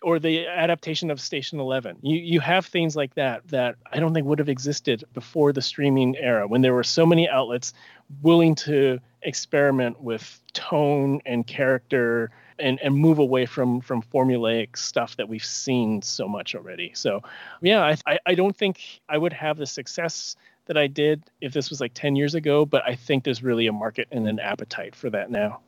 or 0.00 0.20
the 0.20 0.46
adaptation 0.46 1.10
of 1.10 1.20
Station 1.20 1.58
11. 1.58 1.98
You 2.02 2.18
you 2.18 2.38
have 2.38 2.66
things 2.66 2.94
like 2.94 3.16
that 3.16 3.48
that 3.48 3.74
I 3.92 3.98
don't 3.98 4.14
think 4.14 4.28
would 4.28 4.38
have 4.38 4.48
existed 4.48 5.02
before 5.12 5.52
the 5.52 5.60
streaming 5.60 6.16
era 6.16 6.46
when 6.46 6.62
there 6.62 6.74
were 6.74 6.84
so 6.84 7.04
many 7.04 7.28
outlets 7.28 7.74
willing 8.22 8.54
to 8.54 9.00
experiment 9.22 10.00
with 10.00 10.40
tone 10.52 11.20
and 11.26 11.44
character 11.44 12.30
and, 12.58 12.80
and 12.80 12.94
move 12.94 13.18
away 13.18 13.46
from 13.46 13.80
from 13.80 14.02
formulaic 14.02 14.76
stuff 14.76 15.16
that 15.16 15.28
we've 15.28 15.44
seen 15.44 16.02
so 16.02 16.28
much 16.28 16.54
already. 16.54 16.92
So 16.94 17.22
yeah, 17.60 17.94
I 18.06 18.18
I 18.26 18.34
don't 18.34 18.56
think 18.56 19.00
I 19.08 19.18
would 19.18 19.32
have 19.32 19.56
the 19.56 19.66
success 19.66 20.36
that 20.66 20.76
I 20.76 20.86
did 20.86 21.22
if 21.40 21.52
this 21.52 21.70
was 21.70 21.80
like 21.80 21.92
10 21.94 22.16
years 22.16 22.34
ago, 22.34 22.64
but 22.64 22.82
I 22.86 22.94
think 22.94 23.24
there's 23.24 23.42
really 23.42 23.66
a 23.66 23.72
market 23.72 24.08
and 24.10 24.28
an 24.28 24.38
appetite 24.38 24.94
for 24.94 25.10
that 25.10 25.30
now. 25.30 25.60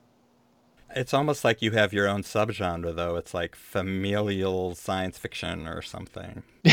It's 0.94 1.12
almost 1.12 1.44
like 1.44 1.60
you 1.60 1.72
have 1.72 1.92
your 1.92 2.08
own 2.08 2.22
subgenre, 2.22 2.94
though. 2.94 3.16
It's 3.16 3.34
like 3.34 3.56
familial 3.56 4.76
science 4.76 5.18
fiction 5.18 5.66
or 5.66 5.82
something. 5.82 6.44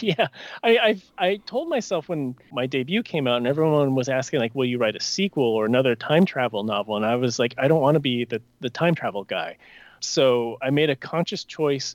yeah, 0.00 0.26
I, 0.62 0.78
I 0.78 1.02
I 1.18 1.36
told 1.46 1.68
myself 1.68 2.08
when 2.08 2.34
my 2.52 2.66
debut 2.66 3.02
came 3.02 3.28
out, 3.28 3.36
and 3.36 3.46
everyone 3.46 3.94
was 3.94 4.08
asking 4.08 4.40
like, 4.40 4.54
"Will 4.54 4.66
you 4.66 4.78
write 4.78 4.96
a 4.96 5.00
sequel 5.00 5.44
or 5.44 5.66
another 5.66 5.94
time 5.94 6.26
travel 6.26 6.64
novel?" 6.64 6.96
And 6.96 7.06
I 7.06 7.14
was 7.14 7.38
like, 7.38 7.54
"I 7.58 7.68
don't 7.68 7.80
want 7.80 7.94
to 7.94 8.00
be 8.00 8.24
the 8.24 8.42
the 8.60 8.70
time 8.70 8.94
travel 8.96 9.22
guy." 9.24 9.56
So 10.00 10.58
I 10.60 10.70
made 10.70 10.90
a 10.90 10.96
conscious 10.96 11.44
choice 11.44 11.94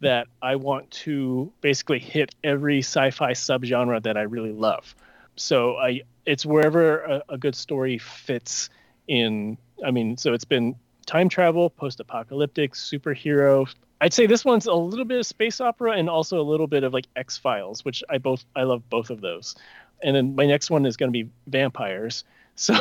that 0.00 0.28
I 0.40 0.56
want 0.56 0.90
to 0.90 1.52
basically 1.60 1.98
hit 1.98 2.34
every 2.42 2.78
sci-fi 2.78 3.32
subgenre 3.32 4.02
that 4.02 4.16
I 4.16 4.22
really 4.22 4.52
love. 4.52 4.94
So 5.36 5.76
I 5.76 6.02
it's 6.24 6.46
wherever 6.46 6.98
a, 7.00 7.22
a 7.30 7.38
good 7.38 7.54
story 7.54 7.98
fits 7.98 8.70
in. 9.06 9.58
I 9.84 9.90
mean, 9.90 10.16
so 10.16 10.32
it's 10.32 10.44
been 10.44 10.76
time 11.06 11.28
travel, 11.28 11.70
post-apocalyptic, 11.70 12.72
superhero. 12.72 13.72
I'd 14.00 14.12
say 14.12 14.26
this 14.26 14.44
one's 14.44 14.66
a 14.66 14.74
little 14.74 15.04
bit 15.04 15.18
of 15.18 15.26
space 15.26 15.60
opera 15.60 15.92
and 15.92 16.08
also 16.08 16.40
a 16.40 16.42
little 16.42 16.66
bit 16.66 16.84
of 16.84 16.92
like 16.92 17.06
X 17.16 17.38
Files, 17.38 17.84
which 17.84 18.02
I 18.10 18.18
both 18.18 18.44
I 18.56 18.64
love 18.64 18.88
both 18.90 19.10
of 19.10 19.20
those. 19.20 19.54
And 20.02 20.16
then 20.16 20.34
my 20.34 20.46
next 20.46 20.70
one 20.70 20.86
is 20.86 20.96
going 20.96 21.12
to 21.12 21.24
be 21.24 21.30
vampires. 21.46 22.24
So 22.54 22.74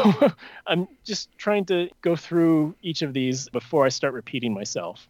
I'm 0.68 0.90
just 1.06 1.30
trying 1.38 1.64
to 1.68 1.90
go 2.02 2.18
through 2.18 2.76
each 2.82 3.04
of 3.04 3.14
these 3.14 3.48
before 3.48 3.86
I 3.86 3.90
start 3.90 4.14
repeating 4.14 4.54
myself. 4.54 5.08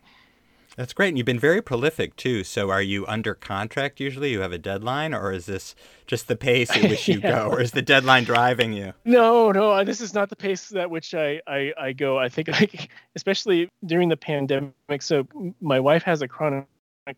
That's 0.77 0.93
great. 0.93 1.09
And 1.09 1.17
you've 1.17 1.25
been 1.25 1.39
very 1.39 1.61
prolific 1.61 2.15
too. 2.15 2.43
So 2.43 2.69
are 2.69 2.81
you 2.81 3.05
under 3.07 3.33
contract 3.33 3.99
usually? 3.99 4.31
You 4.31 4.39
have 4.39 4.53
a 4.53 4.57
deadline 4.57 5.13
or 5.13 5.31
is 5.31 5.45
this 5.45 5.75
just 6.07 6.27
the 6.27 6.35
pace 6.35 6.69
at 6.71 6.89
which 6.89 7.07
you 7.09 7.19
yeah. 7.19 7.31
go 7.31 7.49
or 7.49 7.61
is 7.61 7.71
the 7.71 7.81
deadline 7.81 8.23
driving 8.23 8.73
you? 8.73 8.93
No, 9.03 9.51
no, 9.51 9.71
uh, 9.71 9.83
this 9.83 9.99
is 9.99 10.13
not 10.13 10.29
the 10.29 10.35
pace 10.35 10.73
at 10.73 10.89
which 10.89 11.13
I, 11.13 11.41
I, 11.45 11.73
I 11.77 11.93
go. 11.93 12.17
I 12.17 12.29
think 12.29 12.47
like, 12.59 12.89
especially 13.15 13.69
during 13.85 14.09
the 14.09 14.17
pandemic. 14.17 15.01
So 15.01 15.27
my 15.59 15.79
wife 15.79 16.03
has 16.03 16.21
a 16.21 16.27
chronic 16.27 16.67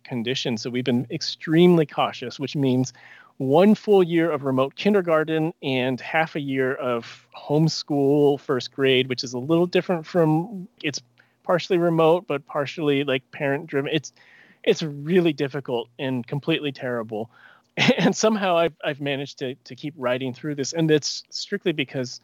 condition. 0.03 0.57
So 0.57 0.69
we've 0.69 0.83
been 0.83 1.05
extremely 1.11 1.85
cautious, 1.85 2.39
which 2.39 2.55
means 2.55 2.93
one 3.37 3.75
full 3.75 4.03
year 4.03 4.31
of 4.31 4.43
remote 4.43 4.75
kindergarten 4.75 5.53
and 5.61 5.99
half 5.99 6.35
a 6.35 6.39
year 6.39 6.75
of 6.75 7.27
homeschool 7.37 8.39
first 8.39 8.71
grade, 8.71 9.09
which 9.09 9.23
is 9.23 9.33
a 9.33 9.39
little 9.39 9.65
different 9.65 10.05
from 10.05 10.67
it's 10.81 11.01
partially 11.43 11.77
remote 11.77 12.25
but 12.27 12.45
partially 12.45 13.03
like 13.03 13.29
parent 13.31 13.67
driven 13.67 13.91
it's 13.93 14.13
it's 14.63 14.81
really 14.81 15.33
difficult 15.33 15.89
and 15.99 16.25
completely 16.25 16.71
terrible. 16.71 17.29
And 17.97 18.15
somehow 18.15 18.55
I've, 18.55 18.75
I've 18.83 19.01
managed 19.01 19.39
to, 19.39 19.55
to 19.55 19.75
keep 19.75 19.95
writing 19.97 20.31
through 20.31 20.53
this 20.53 20.73
and 20.73 20.91
it's 20.91 21.23
strictly 21.31 21.71
because 21.71 22.21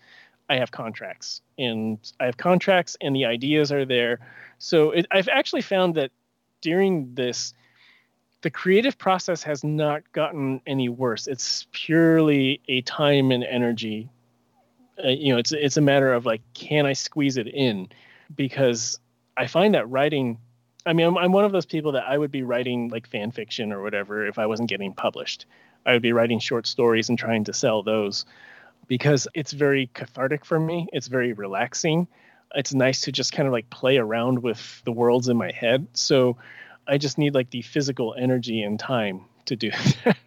i 0.48 0.58
have 0.58 0.70
contracts 0.70 1.42
and 1.58 1.98
i 2.20 2.26
have 2.26 2.38
contracts 2.38 2.96
and 3.02 3.16
the 3.16 3.26
ideas 3.26 3.72
are 3.72 3.84
there. 3.84 4.20
So 4.60 4.92
it, 4.92 5.08
i've 5.10 5.28
actually 5.28 5.64
found 5.64 5.96
that 5.96 6.12
during 6.62 7.16
this 7.16 7.56
the 8.42 8.52
creative 8.52 8.98
process 9.00 9.42
has 9.44 9.64
not 9.64 10.02
gotten 10.14 10.62
any 10.68 10.88
worse. 10.88 11.28
It's 11.28 11.68
purely 11.72 12.62
a 12.70 12.82
time 12.82 13.32
and 13.32 13.44
energy. 13.44 14.08
Uh, 15.04 15.08
you 15.08 15.34
know 15.34 15.40
it's 15.40 15.52
it's 15.52 15.78
a 15.78 15.82
matter 15.82 16.14
of 16.14 16.28
like 16.28 16.42
can 16.54 16.86
i 16.86 16.94
squeeze 16.94 17.38
it 17.38 17.48
in? 17.48 17.90
Because 18.36 19.00
I 19.40 19.48
find 19.48 19.74
that 19.74 19.90
writing 19.90 20.38
I 20.86 20.94
mean, 20.94 21.08
I'm, 21.08 21.18
I'm 21.18 21.32
one 21.32 21.46
of 21.46 21.52
those 21.52 21.66
people 21.66 21.92
that 21.94 22.06
I 22.08 22.18
would 22.18 22.32
be 22.32 22.44
writing 22.44 22.90
like 22.90 23.08
fan 23.08 23.32
fiction 23.32 23.74
or 23.74 23.82
whatever 23.82 24.26
if 24.26 24.40
I 24.40 24.46
wasn't 24.46 24.70
getting 24.70 24.94
published. 24.94 25.46
I 25.86 25.94
would 25.94 26.02
be 26.02 26.14
writing 26.14 26.40
short 26.40 26.68
stories 26.68 27.10
and 27.10 27.20
trying 27.20 27.44
to 27.46 27.54
sell 27.54 27.84
those 27.84 28.26
because 28.88 29.28
it's 29.34 29.52
very 29.52 29.90
cathartic 29.94 30.46
for 30.46 30.60
me. 30.60 30.88
It's 30.94 31.08
very 31.08 31.34
relaxing. 31.34 32.08
It's 32.56 32.74
nice 32.74 33.02
to 33.02 33.12
just 33.12 33.34
kind 33.34 33.46
of 33.46 33.54
like 33.54 33.70
play 33.70 33.98
around 33.98 34.42
with 34.42 34.82
the 34.86 34.92
worlds 34.92 35.28
in 35.28 35.38
my 35.38 35.52
head. 35.52 35.88
So 35.94 36.38
I 36.88 36.98
just 36.98 37.18
need 37.18 37.36
like 37.36 37.50
the 37.50 37.62
physical 37.62 38.16
energy 38.18 38.64
and 38.64 38.80
time 38.80 39.26
to 39.46 39.56
do 39.56 39.72
that. 40.06 40.18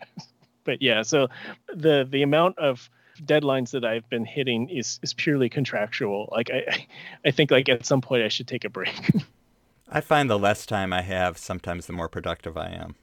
but 0.65 0.83
yeah, 0.83 1.03
so 1.03 1.29
the 1.75 2.07
the 2.09 2.23
amount 2.23 2.59
of 2.59 2.89
deadlines 3.25 3.71
that 3.71 3.85
I've 3.85 4.09
been 4.09 4.25
hitting 4.25 4.69
is 4.69 4.99
is 5.03 5.15
purely 5.15 5.49
contractual. 5.49 6.29
Like 6.33 6.51
I, 6.51 6.87
I 7.25 7.31
think 7.31 7.51
like 7.51 7.69
at 7.69 7.87
some 7.87 8.01
point 8.01 8.23
I 8.23 8.29
should 8.29 8.49
take 8.49 8.65
a 8.65 8.71
break. 8.71 9.13
I 9.89 10.01
find 10.01 10.31
the 10.31 10.39
less 10.39 10.65
time 10.65 10.93
I 10.93 11.03
have, 11.03 11.37
sometimes 11.37 11.87
the 11.87 11.93
more 11.93 12.09
productive 12.09 12.57
I 12.57 12.71
am. 12.71 12.95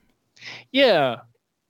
Yeah, 0.72 1.16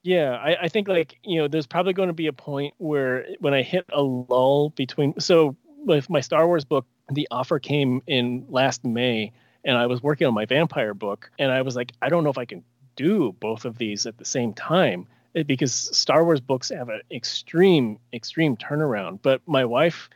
yeah. 0.02 0.32
I, 0.36 0.56
I 0.62 0.68
think 0.68 0.88
like 0.88 1.18
you 1.22 1.40
know, 1.40 1.48
there's 1.48 1.66
probably 1.66 1.92
going 1.92 2.08
to 2.08 2.14
be 2.14 2.26
a 2.26 2.32
point 2.32 2.74
where 2.78 3.26
when 3.38 3.54
I 3.54 3.62
hit 3.62 3.84
a 3.92 4.02
lull 4.02 4.70
between. 4.70 5.18
So 5.20 5.56
with 5.84 6.08
my 6.08 6.20
Star 6.20 6.46
Wars 6.46 6.64
book, 6.64 6.86
the 7.10 7.28
offer 7.30 7.58
came 7.58 8.02
in 8.06 8.46
last 8.48 8.84
May, 8.84 9.32
and 9.64 9.76
I 9.76 9.86
was 9.86 10.02
working 10.02 10.26
on 10.26 10.34
my 10.34 10.46
vampire 10.46 10.94
book, 10.94 11.30
and 11.38 11.50
I 11.50 11.62
was 11.62 11.76
like, 11.76 11.92
I 12.00 12.08
don't 12.08 12.24
know 12.24 12.30
if 12.30 12.38
I 12.38 12.44
can 12.44 12.64
do 12.96 13.34
both 13.40 13.64
of 13.64 13.78
these 13.78 14.06
at 14.06 14.18
the 14.18 14.24
same 14.24 14.52
time 14.52 15.06
because 15.46 15.72
Star 15.72 16.24
Wars 16.24 16.40
books 16.40 16.70
have 16.70 16.88
an 16.88 17.00
extreme, 17.10 17.98
extreme 18.12 18.56
turnaround. 18.56 19.20
But 19.22 19.40
my 19.46 19.64
wife, 19.64 20.10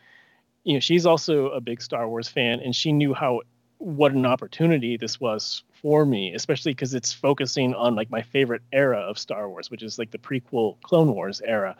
you 0.65 0.75
know, 0.75 0.81
she's 0.81 1.07
also 1.07 1.51
a 1.51 1.61
big 1.61 1.83
Star 1.83 2.09
Wars 2.09 2.29
fan, 2.29 2.61
and 2.61 2.75
she 2.75 2.93
knew 2.93 3.15
how 3.15 3.41
what 3.79 4.13
an 4.13 4.25
opportunity 4.25 4.97
this 4.97 5.21
was 5.21 5.63
for 5.83 6.07
me, 6.07 6.33
especially 6.33 6.73
because 6.73 6.95
it's 6.95 7.13
focusing 7.13 7.75
on 7.75 7.95
like 7.95 8.11
my 8.11 8.23
favorite 8.23 8.63
era 8.73 8.99
of 8.99 9.19
Star 9.19 9.49
Wars, 9.49 9.71
which 9.71 9.83
is 9.83 9.99
like 9.99 10.11
the 10.11 10.19
prequel 10.19 10.81
Clone 10.83 11.15
Wars 11.15 11.43
era. 11.45 11.77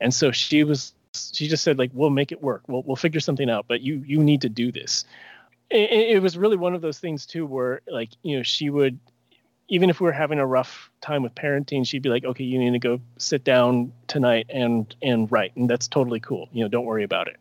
And 0.00 0.12
so 0.12 0.30
she 0.30 0.64
was, 0.64 0.92
she 1.14 1.48
just 1.48 1.64
said 1.64 1.78
like, 1.78 1.90
"We'll 1.94 2.10
make 2.10 2.32
it 2.32 2.42
work. 2.42 2.62
We'll 2.68 2.82
we'll 2.82 2.96
figure 2.96 3.20
something 3.20 3.48
out, 3.48 3.66
but 3.68 3.80
you 3.80 4.02
you 4.06 4.22
need 4.22 4.42
to 4.42 4.48
do 4.48 4.70
this." 4.70 5.06
It, 5.70 6.16
it 6.16 6.22
was 6.22 6.36
really 6.36 6.56
one 6.56 6.74
of 6.74 6.82
those 6.82 6.98
things 6.98 7.26
too, 7.26 7.46
where 7.46 7.80
like 7.88 8.10
you 8.22 8.36
know 8.36 8.42
she 8.42 8.68
would 8.68 8.98
even 9.68 9.90
if 9.90 10.00
we 10.00 10.04
were 10.04 10.12
having 10.12 10.38
a 10.38 10.46
rough 10.46 10.90
time 11.00 11.22
with 11.22 11.34
parenting, 11.34 11.86
she'd 11.86 12.02
be 12.02 12.08
like, 12.08 12.24
"Okay, 12.24 12.44
you 12.44 12.58
need 12.58 12.72
to 12.72 12.78
go 12.78 13.00
sit 13.18 13.44
down 13.44 13.92
tonight 14.06 14.46
and 14.48 14.94
and 15.02 15.30
write," 15.30 15.54
and 15.56 15.68
that's 15.68 15.88
totally 15.88 16.20
cool. 16.20 16.48
You 16.52 16.64
know, 16.64 16.68
don't 16.68 16.84
worry 16.84 17.04
about 17.04 17.28
it. 17.28 17.36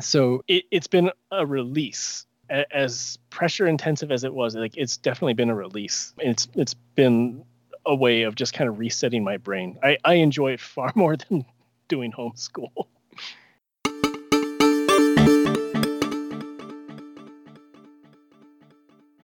So 0.00 0.44
it, 0.48 0.64
it's 0.70 0.86
been 0.86 1.10
a 1.30 1.44
release, 1.44 2.26
as 2.48 3.18
pressure 3.30 3.66
intensive 3.66 4.12
as 4.12 4.24
it 4.24 4.32
was. 4.32 4.54
Like 4.54 4.76
it's 4.76 4.96
definitely 4.96 5.34
been 5.34 5.50
a 5.50 5.54
release. 5.54 6.14
It's 6.18 6.48
it's 6.54 6.74
been 6.74 7.44
a 7.86 7.94
way 7.94 8.22
of 8.22 8.34
just 8.34 8.52
kind 8.52 8.68
of 8.68 8.78
resetting 8.78 9.24
my 9.24 9.36
brain. 9.36 9.78
I 9.82 9.98
I 10.04 10.14
enjoy 10.14 10.52
it 10.52 10.60
far 10.60 10.92
more 10.96 11.16
than 11.16 11.44
doing 11.88 12.12
homeschool. 12.12 12.86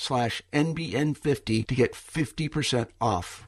slash 0.00 0.42
NBN50 0.52 1.66
to 1.66 1.74
get 1.74 1.92
50% 1.92 2.88
off. 3.00 3.46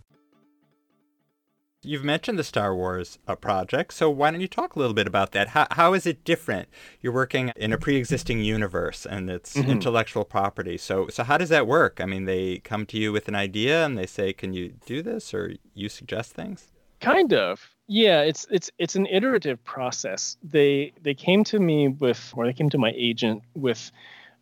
You've 1.85 2.05
mentioned 2.05 2.39
the 2.39 2.45
Star 2.45 2.77
Wars 2.77 3.19
uh, 3.27 3.35
project, 3.35 3.93
so 3.95 4.09
why 4.09 4.31
don't 4.31 4.41
you 4.41 4.47
talk 4.47 4.77
a 4.77 4.79
little 4.79 4.95
bit 4.95 5.09
about 5.09 5.33
that? 5.33 5.49
How, 5.49 5.67
how 5.73 5.95
is 5.95 6.07
it 6.07 6.23
different? 6.23 6.69
You're 7.01 7.13
working 7.13 7.53
in 7.57 7.73
a 7.73 7.79
pre-existing 7.79 8.41
universe, 8.41 9.05
and 9.05 9.29
it's 9.29 9.55
mm-hmm. 9.55 9.69
intellectual 9.69 10.25
property. 10.25 10.79
So, 10.79 11.09
so 11.09 11.25
how 11.25 11.39
does 11.39 11.49
that 11.49 11.67
work? 11.67 12.01
I 12.01 12.07
mean, 12.07 12.27
they 12.27 12.59
come 12.59 12.87
to 12.87 12.99
you 12.99 13.11
with 13.11 13.27
an 13.27 13.35
idea, 13.35 13.85
and 13.85 13.99
they 13.99 14.07
say, 14.07 14.33
"Can 14.33 14.53
you 14.53 14.75
do 14.87 15.03
this?" 15.03 15.35
or 15.35 15.57
you 15.75 15.89
suggest 15.89 16.35
things. 16.35 16.71
Kind 17.01 17.33
of, 17.33 17.69
yeah. 17.89 18.21
It's 18.21 18.47
it's 18.49 18.71
it's 18.79 18.95
an 18.95 19.07
iterative 19.07 19.65
process. 19.65 20.37
They 20.45 20.93
they 21.03 21.15
came 21.15 21.43
to 21.45 21.59
me 21.59 21.89
with, 21.89 22.33
or 22.37 22.47
they 22.47 22.53
came 22.53 22.71
to 22.71 22.79
my 22.79 22.93
agent 22.95 23.43
with. 23.55 23.91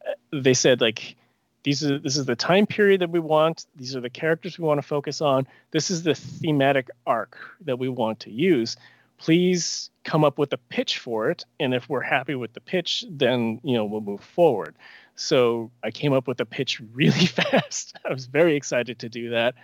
Uh, 0.07 0.41
they 0.43 0.53
said 0.55 0.83
like 0.83 1.17
these 1.63 1.85
are 1.85 1.99
this 1.99 2.17
is 2.17 2.25
the 2.25 2.37
time 2.37 2.67
period 2.67 3.01
that 3.01 3.11
we 3.11 3.21
want. 3.21 3.67
These 3.77 3.95
are 3.95 4.01
the 4.01 4.11
characters 4.11 4.59
we 4.59 4.65
want 4.65 4.79
to 4.79 4.87
focus 4.87 5.21
on. 5.21 5.47
This 5.71 5.91
is 5.91 6.03
the 6.03 6.15
thematic 6.15 6.89
arc 7.07 7.37
that 7.63 7.79
we 7.79 7.89
want 7.89 8.21
to 8.21 8.31
use. 8.31 8.77
Please 9.19 9.91
come 10.05 10.25
up 10.25 10.39
with 10.39 10.53
a 10.55 10.57
pitch 10.57 10.99
for 10.99 11.31
it 11.31 11.45
and 11.59 11.75
if 11.75 11.89
we're 11.91 12.01
happy 12.01 12.35
with 12.35 12.55
the 12.55 12.61
pitch 12.61 13.05
then 13.11 13.61
you 13.63 13.75
know 13.75 13.85
we'll 13.85 14.01
move 14.01 14.23
forward. 14.23 14.75
So 15.15 15.71
i 15.83 15.91
came 15.91 16.15
up 16.15 16.27
with 16.27 16.41
a 16.41 16.47
pitch 16.47 16.81
really 16.95 17.27
fast. 17.27 17.97
I 18.09 18.13
was 18.13 18.27
very 18.27 18.57
excited 18.57 18.99
to 19.01 19.09
do 19.09 19.31
that. 19.31 19.55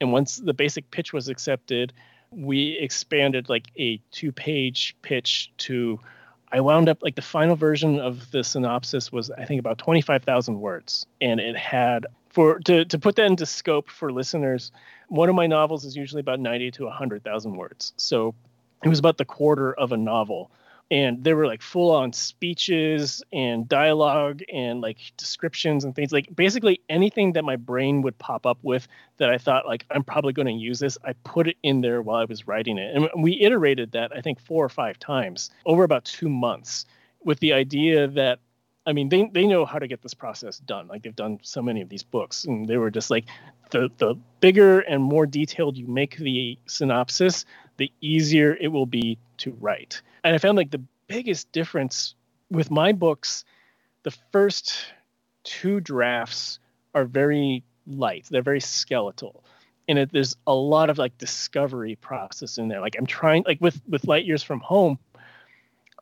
And 0.00 0.12
once 0.12 0.36
the 0.36 0.52
basic 0.52 0.90
pitch 0.90 1.12
was 1.12 1.28
accepted 1.28 1.92
we 2.30 2.72
expanded 2.72 3.48
like 3.48 3.68
a 3.78 4.00
two 4.10 4.32
page 4.32 4.96
pitch 5.02 5.52
to 5.58 5.98
I 6.56 6.60
wound 6.60 6.88
up 6.88 7.02
like 7.02 7.16
the 7.16 7.22
final 7.22 7.54
version 7.54 8.00
of 8.00 8.30
the 8.30 8.42
synopsis 8.42 9.12
was 9.12 9.30
I 9.30 9.44
think 9.44 9.60
about 9.60 9.76
25,000 9.76 10.58
words 10.58 11.04
and 11.20 11.38
it 11.38 11.54
had 11.54 12.06
for 12.30 12.60
to 12.60 12.86
to 12.86 12.98
put 12.98 13.16
that 13.16 13.26
into 13.26 13.44
scope 13.44 13.90
for 13.90 14.10
listeners 14.10 14.72
one 15.08 15.28
of 15.28 15.34
my 15.34 15.46
novels 15.46 15.84
is 15.84 15.94
usually 15.94 16.20
about 16.20 16.40
90 16.40 16.70
to 16.72 16.84
100,000 16.84 17.56
words. 17.56 17.92
So 17.98 18.34
it 18.82 18.88
was 18.88 18.98
about 18.98 19.18
the 19.18 19.24
quarter 19.26 19.74
of 19.74 19.92
a 19.92 19.98
novel 19.98 20.50
and 20.90 21.24
there 21.24 21.34
were 21.34 21.46
like 21.46 21.62
full 21.62 21.90
on 21.90 22.12
speeches 22.12 23.22
and 23.32 23.68
dialogue 23.68 24.42
and 24.52 24.80
like 24.80 24.98
descriptions 25.16 25.84
and 25.84 25.94
things 25.94 26.12
like 26.12 26.28
basically 26.34 26.80
anything 26.88 27.32
that 27.32 27.44
my 27.44 27.56
brain 27.56 28.02
would 28.02 28.16
pop 28.18 28.46
up 28.46 28.58
with 28.62 28.86
that 29.16 29.28
I 29.30 29.38
thought 29.38 29.66
like 29.66 29.84
I'm 29.90 30.04
probably 30.04 30.32
going 30.32 30.46
to 30.46 30.52
use 30.52 30.78
this 30.78 30.96
I 31.04 31.14
put 31.24 31.48
it 31.48 31.56
in 31.62 31.80
there 31.80 32.02
while 32.02 32.16
I 32.16 32.24
was 32.24 32.46
writing 32.46 32.78
it. 32.78 32.94
And 32.94 33.08
we 33.22 33.40
iterated 33.40 33.92
that 33.92 34.12
I 34.14 34.20
think 34.20 34.40
four 34.40 34.64
or 34.64 34.68
five 34.68 34.98
times 34.98 35.50
over 35.64 35.82
about 35.82 36.04
2 36.04 36.28
months 36.28 36.86
with 37.24 37.40
the 37.40 37.52
idea 37.52 38.06
that 38.08 38.38
I 38.86 38.92
mean 38.92 39.08
they 39.08 39.28
they 39.32 39.46
know 39.46 39.64
how 39.64 39.80
to 39.80 39.88
get 39.88 40.02
this 40.02 40.14
process 40.14 40.58
done 40.58 40.86
like 40.86 41.02
they've 41.02 41.16
done 41.16 41.40
so 41.42 41.60
many 41.60 41.80
of 41.80 41.88
these 41.88 42.04
books 42.04 42.44
and 42.44 42.68
they 42.68 42.76
were 42.76 42.92
just 42.92 43.10
like 43.10 43.24
the 43.70 43.90
the 43.98 44.14
bigger 44.38 44.80
and 44.80 45.02
more 45.02 45.26
detailed 45.26 45.76
you 45.76 45.88
make 45.88 46.16
the 46.18 46.56
synopsis 46.66 47.44
the 47.76 47.92
easier 48.00 48.56
it 48.60 48.68
will 48.68 48.86
be 48.86 49.18
to 49.38 49.56
write 49.60 50.02
and 50.26 50.34
I 50.34 50.38
found 50.38 50.56
like 50.56 50.72
the 50.72 50.82
biggest 51.06 51.52
difference 51.52 52.16
with 52.50 52.70
my 52.70 52.92
books, 52.92 53.44
the 54.02 54.10
first 54.32 54.76
two 55.44 55.78
drafts 55.80 56.58
are 56.94 57.04
very 57.04 57.62
light. 57.86 58.26
They're 58.28 58.42
very 58.42 58.60
skeletal. 58.60 59.44
And 59.88 60.00
it, 60.00 60.12
there's 60.12 60.36
a 60.46 60.54
lot 60.54 60.90
of 60.90 60.98
like 60.98 61.16
discovery 61.18 61.96
process 61.96 62.58
in 62.58 62.66
there. 62.66 62.80
Like 62.80 62.96
I'm 62.98 63.06
trying, 63.06 63.44
like 63.46 63.60
with 63.60 63.80
with 63.88 64.06
Light 64.06 64.24
Years 64.24 64.42
from 64.42 64.60
Home, 64.60 64.98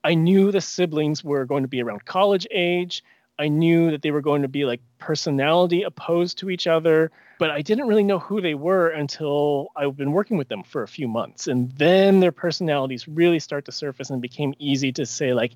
I 0.03 0.15
knew 0.15 0.51
the 0.51 0.63
siblings 0.63 1.23
were 1.23 1.45
going 1.45 1.63
to 1.63 1.69
be 1.69 1.83
around 1.83 2.05
college 2.07 2.47
age. 2.51 3.05
I 3.39 3.49
knew 3.49 3.91
that 3.91 4.03
they 4.03 4.11
were 4.11 4.21
going 4.21 4.43
to 4.43 4.49
be 4.49 4.65
like 4.65 4.81
personality 4.99 5.83
opposed 5.83 6.39
to 6.39 6.51
each 6.51 6.67
other, 6.67 7.11
but 7.39 7.51
I 7.51 7.63
didn't 7.63 7.89
really 7.89 8.05
know 8.05 8.19
who 8.19 8.41
they 8.41 8.55
were 8.55 8.89
until 8.89 9.69
I've 9.77 9.97
been 9.97 10.13
working 10.13 10.37
with 10.37 10.49
them 10.49 10.63
for 10.63 10.83
a 10.83 10.89
few 10.89 11.09
months. 11.09 11.49
And 11.49 11.73
then 11.73 12.21
their 12.21 12.33
personalities 12.33 13.09
really 13.09 13.41
start 13.41 13.65
to 13.65 13.73
surface 13.73 14.11
and 14.11 14.23
became 14.23 14.55
easy 14.59 14.93
to 14.93 15.05
say, 15.05 15.35
like, 15.35 15.55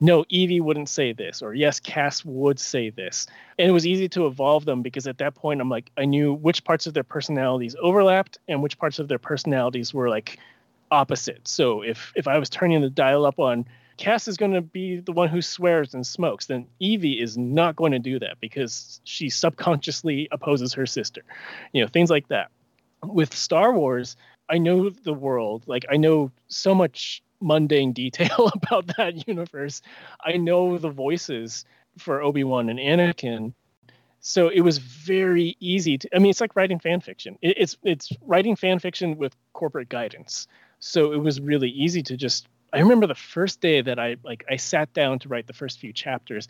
no, 0.00 0.24
Evie 0.28 0.60
wouldn't 0.60 0.88
say 0.88 1.12
this, 1.12 1.42
or 1.42 1.54
yes, 1.54 1.78
Cass 1.78 2.24
would 2.24 2.58
say 2.58 2.90
this. 2.90 3.26
And 3.58 3.68
it 3.68 3.72
was 3.72 3.86
easy 3.86 4.08
to 4.10 4.26
evolve 4.26 4.64
them 4.64 4.82
because 4.82 5.06
at 5.06 5.18
that 5.18 5.34
point, 5.34 5.60
I'm 5.60 5.68
like, 5.68 5.90
I 5.96 6.06
knew 6.06 6.32
which 6.32 6.64
parts 6.64 6.86
of 6.86 6.94
their 6.94 7.04
personalities 7.04 7.76
overlapped 7.80 8.38
and 8.48 8.62
which 8.62 8.78
parts 8.78 8.98
of 8.98 9.08
their 9.08 9.18
personalities 9.18 9.92
were 9.92 10.08
like 10.08 10.38
opposite. 10.90 11.46
So 11.46 11.82
if 11.82 12.12
if 12.16 12.26
I 12.26 12.38
was 12.38 12.50
turning 12.50 12.80
the 12.80 12.90
dial 12.90 13.24
up 13.24 13.38
on 13.38 13.66
Cass 14.00 14.26
is 14.28 14.38
going 14.38 14.54
to 14.54 14.62
be 14.62 14.98
the 14.98 15.12
one 15.12 15.28
who 15.28 15.42
swears 15.42 15.92
and 15.92 16.06
smokes, 16.06 16.46
then 16.46 16.66
Evie 16.78 17.20
is 17.20 17.36
not 17.36 17.76
going 17.76 17.92
to 17.92 17.98
do 17.98 18.18
that 18.18 18.40
because 18.40 18.98
she 19.04 19.28
subconsciously 19.28 20.26
opposes 20.32 20.72
her 20.72 20.86
sister. 20.86 21.22
You 21.74 21.82
know, 21.82 21.88
things 21.88 22.08
like 22.08 22.26
that. 22.28 22.50
With 23.04 23.34
Star 23.34 23.74
Wars, 23.74 24.16
I 24.48 24.56
know 24.56 24.88
the 24.88 25.12
world. 25.12 25.64
Like, 25.66 25.84
I 25.90 25.98
know 25.98 26.32
so 26.48 26.74
much 26.74 27.22
mundane 27.42 27.92
detail 28.02 28.50
about 28.62 28.86
that 28.96 29.28
universe. 29.28 29.82
I 30.24 30.38
know 30.38 30.78
the 30.78 30.88
voices 30.88 31.66
for 31.98 32.22
Obi 32.22 32.42
Wan 32.42 32.70
and 32.70 32.78
Anakin. 32.78 33.52
So 34.20 34.48
it 34.48 34.62
was 34.62 34.78
very 34.78 35.58
easy 35.60 35.98
to. 35.98 36.08
I 36.16 36.20
mean, 36.20 36.30
it's 36.30 36.40
like 36.40 36.56
writing 36.56 36.78
fan 36.78 37.00
fiction. 37.00 37.36
it's 37.42 37.76
it's 37.84 38.10
writing 38.22 38.56
fan 38.56 38.78
fiction 38.78 39.18
with 39.18 39.36
corporate 39.52 39.90
guidance. 39.90 40.46
So 40.78 41.12
it 41.12 41.18
was 41.18 41.38
really 41.38 41.68
easy 41.68 42.02
to 42.04 42.16
just 42.16 42.46
I 42.72 42.80
remember 42.80 43.06
the 43.06 43.14
first 43.14 43.60
day 43.60 43.80
that 43.80 43.98
I 43.98 44.16
like 44.22 44.44
I 44.48 44.56
sat 44.56 44.92
down 44.92 45.18
to 45.20 45.28
write 45.28 45.46
the 45.46 45.52
first 45.52 45.78
few 45.78 45.92
chapters, 45.92 46.48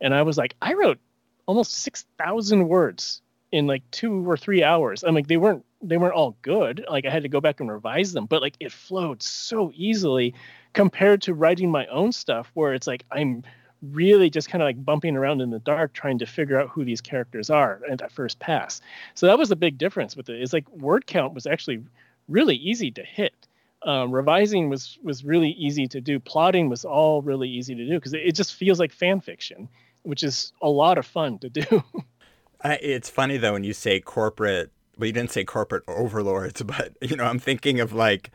and 0.00 0.14
I 0.14 0.22
was 0.22 0.36
like, 0.36 0.54
I 0.60 0.74
wrote 0.74 0.98
almost 1.46 1.72
six 1.72 2.04
thousand 2.18 2.68
words 2.68 3.22
in 3.52 3.66
like 3.66 3.82
two 3.90 4.28
or 4.28 4.36
three 4.36 4.62
hours. 4.62 5.02
I'm 5.04 5.14
like, 5.14 5.26
they 5.26 5.36
weren't 5.36 5.64
they 5.82 5.96
weren't 5.96 6.14
all 6.14 6.36
good. 6.42 6.84
Like 6.88 7.06
I 7.06 7.10
had 7.10 7.22
to 7.22 7.28
go 7.28 7.40
back 7.40 7.60
and 7.60 7.70
revise 7.70 8.12
them, 8.12 8.26
but 8.26 8.42
like 8.42 8.54
it 8.60 8.72
flowed 8.72 9.22
so 9.22 9.72
easily 9.74 10.34
compared 10.72 11.22
to 11.22 11.34
writing 11.34 11.70
my 11.70 11.86
own 11.86 12.12
stuff, 12.12 12.50
where 12.54 12.74
it's 12.74 12.86
like 12.86 13.04
I'm 13.10 13.42
really 13.82 14.28
just 14.28 14.50
kind 14.50 14.62
of 14.62 14.66
like 14.66 14.84
bumping 14.84 15.16
around 15.16 15.40
in 15.40 15.50
the 15.50 15.58
dark 15.58 15.92
trying 15.94 16.18
to 16.18 16.26
figure 16.26 16.60
out 16.60 16.68
who 16.68 16.84
these 16.84 17.00
characters 17.00 17.48
are 17.48 17.80
at 17.90 17.98
that 17.98 18.12
first 18.12 18.38
pass. 18.38 18.80
So 19.14 19.26
that 19.26 19.38
was 19.38 19.50
a 19.50 19.56
big 19.56 19.78
difference 19.78 20.16
with 20.16 20.28
it. 20.28 20.42
Is 20.42 20.52
like 20.52 20.68
word 20.70 21.06
count 21.06 21.32
was 21.32 21.46
actually 21.46 21.82
really 22.28 22.56
easy 22.56 22.90
to 22.92 23.02
hit 23.02 23.34
um, 23.82 24.12
revising 24.12 24.68
was 24.68 24.98
was 25.02 25.24
really 25.24 25.50
easy 25.50 25.86
to 25.88 26.00
do. 26.00 26.20
Plotting 26.20 26.68
was 26.68 26.84
all 26.84 27.22
really 27.22 27.48
easy 27.48 27.74
to 27.74 27.86
do 27.86 27.94
because 27.94 28.12
it, 28.12 28.22
it, 28.24 28.34
just 28.34 28.54
feels 28.54 28.78
like 28.78 28.92
fan 28.92 29.20
fiction, 29.20 29.68
which 30.02 30.22
is 30.22 30.52
a 30.60 30.68
lot 30.68 30.98
of 30.98 31.06
fun 31.06 31.38
to 31.38 31.48
do. 31.48 31.82
it's 32.64 33.08
funny 33.08 33.36
though 33.36 33.54
when 33.54 33.64
you 33.64 33.72
say 33.72 34.00
corporate. 34.00 34.70
Well, 34.98 35.06
you 35.06 35.12
didn't 35.12 35.30
say 35.30 35.44
corporate 35.44 35.84
overlords, 35.88 36.62
but 36.66 36.96
you 37.00 37.16
know, 37.16 37.24
I'm 37.24 37.38
thinking 37.38 37.80
of 37.80 37.92
like 37.92 38.30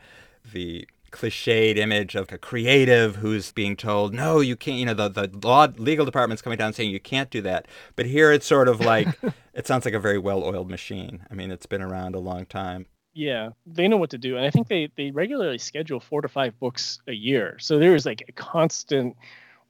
the 0.52 0.88
cliched 1.12 1.78
image 1.78 2.14
of 2.14 2.30
a 2.32 2.38
creative 2.38 3.16
who's 3.16 3.52
being 3.52 3.76
told, 3.76 4.12
no, 4.12 4.40
you 4.40 4.56
can't, 4.56 4.78
you 4.78 4.84
know, 4.84 4.94
the, 4.94 5.08
the 5.08 5.46
law 5.46 5.66
legal 5.76 6.04
department's 6.04 6.42
coming 6.42 6.58
down 6.58 6.72
saying 6.72 6.90
you 6.90 7.00
can't 7.00 7.30
do 7.30 7.40
that. 7.42 7.66
But 7.94 8.06
here 8.06 8.32
it's 8.32 8.46
sort 8.46 8.68
of 8.68 8.80
like, 8.80 9.08
it 9.54 9.66
sounds 9.66 9.84
like 9.84 9.94
a 9.94 10.00
very 10.00 10.18
well 10.18 10.44
oiled 10.44 10.68
machine. 10.68 11.24
I 11.30 11.34
mean, 11.34 11.50
it's 11.50 11.66
been 11.66 11.82
around 11.82 12.14
a 12.14 12.18
long 12.18 12.46
time. 12.46 12.86
Yeah, 13.16 13.52
they 13.64 13.88
know 13.88 13.96
what 13.96 14.10
to 14.10 14.18
do, 14.18 14.36
and 14.36 14.44
I 14.44 14.50
think 14.50 14.68
they 14.68 14.90
they 14.94 15.10
regularly 15.10 15.56
schedule 15.56 16.00
four 16.00 16.20
to 16.20 16.28
five 16.28 16.58
books 16.60 17.00
a 17.08 17.14
year. 17.14 17.56
So 17.58 17.78
there 17.78 17.94
is 17.94 18.04
like 18.04 18.22
a 18.28 18.32
constant 18.32 19.16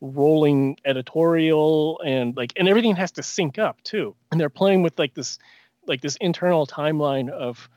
rolling 0.01 0.79
editorial 0.85 2.01
and 2.05 2.37
like 2.37 2.53
and 2.57 2.69
everything 2.69 2.97
has 2.97 3.13
to 3.13 3.23
sync 3.23 3.57
up 3.57 3.81
too. 3.85 4.17
And 4.33 4.41
they're 4.41 4.51
playing 4.51 4.83
with 4.83 4.99
like 4.99 5.15
this 5.15 5.39
like 5.87 6.01
this 6.01 6.17
internal 6.21 6.67
timeline 6.67 7.31
of 7.31 7.71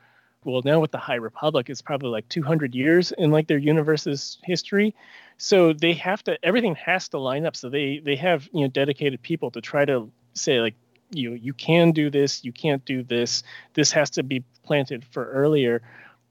well 0.44 0.64
now 0.66 0.80
with 0.80 0.90
the 0.92 0.98
high 0.98 1.16
republic 1.16 1.70
it's 1.70 1.84
probably 1.84 2.10
like 2.10 2.28
200 2.30 2.74
years 2.74 3.12
in 3.12 3.30
like 3.30 3.48
their 3.48 3.58
universe's 3.60 4.40
history 4.44 4.96
so 5.38 5.74
they 5.74 5.94
have 5.94 6.24
to 6.24 6.44
everything 6.44 6.76
has 6.76 7.10
to 7.10 7.20
line 7.20 7.46
up 7.46 7.56
so 7.56 7.70
they 7.70 8.02
they 8.04 8.16
have 8.16 8.50
you 8.54 8.62
know 8.62 8.68
dedicated 8.68 9.22
people 9.22 9.52
to 9.52 9.62
try 9.62 9.86
to 9.86 10.10
say 10.34 10.62
like 10.62 10.76
you 11.12 11.34
you 11.34 11.54
can 11.54 11.92
do 11.92 12.10
this 12.10 12.44
you 12.44 12.52
can't 12.52 12.86
do 12.86 13.04
this 13.04 13.44
this 13.74 13.92
has 13.92 14.10
to 14.12 14.24
be 14.24 14.44
planted 14.70 15.04
for 15.04 15.26
earlier. 15.26 15.82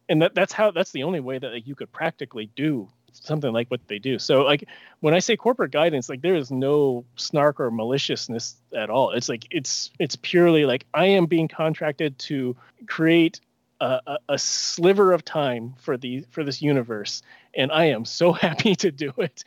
And 0.08 0.22
that, 0.22 0.32
that's 0.32 0.52
how 0.52 0.70
that's 0.70 0.92
the 0.92 1.02
only 1.02 1.18
way 1.18 1.38
that 1.38 1.52
like, 1.52 1.66
you 1.66 1.74
could 1.74 1.90
practically 1.90 2.48
do 2.54 2.88
something 3.10 3.52
like 3.52 3.68
what 3.68 3.80
they 3.88 3.98
do. 3.98 4.16
So 4.20 4.42
like 4.42 4.64
when 5.00 5.12
i 5.12 5.18
say 5.18 5.36
corporate 5.36 5.72
guidance 5.72 6.08
like 6.08 6.22
there 6.22 6.36
is 6.36 6.50
no 6.52 7.04
snark 7.16 7.58
or 7.58 7.70
maliciousness 7.72 8.56
at 8.74 8.90
all. 8.90 9.10
It's 9.10 9.28
like 9.28 9.44
it's 9.50 9.90
it's 9.98 10.16
purely 10.16 10.64
like 10.64 10.86
i 10.94 11.06
am 11.06 11.26
being 11.26 11.48
contracted 11.48 12.16
to 12.30 12.56
create 12.86 13.40
a, 13.80 14.00
a, 14.06 14.18
a 14.30 14.38
sliver 14.38 15.12
of 15.12 15.24
time 15.24 15.74
for 15.78 15.96
the 15.96 16.24
for 16.30 16.44
this 16.44 16.62
universe 16.62 17.22
and 17.54 17.72
i 17.72 17.86
am 17.86 18.04
so 18.04 18.32
happy 18.46 18.76
to 18.76 18.90
do 18.92 19.12
it 19.18 19.42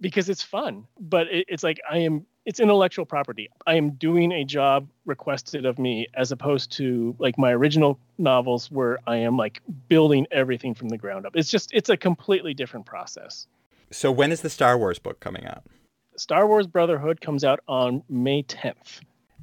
because 0.00 0.28
it's 0.28 0.42
fun. 0.42 0.86
But 0.98 1.28
it, 1.28 1.46
it's 1.48 1.62
like 1.62 1.80
i 1.88 1.98
am 1.98 2.26
it's 2.44 2.60
intellectual 2.60 3.06
property. 3.06 3.48
I 3.66 3.74
am 3.74 3.90
doing 3.92 4.32
a 4.32 4.44
job 4.44 4.88
requested 5.06 5.64
of 5.64 5.78
me 5.78 6.06
as 6.14 6.32
opposed 6.32 6.72
to 6.72 7.14
like 7.18 7.38
my 7.38 7.52
original 7.52 7.98
novels 8.18 8.70
where 8.70 8.98
I 9.06 9.16
am 9.16 9.36
like 9.36 9.60
building 9.88 10.26
everything 10.30 10.74
from 10.74 10.88
the 10.88 10.98
ground 10.98 11.26
up. 11.26 11.36
It's 11.36 11.50
just 11.50 11.72
it's 11.72 11.88
a 11.88 11.96
completely 11.96 12.54
different 12.54 12.86
process. 12.86 13.46
So 13.90 14.10
when 14.10 14.32
is 14.32 14.40
the 14.40 14.50
Star 14.50 14.76
Wars 14.78 14.98
book 14.98 15.20
coming 15.20 15.46
out? 15.46 15.64
Star 16.16 16.46
Wars 16.46 16.66
Brotherhood 16.66 17.20
comes 17.20 17.44
out 17.44 17.60
on 17.68 18.02
May 18.08 18.42
10th. 18.42 19.00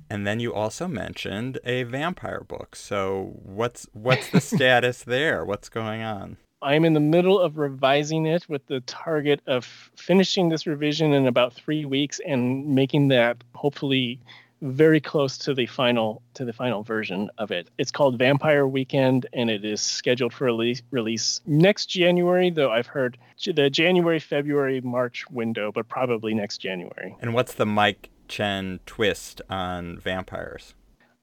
And 0.09 0.25
then 0.25 0.39
you 0.39 0.53
also 0.53 0.87
mentioned 0.87 1.59
a 1.63 1.83
vampire 1.83 2.43
book. 2.47 2.75
So 2.75 3.39
what's 3.43 3.87
what's 3.93 4.29
the 4.29 4.41
status 4.55 5.03
there? 5.03 5.45
What's 5.45 5.69
going 5.69 6.01
on? 6.01 6.37
I'm 6.61 6.83
in 6.83 6.93
the 6.93 6.99
middle 6.99 7.39
of 7.39 7.57
revising 7.57 8.25
it 8.25 8.47
with 8.49 8.65
the 8.67 8.81
target 8.81 9.41
of 9.47 9.65
finishing 9.95 10.49
this 10.49 10.67
revision 10.67 11.13
in 11.13 11.25
about 11.25 11.53
three 11.53 11.85
weeks 11.85 12.19
and 12.25 12.67
making 12.75 13.07
that 13.09 13.37
hopefully 13.55 14.19
very 14.61 14.99
close 14.99 15.37
to 15.37 15.53
the 15.53 15.65
final 15.65 16.21
to 16.33 16.43
the 16.43 16.51
final 16.51 16.83
version 16.83 17.29
of 17.37 17.51
it. 17.51 17.69
It's 17.77 17.91
called 17.91 18.17
Vampire 18.17 18.67
Weekend 18.67 19.25
and 19.31 19.49
it 19.49 19.63
is 19.63 19.81
scheduled 19.81 20.33
for 20.33 20.45
release, 20.45 20.81
release 20.91 21.39
next 21.45 21.85
January, 21.85 22.49
though 22.49 22.71
I've 22.71 22.87
heard 22.87 23.17
the 23.45 23.69
January, 23.69 24.19
February, 24.19 24.81
March 24.81 25.29
window, 25.29 25.71
but 25.71 25.87
probably 25.87 26.33
next 26.33 26.57
January. 26.57 27.15
And 27.21 27.33
what's 27.33 27.53
the 27.53 27.65
Mike 27.65 28.09
Chen 28.27 28.81
twist 28.85 29.41
on 29.49 29.97
vampires? 29.97 30.73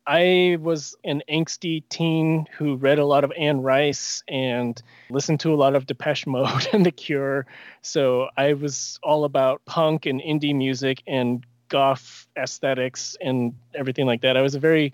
I 0.07 0.57
was 0.61 0.97
an 1.05 1.23
angsty 1.29 1.83
teen 1.89 2.47
who 2.57 2.77
read 2.77 2.99
a 2.99 3.05
lot 3.05 3.25
of 3.25 3.33
Anne 3.37 3.63
Rice 3.63 4.23
and 4.29 4.81
listened 5.11 5.41
to 5.41 5.53
a 5.53 5.57
lot 5.57 5.75
of 5.75 5.87
Depeche 5.87 6.27
Mode 6.27 6.69
and 6.73 6.87
The 6.87 6.93
Cure. 6.93 7.47
So 7.83 8.29
I 8.37 8.53
was 8.53 9.01
all 9.03 9.25
about 9.25 9.65
punk 9.65 10.07
and 10.07 10.21
indie 10.21 10.55
music 10.55 11.03
and 11.07 11.45
goth 11.69 12.29
aesthetics 12.37 13.17
and 13.21 13.55
everything 13.75 14.07
like 14.07 14.21
that. 14.21 14.37
I 14.37 14.43
was 14.43 14.55
a 14.55 14.61
very 14.61 14.93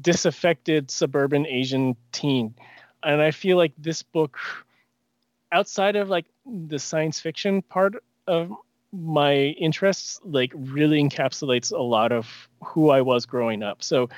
disaffected 0.00 0.90
suburban 0.90 1.46
Asian 1.46 1.96
teen. 2.12 2.54
And 3.02 3.22
I 3.22 3.30
feel 3.30 3.56
like 3.56 3.72
this 3.78 4.02
book, 4.02 4.38
outside 5.52 5.96
of 5.96 6.10
like 6.10 6.26
the 6.46 6.78
science 6.78 7.20
fiction 7.20 7.62
part 7.62 7.94
of 8.26 8.52
my 8.94 9.34
interests 9.34 10.20
like 10.24 10.52
really 10.54 11.02
encapsulates 11.02 11.72
a 11.72 11.82
lot 11.82 12.12
of 12.12 12.48
who 12.62 12.90
I 12.90 13.00
was 13.00 13.26
growing 13.26 13.62
up. 13.62 13.82
So, 13.82 14.08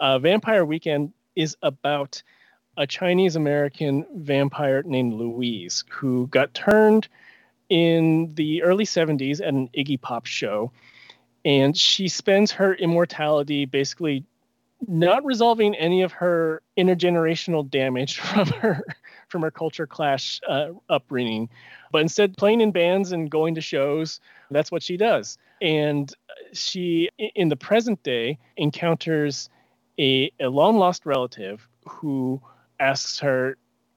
uh, 0.00 0.18
Vampire 0.18 0.64
Weekend 0.64 1.12
is 1.36 1.56
about 1.62 2.22
a 2.76 2.86
Chinese 2.86 3.36
American 3.36 4.04
vampire 4.16 4.82
named 4.82 5.14
Louise 5.14 5.84
who 5.88 6.26
got 6.28 6.52
turned 6.54 7.08
in 7.68 8.34
the 8.34 8.62
early 8.62 8.84
70s 8.84 9.40
at 9.40 9.48
an 9.48 9.68
Iggy 9.76 10.00
Pop 10.00 10.26
show. 10.26 10.72
And 11.44 11.76
she 11.76 12.08
spends 12.08 12.50
her 12.52 12.74
immortality 12.74 13.64
basically 13.64 14.24
not 14.86 15.24
resolving 15.24 15.74
any 15.76 16.02
of 16.02 16.12
her 16.12 16.62
intergenerational 16.76 17.68
damage 17.68 18.18
from 18.20 18.48
her 18.48 18.82
from 19.34 19.42
her 19.42 19.50
culture 19.50 19.84
clash 19.84 20.40
uh, 20.48 20.68
upbringing, 20.88 21.48
but 21.90 22.02
instead 22.02 22.36
playing 22.36 22.60
in 22.60 22.70
bands 22.70 23.10
and 23.10 23.28
going 23.28 23.56
to 23.56 23.60
shows. 23.60 24.20
That's 24.52 24.70
what 24.70 24.80
she 24.80 24.96
does. 24.96 25.38
And 25.60 26.14
she, 26.52 27.08
in 27.34 27.48
the 27.48 27.56
present 27.56 28.00
day, 28.04 28.38
encounters 28.56 29.50
a, 29.98 30.30
a 30.38 30.46
long 30.46 30.78
lost 30.78 31.04
relative 31.04 31.66
who 31.84 32.40
asks 32.78 33.18
her, 33.18 33.56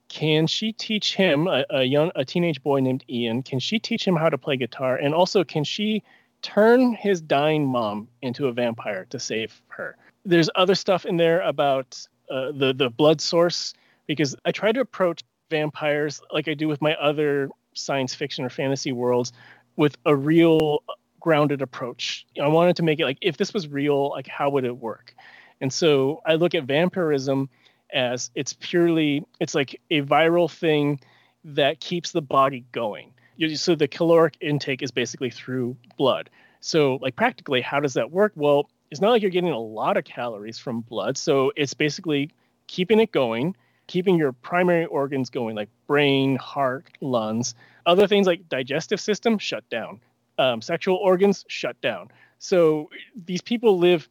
can 0.10 0.48
she 0.48 0.72
teach 0.72 1.16
him, 1.16 1.48
a, 1.48 1.66
a 1.70 1.84
young, 1.84 2.10
a 2.16 2.26
teenage 2.26 2.64
boy 2.64 2.80
named 2.80 3.04
Ian, 3.08 3.44
can 3.44 3.60
she 3.60 3.78
teach 3.78 4.08
him 4.08 4.16
how 4.16 4.30
to 4.30 4.40
play 4.40 4.58
guitar? 4.58 4.96
And 4.96 5.14
also, 5.14 5.44
can 5.44 5.64
she 5.64 6.02
turn 6.42 6.94
his 6.94 7.22
dying 7.22 7.64
mom 7.68 8.08
into 8.24 8.48
a 8.48 8.52
vampire 8.52 9.06
to 9.12 9.20
save 9.20 9.62
her? 9.68 9.98
There's 10.26 10.50
other 10.56 10.74
stuff 10.74 11.06
in 11.06 11.18
there 11.18 11.42
about 11.42 12.08
uh, 12.32 12.52
the 12.54 12.74
the 12.74 12.90
blood 12.90 13.22
source 13.22 13.76
because 14.08 14.36
I 14.46 14.52
try 14.52 14.72
to 14.72 14.80
approach 14.80 15.24
vampires 15.50 16.22
like 16.32 16.48
I 16.48 16.54
do 16.54 16.68
with 16.68 16.82
my 16.82 16.96
other 16.96 17.50
science 17.74 18.14
fiction 18.16 18.44
or 18.44 18.50
fantasy 18.50 18.92
worlds 18.92 19.32
with 19.76 19.98
a 20.06 20.16
real 20.16 20.84
grounded 21.20 21.62
approach. 21.62 22.26
I 22.42 22.48
wanted 22.48 22.78
to 22.78 22.84
make 22.84 23.00
it 23.00 23.06
like 23.06 23.18
if 23.22 23.38
this 23.38 23.54
was 23.54 23.68
real, 23.68 24.10
like 24.10 24.28
how 24.28 24.50
would 24.50 24.66
it 24.66 24.78
work? 24.78 25.14
And 25.62 25.72
so 25.72 26.22
I 26.26 26.36
look 26.36 26.56
at 26.56 26.64
vampirism 26.64 27.50
as 27.94 28.32
it's 28.36 28.54
purely 28.54 29.26
it's 29.40 29.56
like 29.56 29.80
a 29.90 30.02
viral 30.02 30.52
thing 30.52 31.00
that 31.44 31.80
keeps 31.80 32.12
the 32.12 32.22
body 32.22 32.66
going. 32.72 33.14
So 33.56 33.76
the 33.76 33.88
caloric 33.88 34.38
intake 34.42 34.82
is 34.82 34.92
basically 34.92 35.30
through 35.30 35.78
blood. 35.98 36.30
So 36.60 36.98
like 37.02 37.16
practically 37.16 37.62
how 37.62 37.80
does 37.80 37.94
that 37.94 38.12
work? 38.12 38.34
Well, 38.36 38.70
it's 38.90 39.02
not 39.02 39.12
like 39.12 39.22
you're 39.22 39.32
getting 39.32 39.52
a 39.52 39.60
lot 39.60 39.98
of 39.98 40.06
calories 40.06 40.58
from 40.58 40.82
blood. 40.82 41.18
So 41.18 41.52
it's 41.56 41.74
basically 41.74 42.32
keeping 42.68 43.00
it 43.00 43.12
going, 43.12 43.56
keeping 43.88 44.18
your 44.18 44.34
primary 44.34 44.86
organs 44.86 45.30
going, 45.30 45.56
like 45.56 45.70
brain, 45.88 46.36
heart, 46.36 46.86
lungs. 47.02 47.56
Other 47.86 48.08
things 48.08 48.28
like 48.28 48.50
digestive 48.50 49.00
system 49.00 49.38
shut 49.38 49.68
down, 49.70 50.02
um, 50.38 50.62
sexual 50.62 50.98
organs 50.98 51.46
shut 51.48 51.80
down. 51.82 52.10
So 52.40 52.90
these 53.26 53.42
people 53.42 53.80
live 53.80 54.08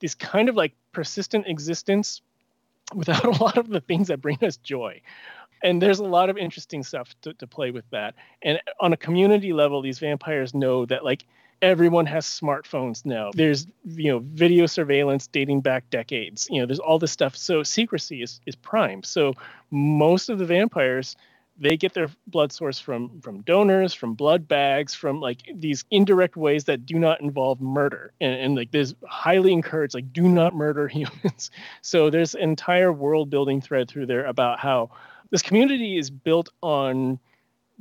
this 0.00 0.14
kind 0.14 0.48
of 0.48 0.56
like 0.56 0.72
persistent 0.92 1.46
existence 1.46 2.22
without 2.94 3.24
a 3.40 3.42
lot 3.42 3.58
of 3.58 3.68
the 3.68 3.80
things 3.80 4.08
that 4.08 4.20
bring 4.20 4.38
us 4.42 4.56
joy. 4.56 5.00
And 5.62 5.80
there's 5.80 6.00
a 6.00 6.04
lot 6.04 6.28
of 6.28 6.36
interesting 6.36 6.82
stuff 6.82 7.14
to, 7.22 7.34
to 7.34 7.46
play 7.46 7.70
with 7.70 7.88
that. 7.90 8.14
And 8.42 8.60
on 8.80 8.92
a 8.92 8.96
community 8.96 9.52
level, 9.52 9.80
these 9.80 10.00
vampires 10.00 10.54
know 10.54 10.86
that 10.86 11.04
like 11.04 11.24
everyone 11.62 12.06
has 12.06 12.26
smartphones 12.26 13.06
now. 13.06 13.30
There's 13.34 13.66
you 13.84 14.12
know 14.12 14.18
video 14.18 14.66
surveillance 14.66 15.26
dating 15.28 15.62
back 15.62 15.88
decades. 15.90 16.48
You 16.50 16.60
know, 16.60 16.66
there's 16.66 16.80
all 16.80 16.98
this 16.98 17.12
stuff. 17.12 17.36
So 17.36 17.62
secrecy 17.62 18.22
is 18.22 18.40
is 18.46 18.56
prime. 18.56 19.02
So 19.02 19.32
most 19.70 20.28
of 20.28 20.38
the 20.38 20.44
vampires 20.44 21.16
they 21.58 21.76
get 21.76 21.94
their 21.94 22.08
blood 22.26 22.50
source 22.52 22.78
from 22.78 23.20
from 23.20 23.42
donors 23.42 23.92
from 23.92 24.14
blood 24.14 24.48
bags 24.48 24.94
from 24.94 25.20
like 25.20 25.40
these 25.54 25.84
indirect 25.90 26.36
ways 26.36 26.64
that 26.64 26.86
do 26.86 26.98
not 26.98 27.20
involve 27.20 27.60
murder 27.60 28.12
and, 28.20 28.34
and 28.34 28.54
like 28.56 28.70
there's 28.70 28.94
highly 29.06 29.52
encouraged 29.52 29.94
like 29.94 30.12
do 30.12 30.28
not 30.28 30.54
murder 30.54 30.88
humans 30.98 31.50
so 31.82 32.10
there's 32.10 32.34
entire 32.34 32.92
world 32.92 33.28
building 33.28 33.60
thread 33.60 33.88
through 33.88 34.06
there 34.06 34.24
about 34.24 34.58
how 34.58 34.90
this 35.30 35.42
community 35.42 35.98
is 35.98 36.10
built 36.10 36.48
on 36.62 37.18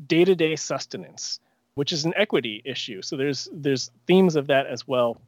day-to-day 0.07 0.55
sustenance 0.55 1.39
which 1.75 1.91
is 1.91 2.05
an 2.05 2.13
equity 2.15 2.61
issue. 2.65 3.01
So 3.01 3.17
there's 3.17 3.49
there's 3.53 3.91
themes 4.07 4.35
of 4.35 4.47
that 4.47 4.67
as 4.67 4.87
well. 4.87 5.21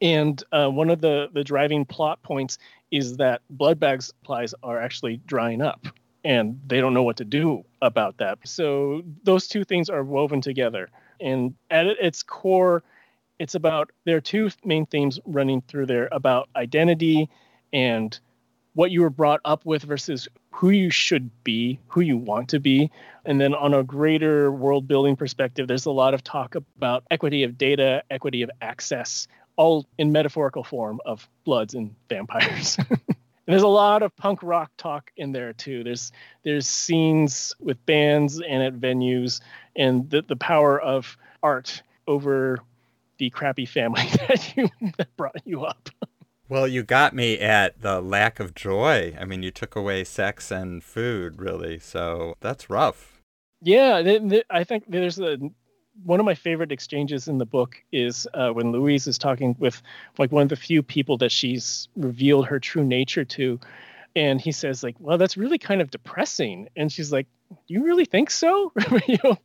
And 0.00 0.42
uh, 0.52 0.68
one 0.68 0.90
of 0.90 1.00
the 1.00 1.28
the 1.32 1.44
driving 1.44 1.84
plot 1.84 2.22
points 2.22 2.58
is 2.90 3.16
that 3.16 3.42
blood 3.50 3.80
bag 3.80 4.02
supplies 4.02 4.54
are 4.62 4.80
actually 4.80 5.20
drying 5.26 5.62
up, 5.62 5.86
and 6.24 6.60
they 6.66 6.80
don't 6.80 6.94
know 6.94 7.02
what 7.02 7.16
to 7.16 7.24
do 7.24 7.64
about 7.80 8.18
that. 8.18 8.38
So 8.44 9.02
those 9.24 9.48
two 9.48 9.64
things 9.64 9.88
are 9.88 10.04
woven 10.04 10.40
together. 10.40 10.90
And 11.20 11.54
at 11.70 11.86
its 11.86 12.22
core, 12.22 12.82
it's 13.38 13.54
about 13.54 13.90
there 14.04 14.16
are 14.16 14.20
two 14.20 14.50
main 14.64 14.86
themes 14.86 15.18
running 15.24 15.62
through 15.62 15.86
there 15.86 16.08
about 16.12 16.48
identity 16.54 17.30
and 17.72 18.18
what 18.74 18.90
you 18.90 19.00
were 19.00 19.10
brought 19.10 19.40
up 19.44 19.64
with 19.64 19.82
versus 19.82 20.28
who 20.56 20.70
you 20.70 20.88
should 20.88 21.30
be, 21.44 21.78
who 21.86 22.00
you 22.00 22.16
want 22.16 22.48
to 22.48 22.58
be. 22.58 22.90
And 23.26 23.38
then 23.38 23.54
on 23.54 23.74
a 23.74 23.84
greater 23.84 24.50
world 24.50 24.88
building 24.88 25.14
perspective, 25.14 25.68
there's 25.68 25.84
a 25.84 25.90
lot 25.90 26.14
of 26.14 26.24
talk 26.24 26.54
about 26.54 27.04
equity 27.10 27.42
of 27.42 27.58
data, 27.58 28.02
equity 28.10 28.40
of 28.40 28.50
access, 28.62 29.28
all 29.56 29.84
in 29.98 30.12
metaphorical 30.12 30.64
form 30.64 31.02
of 31.04 31.28
bloods 31.44 31.74
and 31.74 31.94
vampires. 32.08 32.78
and 32.88 32.98
there's 33.44 33.64
a 33.64 33.68
lot 33.68 34.02
of 34.02 34.16
punk 34.16 34.42
rock 34.42 34.70
talk 34.78 35.10
in 35.18 35.32
there 35.32 35.52
too. 35.52 35.84
There's 35.84 36.10
there's 36.42 36.66
scenes 36.66 37.54
with 37.60 37.84
bands 37.84 38.40
and 38.40 38.62
at 38.62 38.72
venues 38.72 39.42
and 39.76 40.08
the, 40.08 40.22
the 40.22 40.36
power 40.36 40.80
of 40.80 41.18
art 41.42 41.82
over 42.06 42.60
the 43.18 43.28
crappy 43.28 43.66
family 43.66 44.08
that 44.28 44.56
you 44.56 44.70
that 44.96 45.14
brought 45.18 45.42
you 45.44 45.66
up. 45.66 45.90
Well, 46.48 46.68
you 46.68 46.84
got 46.84 47.14
me 47.14 47.38
at 47.38 47.80
the 47.82 48.00
lack 48.00 48.38
of 48.38 48.54
joy. 48.54 49.16
I 49.18 49.24
mean, 49.24 49.42
you 49.42 49.50
took 49.50 49.74
away 49.74 50.04
sex 50.04 50.50
and 50.50 50.82
food, 50.82 51.40
really. 51.40 51.78
So 51.78 52.36
that's 52.40 52.70
rough. 52.70 53.20
Yeah, 53.62 54.20
I 54.50 54.64
think 54.64 54.84
there's 54.88 55.18
a 55.18 55.38
one 56.04 56.20
of 56.20 56.26
my 56.26 56.34
favorite 56.34 56.72
exchanges 56.72 57.26
in 57.26 57.38
the 57.38 57.46
book 57.46 57.82
is 57.90 58.28
uh, 58.34 58.50
when 58.50 58.70
Louise 58.70 59.06
is 59.06 59.16
talking 59.16 59.56
with 59.58 59.80
like 60.18 60.30
one 60.30 60.42
of 60.42 60.48
the 60.50 60.56
few 60.56 60.82
people 60.82 61.16
that 61.18 61.32
she's 61.32 61.88
revealed 61.96 62.46
her 62.46 62.60
true 62.60 62.84
nature 62.84 63.24
to, 63.24 63.58
and 64.16 64.40
he 64.40 64.50
says 64.50 64.82
like, 64.82 64.96
"Well, 64.98 65.18
that's 65.18 65.36
really 65.36 65.58
kind 65.58 65.80
of 65.80 65.90
depressing," 65.90 66.68
and 66.74 66.90
she's 66.90 67.12
like, 67.12 67.28
"You 67.68 67.84
really 67.84 68.06
think 68.06 68.30
so?" 68.30 68.72
you 69.06 69.18
know, 69.22 69.36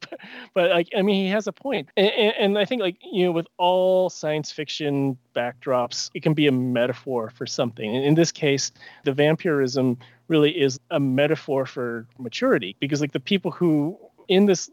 but, 0.56 0.72
like, 0.72 0.88
I 0.98 1.04
mean, 1.04 1.26
he 1.26 1.30
has 1.30 1.46
a 1.46 1.52
point, 1.52 1.90
and, 1.98 2.10
and 2.10 2.58
I 2.58 2.66
think 2.66 2.82
like 2.82 2.96
you 3.04 3.26
know, 3.26 3.32
with 3.34 3.48
all 3.58 4.10
science 4.10 4.52
fiction 4.52 5.18
backdrops, 5.36 6.10
it 6.16 6.24
can 6.24 6.34
be 6.34 6.48
a 6.48 6.52
metaphor 6.52 7.30
for 7.30 7.46
something. 7.46 7.96
And 7.96 8.04
in 8.04 8.16
this 8.16 8.32
case, 8.32 8.72
the 9.04 9.12
vampirism 9.12 9.98
really 10.30 10.60
is 10.60 10.80
a 10.90 11.00
metaphor 11.00 11.66
for 11.66 12.08
maturity 12.18 12.76
because 12.80 13.02
like 13.02 13.12
the 13.12 13.20
people 13.20 13.52
who 13.52 14.00
in 14.30 14.46
this 14.46 14.72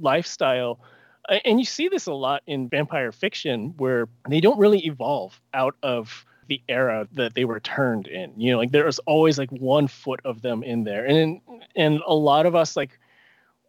lifestyle 0.00 0.80
and 1.44 1.58
you 1.58 1.64
see 1.64 1.88
this 1.88 2.06
a 2.06 2.12
lot 2.12 2.42
in 2.46 2.68
vampire 2.68 3.12
fiction 3.12 3.74
where 3.78 4.08
they 4.28 4.40
don't 4.40 4.58
really 4.58 4.86
evolve 4.86 5.40
out 5.54 5.74
of 5.82 6.24
the 6.48 6.62
era 6.68 7.08
that 7.12 7.34
they 7.34 7.44
were 7.44 7.60
turned 7.60 8.06
in 8.06 8.32
you 8.38 8.52
know 8.52 8.58
like 8.58 8.70
there's 8.70 8.98
always 9.00 9.38
like 9.38 9.50
one 9.50 9.88
foot 9.88 10.20
of 10.24 10.42
them 10.42 10.62
in 10.62 10.84
there. 10.84 11.04
And 11.04 11.40
and 11.74 12.00
a 12.06 12.14
lot 12.14 12.46
of 12.46 12.54
us 12.54 12.76
like 12.76 12.98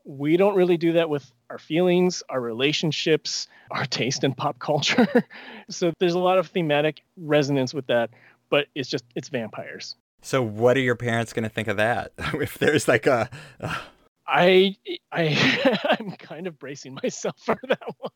we 0.04 0.38
don't 0.38 0.56
really 0.56 0.78
do 0.78 0.94
that 0.94 1.10
with 1.10 1.30
our 1.50 1.60
feelings 1.60 2.24
our 2.30 2.40
relationships 2.40 3.48
our 3.72 3.86
taste 3.86 4.24
in 4.24 4.34
pop 4.34 4.60
culture. 4.60 5.08
So 5.70 5.92
there's 6.00 6.14
a 6.14 6.20
lot 6.20 6.38
of 6.38 6.48
thematic 6.48 7.02
resonance 7.18 7.74
with 7.74 7.88
that 7.88 8.12
but 8.50 8.68
it's 8.76 8.90
just 8.90 9.04
it's 9.16 9.30
vampires. 9.30 9.96
So 10.22 10.42
what 10.42 10.78
are 10.78 10.82
your 10.82 10.96
parents 10.96 11.34
going 11.34 11.44
to 11.44 11.50
think 11.50 11.68
of 11.68 11.78
that? 11.78 12.14
If 12.34 12.58
there's 12.58 12.88
like 12.88 13.08
a, 13.08 13.30
a 13.60 13.76
I 14.28 14.76
I 15.12 15.98
I'm 16.00 16.12
kind 16.12 16.48
of 16.48 16.60
bracing 16.60 16.96
myself 17.02 17.36
for 17.40 17.58
that 17.68 17.82
one. 17.98 18.12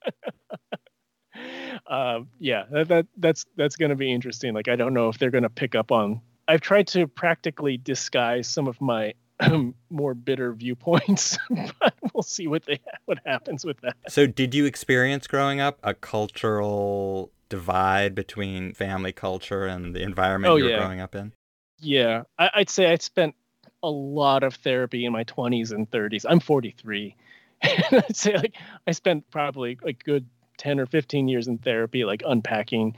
Uh, 1.87 2.21
yeah, 2.39 2.63
that, 2.71 2.87
that 2.87 3.07
that's 3.17 3.45
that's 3.55 3.75
going 3.75 3.89
to 3.89 3.95
be 3.95 4.11
interesting. 4.11 4.53
Like 4.53 4.67
I 4.67 4.75
don't 4.75 4.93
know 4.93 5.09
if 5.09 5.17
they're 5.17 5.31
going 5.31 5.43
to 5.43 5.49
pick 5.49 5.75
up 5.75 5.91
on. 5.91 6.21
I've 6.47 6.61
tried 6.61 6.87
to 6.87 7.07
practically 7.07 7.77
disguise 7.77 8.47
some 8.47 8.67
of 8.67 8.79
my 8.81 9.13
um, 9.39 9.75
more 9.89 10.13
bitter 10.13 10.53
viewpoints, 10.53 11.37
but 11.79 11.93
we'll 12.13 12.23
see 12.23 12.47
what 12.47 12.65
they 12.65 12.79
what 13.05 13.19
happens 13.25 13.65
with 13.65 13.79
that. 13.81 13.95
So, 14.07 14.27
did 14.27 14.53
you 14.53 14.65
experience 14.65 15.27
growing 15.27 15.59
up 15.59 15.79
a 15.83 15.93
cultural 15.93 17.31
divide 17.49 18.15
between 18.15 18.73
family 18.73 19.11
culture 19.11 19.65
and 19.65 19.95
the 19.95 20.01
environment 20.01 20.51
oh, 20.51 20.55
you 20.55 20.65
were 20.65 20.69
yeah. 20.71 20.79
growing 20.79 21.01
up 21.01 21.15
in? 21.15 21.33
Yeah, 21.79 22.23
I, 22.37 22.49
I'd 22.55 22.69
say 22.69 22.91
I 22.91 22.95
spent 22.95 23.35
a 23.83 23.89
lot 23.89 24.43
of 24.43 24.55
therapy 24.55 25.05
in 25.05 25.11
my 25.11 25.23
20s 25.23 25.71
and 25.71 25.89
30s. 25.89 26.25
I'm 26.29 26.39
43. 26.39 27.15
I'd 27.63 28.15
say 28.15 28.37
like 28.37 28.55
I 28.87 28.91
spent 28.91 29.29
probably 29.31 29.77
a 29.83 29.93
good 29.93 30.27
10 30.61 30.79
or 30.79 30.85
15 30.85 31.27
years 31.27 31.47
in 31.47 31.57
therapy, 31.57 32.05
like 32.05 32.23
unpacking 32.25 32.95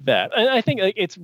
that. 0.00 0.30
And 0.36 0.48
I 0.48 0.60
think 0.60 0.80
like 0.80 0.94
it's 0.96 1.18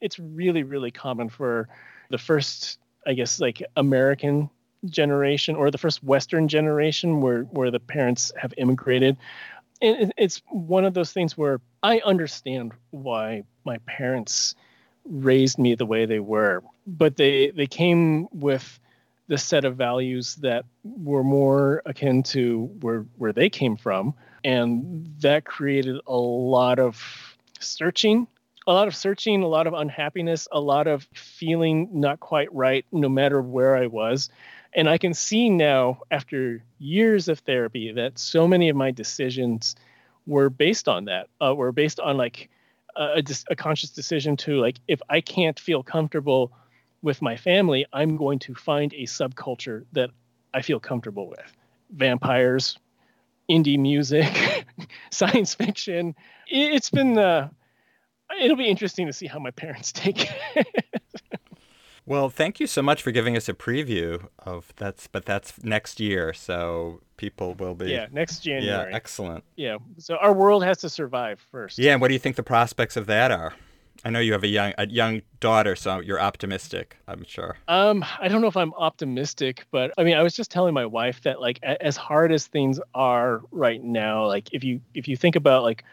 it's 0.00 0.18
really 0.18 0.62
really 0.62 0.90
common 0.90 1.28
for 1.28 1.68
the 2.10 2.18
first, 2.18 2.78
I 3.06 3.14
guess, 3.14 3.40
like 3.40 3.62
American 3.76 4.50
generation 4.86 5.54
or 5.54 5.70
the 5.70 5.78
first 5.78 6.02
Western 6.02 6.48
generation 6.48 7.20
where 7.20 7.42
where 7.42 7.70
the 7.70 7.80
parents 7.80 8.32
have 8.36 8.52
immigrated. 8.56 9.16
And 9.80 10.12
it's 10.16 10.42
one 10.48 10.84
of 10.84 10.94
those 10.94 11.12
things 11.12 11.36
where 11.36 11.60
I 11.82 12.00
understand 12.04 12.72
why 12.90 13.42
my 13.64 13.78
parents 13.78 14.54
raised 15.04 15.58
me 15.58 15.74
the 15.74 15.86
way 15.86 16.06
they 16.06 16.20
were 16.20 16.62
but 16.86 17.16
they 17.16 17.50
they 17.50 17.66
came 17.66 18.28
with 18.32 18.78
the 19.28 19.38
set 19.38 19.64
of 19.64 19.76
values 19.76 20.36
that 20.36 20.64
were 20.84 21.24
more 21.24 21.82
akin 21.86 22.22
to 22.22 22.64
where 22.80 23.06
where 23.16 23.32
they 23.32 23.48
came 23.48 23.76
from 23.76 24.14
and 24.44 25.14
that 25.20 25.44
created 25.44 26.00
a 26.06 26.16
lot 26.16 26.78
of 26.78 27.36
searching 27.60 28.26
a 28.66 28.72
lot 28.72 28.86
of 28.86 28.94
searching 28.94 29.42
a 29.42 29.46
lot 29.46 29.66
of 29.66 29.74
unhappiness 29.74 30.46
a 30.52 30.60
lot 30.60 30.86
of 30.86 31.06
feeling 31.14 31.88
not 31.92 32.20
quite 32.20 32.52
right 32.54 32.84
no 32.92 33.08
matter 33.08 33.40
where 33.40 33.76
i 33.76 33.86
was. 33.86 34.30
And 34.74 34.88
i 34.88 34.98
can 34.98 35.14
see 35.14 35.50
now 35.50 36.00
after 36.10 36.62
years 36.78 37.28
of 37.28 37.40
therapy 37.40 37.92
that 37.92 38.18
so 38.18 38.48
many 38.48 38.68
of 38.68 38.76
my 38.76 38.90
decisions 38.90 39.76
were 40.26 40.50
based 40.50 40.88
on 40.88 41.06
that 41.06 41.28
uh, 41.44 41.54
were 41.54 41.72
based 41.72 42.00
on 42.00 42.16
like 42.16 42.48
a, 42.96 43.22
a 43.50 43.56
conscious 43.56 43.90
decision 43.90 44.36
to 44.36 44.60
like 44.60 44.78
if 44.86 45.00
i 45.08 45.20
can't 45.20 45.58
feel 45.58 45.82
comfortable 45.82 46.52
with 47.02 47.20
my 47.22 47.36
family 47.36 47.86
i'm 47.92 48.16
going 48.16 48.38
to 48.38 48.54
find 48.54 48.92
a 48.94 49.04
subculture 49.04 49.84
that 49.92 50.10
i 50.54 50.62
feel 50.62 50.80
comfortable 50.80 51.28
with. 51.28 51.56
Vampires 51.90 52.78
indie 53.52 53.78
music 53.78 54.66
science 55.10 55.54
fiction. 55.54 56.14
It's 56.48 56.90
been 56.90 57.18
uh, 57.18 57.48
it'll 58.40 58.56
be 58.56 58.68
interesting 58.68 59.06
to 59.06 59.12
see 59.12 59.26
how 59.26 59.38
my 59.38 59.50
parents 59.50 59.92
take 60.02 60.28
it. 60.56 60.66
Well 62.04 62.30
thank 62.30 62.58
you 62.58 62.66
so 62.66 62.82
much 62.82 63.02
for 63.02 63.12
giving 63.12 63.36
us 63.36 63.48
a 63.48 63.54
preview 63.54 64.26
of 64.40 64.72
that's 64.76 65.06
but 65.06 65.24
that's 65.24 65.62
next 65.62 66.00
year 66.00 66.32
so 66.32 67.00
people 67.16 67.54
will 67.54 67.74
be 67.76 67.90
yeah 67.90 68.06
next 68.10 68.40
january. 68.40 68.90
yeah 68.90 68.96
excellent. 68.96 69.44
Yeah 69.56 69.76
so 69.98 70.16
our 70.16 70.32
world 70.32 70.64
has 70.64 70.78
to 70.78 70.88
survive 70.88 71.38
first. 71.52 71.78
Yeah 71.78 71.92
and 71.92 72.00
what 72.00 72.08
do 72.08 72.14
you 72.14 72.20
think 72.20 72.36
the 72.36 72.42
prospects 72.42 72.96
of 72.96 73.06
that 73.06 73.30
are 73.30 73.54
i 74.04 74.10
know 74.10 74.18
you 74.18 74.32
have 74.32 74.42
a 74.42 74.48
young 74.48 74.72
a 74.78 74.86
young 74.86 75.22
daughter 75.40 75.74
so 75.76 76.00
you're 76.00 76.20
optimistic 76.20 76.96
i'm 77.08 77.24
sure. 77.24 77.56
Um 77.68 78.04
i 78.20 78.28
don't 78.28 78.40
know 78.40 78.48
if 78.48 78.56
i'm 78.56 78.74
optimistic 78.74 79.64
but 79.70 79.92
i 79.98 80.04
mean 80.04 80.16
i 80.16 80.22
was 80.22 80.34
just 80.34 80.50
telling 80.50 80.74
my 80.74 80.86
wife 80.86 81.22
that 81.22 81.40
like 81.40 81.58
as 81.62 81.96
hard 81.96 82.32
as 82.32 82.46
things 82.46 82.80
are 82.94 83.42
right 83.50 83.82
now 83.82 84.26
like 84.26 84.52
if 84.52 84.64
you 84.64 84.80
if 84.94 85.08
you 85.08 85.16
think 85.16 85.36
about 85.36 85.62
like 85.62 85.84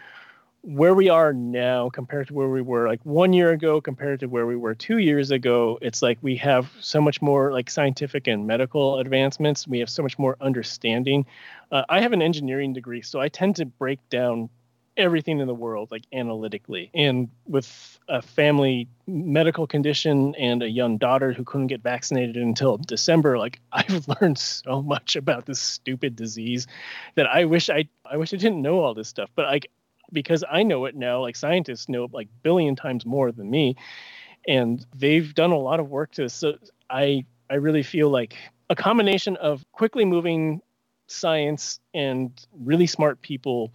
where 0.61 0.93
we 0.93 1.07
are 1.07 1.31
now 1.31 1.89
compared 1.89 2.27
to 2.27 2.33
where 2.33 2.49
we 2.49 2.61
were 2.61 2.87
like 2.87 2.99
one 3.05 3.31
year 3.31 3.51
ago 3.51 3.79
compared 3.79 4.19
to 4.19 4.27
where 4.27 4.45
we 4.45 4.57
were 4.57 4.75
two 4.75 4.97
years 4.97 5.31
ago 5.31 5.79
it's 5.81 6.01
like 6.01 6.17
we 6.21 6.35
have 6.35 6.69
so 6.81 6.99
much 6.99 7.21
more 7.21 7.53
like 7.53 7.69
scientific 7.69 8.27
and 8.27 8.45
medical 8.45 8.99
advancements. 8.99 9.67
We 9.67 9.79
have 9.79 9.89
so 9.89 10.03
much 10.03 10.19
more 10.19 10.35
understanding. 10.41 11.25
Uh, 11.71 11.83
i 11.87 12.01
have 12.01 12.13
an 12.13 12.21
engineering 12.21 12.73
degree 12.73 13.01
so 13.01 13.21
i 13.21 13.29
tend 13.29 13.55
to 13.55 13.65
break 13.65 13.99
down 14.09 14.49
everything 14.99 15.39
in 15.39 15.47
the 15.47 15.55
world 15.55 15.89
like 15.91 16.03
analytically 16.13 16.91
and 16.93 17.29
with 17.47 17.99
a 18.07 18.21
family 18.21 18.87
medical 19.07 19.65
condition 19.65 20.35
and 20.35 20.61
a 20.61 20.69
young 20.69 20.97
daughter 20.97 21.33
who 21.33 21.43
couldn't 21.43 21.67
get 21.67 21.81
vaccinated 21.81 22.37
until 22.37 22.77
december 22.77 23.37
like 23.37 23.59
i've 23.71 24.07
learned 24.21 24.37
so 24.37 24.81
much 24.81 25.15
about 25.15 25.45
this 25.45 25.59
stupid 25.59 26.15
disease 26.15 26.67
that 27.15 27.25
i 27.27 27.45
wish 27.45 27.69
i 27.69 27.87
i 28.05 28.17
wish 28.17 28.33
i 28.33 28.37
didn't 28.37 28.61
know 28.61 28.79
all 28.79 28.93
this 28.93 29.07
stuff 29.07 29.29
but 29.35 29.45
like 29.45 29.69
because 30.11 30.43
I 30.49 30.63
know 30.63 30.85
it 30.85 30.95
now, 30.95 31.21
like 31.21 31.35
scientists 31.35 31.89
know 31.89 32.03
it 32.05 32.13
like 32.13 32.27
billion 32.43 32.75
times 32.75 33.05
more 33.05 33.31
than 33.31 33.49
me. 33.49 33.75
And 34.47 34.85
they've 34.95 35.33
done 35.33 35.51
a 35.51 35.57
lot 35.57 35.79
of 35.79 35.89
work 35.89 36.11
to 36.13 36.29
so 36.29 36.57
I 36.89 37.25
I 37.49 37.55
really 37.55 37.83
feel 37.83 38.09
like 38.09 38.35
a 38.69 38.75
combination 38.75 39.35
of 39.37 39.65
quickly 39.71 40.05
moving 40.05 40.61
science 41.07 41.79
and 41.93 42.31
really 42.53 42.87
smart 42.87 43.21
people 43.21 43.71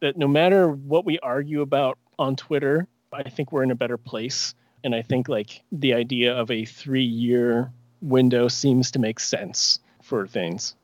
that 0.00 0.16
no 0.16 0.28
matter 0.28 0.68
what 0.68 1.04
we 1.04 1.18
argue 1.20 1.60
about 1.60 1.98
on 2.18 2.36
Twitter, 2.36 2.86
I 3.12 3.28
think 3.28 3.52
we're 3.52 3.62
in 3.62 3.70
a 3.70 3.76
better 3.76 3.96
place. 3.96 4.54
And 4.82 4.94
I 4.94 5.02
think 5.02 5.28
like 5.28 5.62
the 5.72 5.94
idea 5.94 6.34
of 6.34 6.50
a 6.50 6.64
three 6.64 7.04
year 7.04 7.72
window 8.00 8.48
seems 8.48 8.90
to 8.92 8.98
make 8.98 9.20
sense 9.20 9.78
for 10.02 10.26
things. 10.26 10.74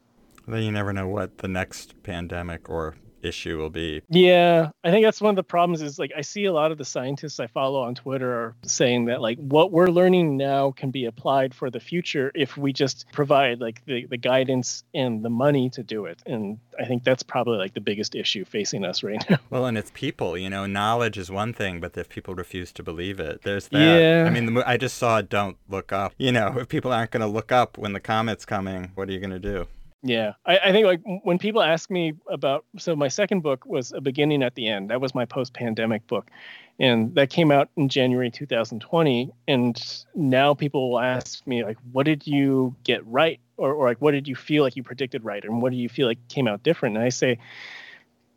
Then 0.47 0.63
you 0.63 0.71
never 0.71 0.93
know 0.93 1.09
what 1.09 1.39
the 1.39 1.49
next 1.49 2.03
pandemic 2.03 2.69
or 2.69 2.95
issue 3.23 3.59
will 3.59 3.71
be. 3.71 4.03
Yeah, 4.09 4.71
I 4.85 4.91
think 4.91 5.05
that's 5.05 5.21
one 5.21 5.31
of 5.31 5.37
the 5.37 5.43
problems 5.43 5.83
is 5.83 5.99
like 5.99 6.13
I 6.17 6.21
see 6.21 6.45
a 6.45 6.53
lot 6.53 6.73
of 6.73 6.79
the 6.79 6.85
scientists 6.85 7.41
I 7.41 7.47
follow 7.47 7.83
on 7.83 7.95
Twitter 7.95 8.33
are 8.33 8.57
saying 8.63 9.07
that 9.07 9.21
like 9.21 9.39
what 9.39 9.73
we're 9.73 9.89
learning 9.89 10.37
now 10.37 10.73
can 10.73 10.91
be 10.91 11.05
applied 11.05 11.55
for 11.55 11.71
the 11.71 11.81
future 11.81 12.31
if 12.35 12.57
we 12.57 12.73
just 12.73 13.07
provide 13.13 13.61
like 13.61 13.85
the, 13.87 14.07
the 14.07 14.17
guidance 14.17 14.85
and 14.95 15.25
the 15.25 15.31
money 15.31 15.71
to 15.71 15.83
do 15.83 16.07
it. 16.07 16.23
And 16.27 16.59
I 16.79 16.85
think 16.85 17.05
that's 17.05 17.23
probably 17.23 17.59
like 17.59 17.75
the 17.75 17.81
biggest 17.81 18.15
issue 18.15 18.45
facing 18.45 18.85
us 18.85 19.03
right 19.03 19.25
now. 19.29 19.39
Well, 19.51 19.67
and 19.67 19.79
it's 19.79 19.91
people, 19.95 20.37
you 20.37 20.51
know, 20.51 20.67
knowledge 20.67 21.19
is 21.19 21.31
one 21.31 21.53
thing, 21.53 21.81
but 21.81 21.97
if 21.97 22.09
people 22.09 22.35
refuse 22.35 22.73
to 22.73 22.83
believe 22.83 23.21
it, 23.21 23.43
there's 23.43 23.69
that. 23.69 23.79
Yeah. 23.79 24.25
I 24.27 24.31
mean, 24.31 24.55
the, 24.55 24.69
I 24.69 24.77
just 24.77 24.99
saw 24.99 25.23
Don't 25.23 25.57
Look 25.69 25.93
Up. 25.93 26.15
You 26.19 26.33
know, 26.33 26.59
if 26.59 26.69
people 26.69 26.93
aren't 26.93 27.11
going 27.11 27.21
to 27.21 27.27
look 27.27 27.53
up 27.53 27.79
when 27.79 27.93
the 27.93 28.01
comet's 28.01 28.45
coming, 28.45 28.93
what 28.95 29.09
are 29.09 29.13
you 29.13 29.21
going 29.21 29.31
to 29.31 29.39
do? 29.39 29.67
Yeah, 30.07 30.35
I, 30.45 30.59
I, 30.59 30.73
think 30.73 30.87
like 30.87 31.01
when 31.25 31.37
people 31.37 31.61
ask 31.61 31.91
me 31.91 32.13
about 32.31 32.65
so 32.79 32.95
my 32.95 33.09
second 33.09 33.41
book 33.41 33.67
was 33.67 33.91
a 33.91 34.01
beginning 34.01 34.45
at 34.45 34.55
the 34.55 34.69
end. 34.69 34.91
That 34.91 35.01
was 35.01 35.17
my 35.17 35.25
post-pandemic 35.25 36.07
book, 36.07 36.31
and 36.79 37.13
that 37.17 37.29
came 37.29 37.51
out 37.51 37.71
in 37.77 37.89
January 37.89 38.31
2020. 38.31 39.33
And 39.49 40.05
now 40.15 40.55
people 40.55 40.91
will 40.91 41.01
ask 41.01 41.45
me 41.45 41.65
like, 41.65 41.77
"What 41.91 42.07
did 42.07 42.25
you 42.25 42.77
get 42.85 43.05
right?" 43.05 43.41
Or, 43.57 43.73
or 43.73 43.89
like, 43.89 44.01
"What 44.01 44.13
did 44.13 44.29
you 44.29 44.37
feel 44.37 44.63
like 44.63 44.77
you 44.77 44.85
predicted 44.85 45.25
right?" 45.25 45.45
And 45.45 45.61
what 45.61 45.73
do 45.73 45.77
you 45.77 45.89
feel 45.89 46.07
like 46.07 46.19
came 46.29 46.47
out 46.47 46.63
different? 46.63 46.97
And 46.97 47.05
I 47.05 47.09
say, 47.09 47.39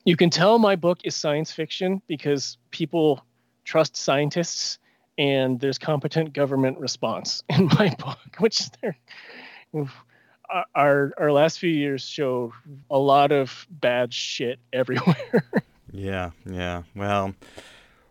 you 0.05 0.15
can 0.15 0.31
tell 0.31 0.57
my 0.57 0.75
book 0.75 1.01
is 1.03 1.15
science 1.15 1.51
fiction 1.51 2.01
because 2.07 2.57
people 2.71 3.23
trust 3.63 3.95
scientists 3.95 4.79
and 5.19 5.59
there's 5.59 5.77
competent 5.77 6.33
government 6.33 6.79
response 6.79 7.43
in 7.49 7.67
my 7.67 7.95
book, 7.99 8.17
which 8.39 8.71
they're 8.81 8.97
our 10.75 11.13
our 11.17 11.31
last 11.31 11.59
few 11.59 11.69
years 11.69 12.01
show 12.01 12.53
a 12.89 12.97
lot 12.97 13.31
of 13.31 13.67
bad 13.69 14.13
shit 14.13 14.59
everywhere. 14.73 15.43
yeah, 15.91 16.31
yeah. 16.45 16.83
Well, 16.95 17.35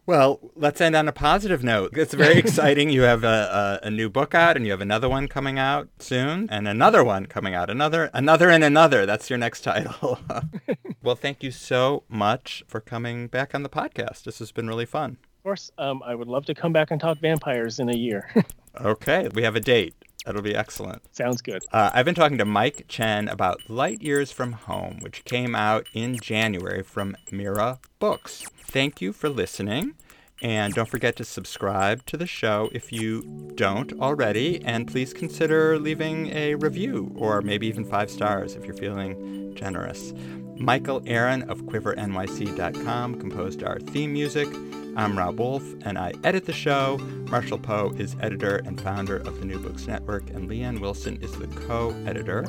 well, 0.08 0.40
let's 0.56 0.80
end 0.80 0.96
on 0.96 1.06
a 1.06 1.12
positive 1.12 1.62
note. 1.62 1.94
It's 1.94 2.14
very 2.14 2.38
exciting. 2.38 2.88
You 2.88 3.02
have 3.02 3.24
a, 3.24 3.80
a, 3.82 3.88
a, 3.88 3.90
new 3.90 4.08
book 4.08 4.34
out, 4.34 4.56
and 4.56 4.64
you 4.64 4.70
have 4.72 4.80
another 4.80 5.06
one 5.06 5.28
coming 5.28 5.58
out 5.58 5.90
soon, 5.98 6.48
and 6.50 6.66
another 6.66 7.04
one 7.04 7.26
coming 7.26 7.54
out. 7.54 7.68
Another, 7.68 8.10
another, 8.14 8.48
and 8.48 8.64
another. 8.64 9.04
That's 9.04 9.28
your 9.28 9.38
next 9.38 9.60
title. 9.60 10.18
well, 11.02 11.14
thank 11.14 11.42
you 11.42 11.50
so 11.50 12.04
much 12.08 12.64
for 12.66 12.80
coming 12.80 13.28
back 13.28 13.54
on 13.54 13.62
the 13.62 13.68
podcast. 13.68 14.22
This 14.22 14.38
has 14.38 14.50
been 14.50 14.66
really 14.66 14.86
fun. 14.86 15.18
Of 15.40 15.42
course, 15.42 15.70
um, 15.76 16.02
I 16.02 16.14
would 16.14 16.28
love 16.28 16.46
to 16.46 16.54
come 16.54 16.72
back 16.72 16.90
and 16.90 16.98
talk 16.98 17.18
vampires 17.18 17.78
in 17.78 17.90
a 17.90 17.96
year. 17.96 18.32
okay, 18.80 19.28
we 19.34 19.42
have 19.42 19.56
a 19.56 19.60
date. 19.60 19.94
That'll 20.28 20.42
be 20.42 20.54
excellent. 20.54 21.00
Sounds 21.16 21.40
good. 21.40 21.64
Uh, 21.72 21.88
I've 21.94 22.04
been 22.04 22.14
talking 22.14 22.36
to 22.36 22.44
Mike 22.44 22.84
Chen 22.86 23.28
about 23.28 23.70
Light 23.70 24.02
Years 24.02 24.30
from 24.30 24.52
Home, 24.52 24.98
which 25.00 25.24
came 25.24 25.54
out 25.54 25.86
in 25.94 26.18
January 26.18 26.82
from 26.82 27.16
Mira 27.32 27.78
Books. 27.98 28.44
Thank 28.60 29.00
you 29.00 29.14
for 29.14 29.30
listening. 29.30 29.94
And 30.40 30.72
don't 30.72 30.88
forget 30.88 31.16
to 31.16 31.24
subscribe 31.24 32.06
to 32.06 32.16
the 32.16 32.26
show 32.26 32.70
if 32.72 32.92
you 32.92 33.52
don't 33.56 33.92
already. 34.00 34.64
And 34.64 34.86
please 34.86 35.12
consider 35.12 35.78
leaving 35.78 36.28
a 36.28 36.54
review 36.54 37.12
or 37.16 37.42
maybe 37.42 37.66
even 37.66 37.84
five 37.84 38.10
stars 38.10 38.54
if 38.54 38.64
you're 38.64 38.76
feeling 38.76 39.54
generous. 39.54 40.12
Michael 40.56 41.02
Aaron 41.06 41.48
of 41.50 41.62
QuiverNYC.com 41.62 43.20
composed 43.20 43.62
our 43.62 43.78
theme 43.78 44.12
music. 44.12 44.48
I'm 44.96 45.16
Rob 45.16 45.38
Wolf, 45.38 45.62
and 45.84 45.96
I 45.96 46.12
edit 46.24 46.46
the 46.46 46.52
show. 46.52 46.98
Marshall 47.30 47.58
Poe 47.58 47.92
is 47.96 48.16
editor 48.20 48.56
and 48.66 48.80
founder 48.80 49.18
of 49.18 49.38
the 49.38 49.44
New 49.44 49.60
Books 49.60 49.86
Network, 49.86 50.28
and 50.30 50.50
Leanne 50.50 50.80
Wilson 50.80 51.22
is 51.22 51.30
the 51.38 51.46
co 51.46 51.94
editor. 52.04 52.44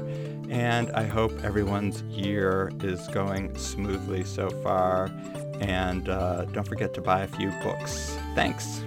And 0.50 0.92
I 0.94 1.04
hope 1.04 1.32
everyone's 1.44 2.02
year 2.04 2.72
is 2.82 3.08
going 3.10 3.56
smoothly 3.56 4.24
so 4.24 4.50
far. 4.64 5.12
And 5.60 6.10
uh, 6.10 6.46
don't 6.46 6.68
forget 6.68 6.94
to 6.96 7.02
buy 7.02 7.22
a 7.22 7.28
few 7.28 7.52
books. 7.64 8.18
Thanks. 8.36 8.84